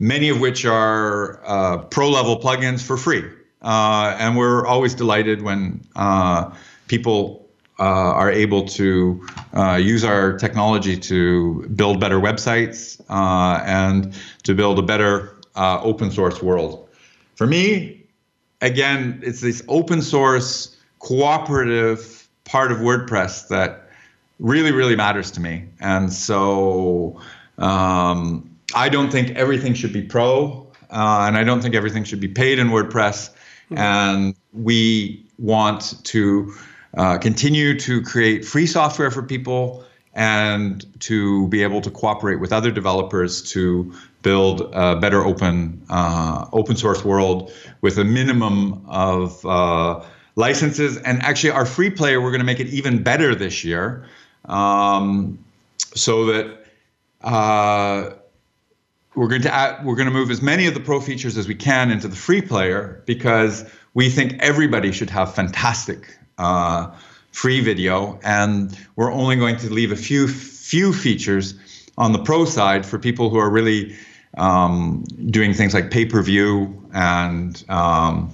Many 0.00 0.30
of 0.30 0.40
which 0.40 0.64
are 0.64 1.40
uh, 1.46 1.78
pro 1.84 2.08
level 2.08 2.40
plugins 2.40 2.82
for 2.82 2.96
free. 2.96 3.22
Uh, 3.62 4.16
and 4.18 4.36
we're 4.36 4.66
always 4.66 4.94
delighted 4.94 5.42
when 5.42 5.86
uh, 5.94 6.50
people 6.88 7.46
uh, 7.78 7.82
are 7.82 8.30
able 8.30 8.66
to 8.66 9.26
uh, 9.54 9.74
use 9.74 10.02
our 10.02 10.36
technology 10.38 10.96
to 10.96 11.68
build 11.76 12.00
better 12.00 12.18
websites 12.18 13.00
uh, 13.10 13.62
and 13.64 14.14
to 14.42 14.54
build 14.54 14.78
a 14.78 14.82
better 14.82 15.36
open 15.56 16.10
source 16.10 16.42
world. 16.42 16.88
For 17.34 17.46
me, 17.46 18.02
again, 18.62 19.20
it's 19.22 19.42
this 19.42 19.62
open 19.68 20.00
source 20.00 20.76
cooperative 21.00 22.26
part 22.44 22.72
of 22.72 22.78
WordPress 22.78 23.48
that 23.48 23.90
really, 24.38 24.72
really 24.72 24.96
matters 24.96 25.30
to 25.32 25.40
me. 25.40 25.66
And 25.80 26.10
so 26.10 27.20
um, 27.58 28.49
I 28.74 28.88
don't 28.88 29.10
think 29.10 29.30
everything 29.30 29.74
should 29.74 29.92
be 29.92 30.02
pro, 30.02 30.66
uh, 30.90 31.24
and 31.26 31.36
I 31.36 31.44
don't 31.44 31.60
think 31.60 31.74
everything 31.74 32.04
should 32.04 32.20
be 32.20 32.28
paid 32.28 32.58
in 32.58 32.68
WordPress. 32.68 33.30
Mm-hmm. 33.70 33.78
And 33.78 34.34
we 34.52 35.24
want 35.38 36.04
to 36.04 36.54
uh, 36.96 37.18
continue 37.18 37.78
to 37.80 38.02
create 38.02 38.44
free 38.44 38.66
software 38.66 39.10
for 39.10 39.22
people 39.22 39.84
and 40.12 40.84
to 41.00 41.46
be 41.48 41.62
able 41.62 41.80
to 41.80 41.90
cooperate 41.90 42.40
with 42.40 42.52
other 42.52 42.70
developers 42.70 43.42
to 43.52 43.94
build 44.22 44.68
a 44.72 44.96
better 44.96 45.24
open 45.24 45.80
uh, 45.88 46.46
open 46.52 46.76
source 46.76 47.04
world 47.04 47.52
with 47.80 47.96
a 47.98 48.04
minimum 48.04 48.84
of 48.88 49.44
uh, 49.46 50.02
licenses. 50.34 50.96
And 50.98 51.22
actually, 51.22 51.50
our 51.50 51.64
free 51.64 51.90
player, 51.90 52.20
we're 52.20 52.30
going 52.30 52.40
to 52.40 52.46
make 52.46 52.60
it 52.60 52.68
even 52.68 53.02
better 53.02 53.34
this 53.34 53.64
year, 53.64 54.06
um, 54.46 55.38
so 55.94 56.26
that 56.26 56.64
uh, 57.22 58.10
we're 59.14 59.28
going 59.28 59.42
to 59.42 59.54
add, 59.54 59.84
we're 59.84 59.96
going 59.96 60.08
to 60.08 60.12
move 60.12 60.30
as 60.30 60.40
many 60.40 60.66
of 60.66 60.74
the 60.74 60.80
pro 60.80 61.00
features 61.00 61.36
as 61.36 61.48
we 61.48 61.54
can 61.54 61.90
into 61.90 62.08
the 62.08 62.16
free 62.16 62.42
player 62.42 63.02
because 63.06 63.64
we 63.94 64.08
think 64.08 64.36
everybody 64.40 64.92
should 64.92 65.10
have 65.10 65.34
fantastic 65.34 66.16
uh, 66.38 66.90
free 67.32 67.60
video, 67.60 68.18
and 68.22 68.76
we're 68.96 69.12
only 69.12 69.36
going 69.36 69.56
to 69.56 69.70
leave 69.70 69.92
a 69.92 69.96
few 69.96 70.28
few 70.28 70.92
features 70.92 71.54
on 71.98 72.12
the 72.12 72.18
pro 72.18 72.44
side 72.44 72.86
for 72.86 72.98
people 72.98 73.30
who 73.30 73.38
are 73.38 73.50
really 73.50 73.96
um, 74.36 75.04
doing 75.26 75.52
things 75.52 75.74
like 75.74 75.90
pay 75.90 76.06
per 76.06 76.22
view 76.22 76.88
and 76.92 77.64
um, 77.68 78.32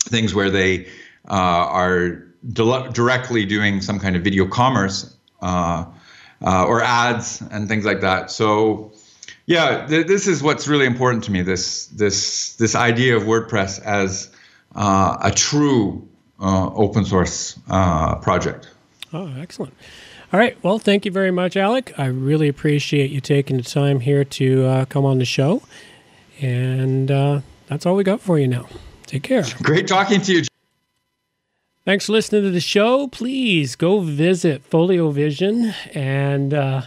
things 0.00 0.34
where 0.34 0.50
they 0.50 0.86
uh, 1.28 1.66
are 1.68 2.26
di- 2.52 2.88
directly 2.92 3.44
doing 3.44 3.80
some 3.80 3.98
kind 3.98 4.16
of 4.16 4.22
video 4.22 4.46
commerce 4.46 5.14
uh, 5.42 5.84
uh, 6.44 6.64
or 6.64 6.82
ads 6.82 7.42
and 7.50 7.68
things 7.68 7.84
like 7.84 8.00
that. 8.00 8.30
So, 8.30 8.92
yeah, 9.46 9.86
th- 9.86 10.06
this 10.06 10.26
is 10.26 10.42
what's 10.42 10.68
really 10.68 10.86
important 10.86 11.24
to 11.24 11.32
me. 11.32 11.42
This 11.42 11.86
this 11.86 12.54
this 12.54 12.74
idea 12.74 13.16
of 13.16 13.24
WordPress 13.24 13.82
as 13.82 14.30
uh, 14.74 15.16
a 15.22 15.30
true 15.30 16.06
uh, 16.40 16.70
open 16.74 17.04
source 17.04 17.58
uh, 17.70 18.16
project. 18.16 18.68
Oh, 19.12 19.32
excellent. 19.38 19.74
All 20.32 20.40
right. 20.40 20.62
Well, 20.62 20.78
thank 20.78 21.04
you 21.04 21.12
very 21.12 21.30
much, 21.30 21.56
Alec. 21.56 21.96
I 21.96 22.06
really 22.06 22.48
appreciate 22.48 23.10
you 23.10 23.20
taking 23.20 23.56
the 23.56 23.62
time 23.62 24.00
here 24.00 24.24
to 24.24 24.64
uh, 24.64 24.84
come 24.86 25.04
on 25.04 25.18
the 25.18 25.24
show. 25.24 25.62
And 26.40 27.10
uh, 27.10 27.40
that's 27.68 27.86
all 27.86 27.94
we 27.94 28.04
got 28.04 28.20
for 28.20 28.38
you 28.38 28.48
now. 28.48 28.66
Take 29.06 29.22
care. 29.22 29.44
Great 29.62 29.86
talking 29.86 30.20
to 30.22 30.32
you. 30.32 30.42
Thanks 31.84 32.06
for 32.06 32.12
listening 32.12 32.42
to 32.42 32.50
the 32.50 32.60
show. 32.60 33.06
Please 33.06 33.76
go 33.76 34.00
visit 34.00 34.68
Foliovision 34.68 35.72
and 35.94 36.52
uh, 36.52 36.82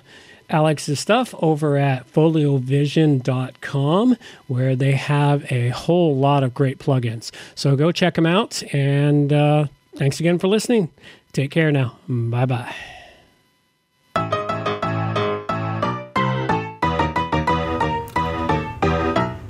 Alec's 0.49 0.99
stuff 0.99 1.35
over 1.39 1.77
at 1.77 2.11
foliovision.com, 2.11 4.17
where 4.47 4.75
they 4.75 4.93
have 4.93 5.51
a 5.51 5.69
whole 5.69 6.15
lot 6.15 6.43
of 6.43 6.53
great 6.53 6.79
plugins. 6.79 7.31
So 7.55 7.75
go 7.75 7.91
check 7.91 8.15
them 8.15 8.25
out. 8.25 8.63
And 8.73 9.31
uh, 9.31 9.67
thanks 9.95 10.19
again 10.19 10.39
for 10.39 10.47
listening. 10.47 10.89
Take 11.33 11.51
care 11.51 11.71
now. 11.71 11.97
Bye 12.07 12.45
bye. 12.45 12.75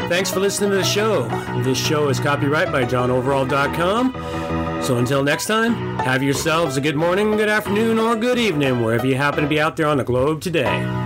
Thanks 0.10 0.32
for 0.32 0.40
listening 0.40 0.72
to 0.72 0.78
the 0.78 0.84
show. 0.84 1.28
This 1.62 1.78
show 1.78 2.10
is 2.10 2.20
copyright 2.20 2.72
by 2.72 2.84
johnoverall.com. 2.84 4.84
So 4.84 4.98
until 4.98 5.24
next 5.24 5.46
time, 5.46 6.00
have 6.00 6.24
yourselves 6.24 6.78
a 6.78 6.82
good 6.82 6.96
morning, 6.96 7.38
good 7.38 7.48
afternoon, 7.48 8.00
or 8.00 8.16
good 8.16 8.40
evening, 8.40 8.84
wherever 8.84 9.06
you 9.06 9.16
happen 9.16 9.44
to 9.44 9.48
be 9.48 9.62
out 9.62 9.78
there 9.78 9.86
on 9.86 9.98
the 9.98 10.04
globe 10.04 10.42
today. 10.42 10.99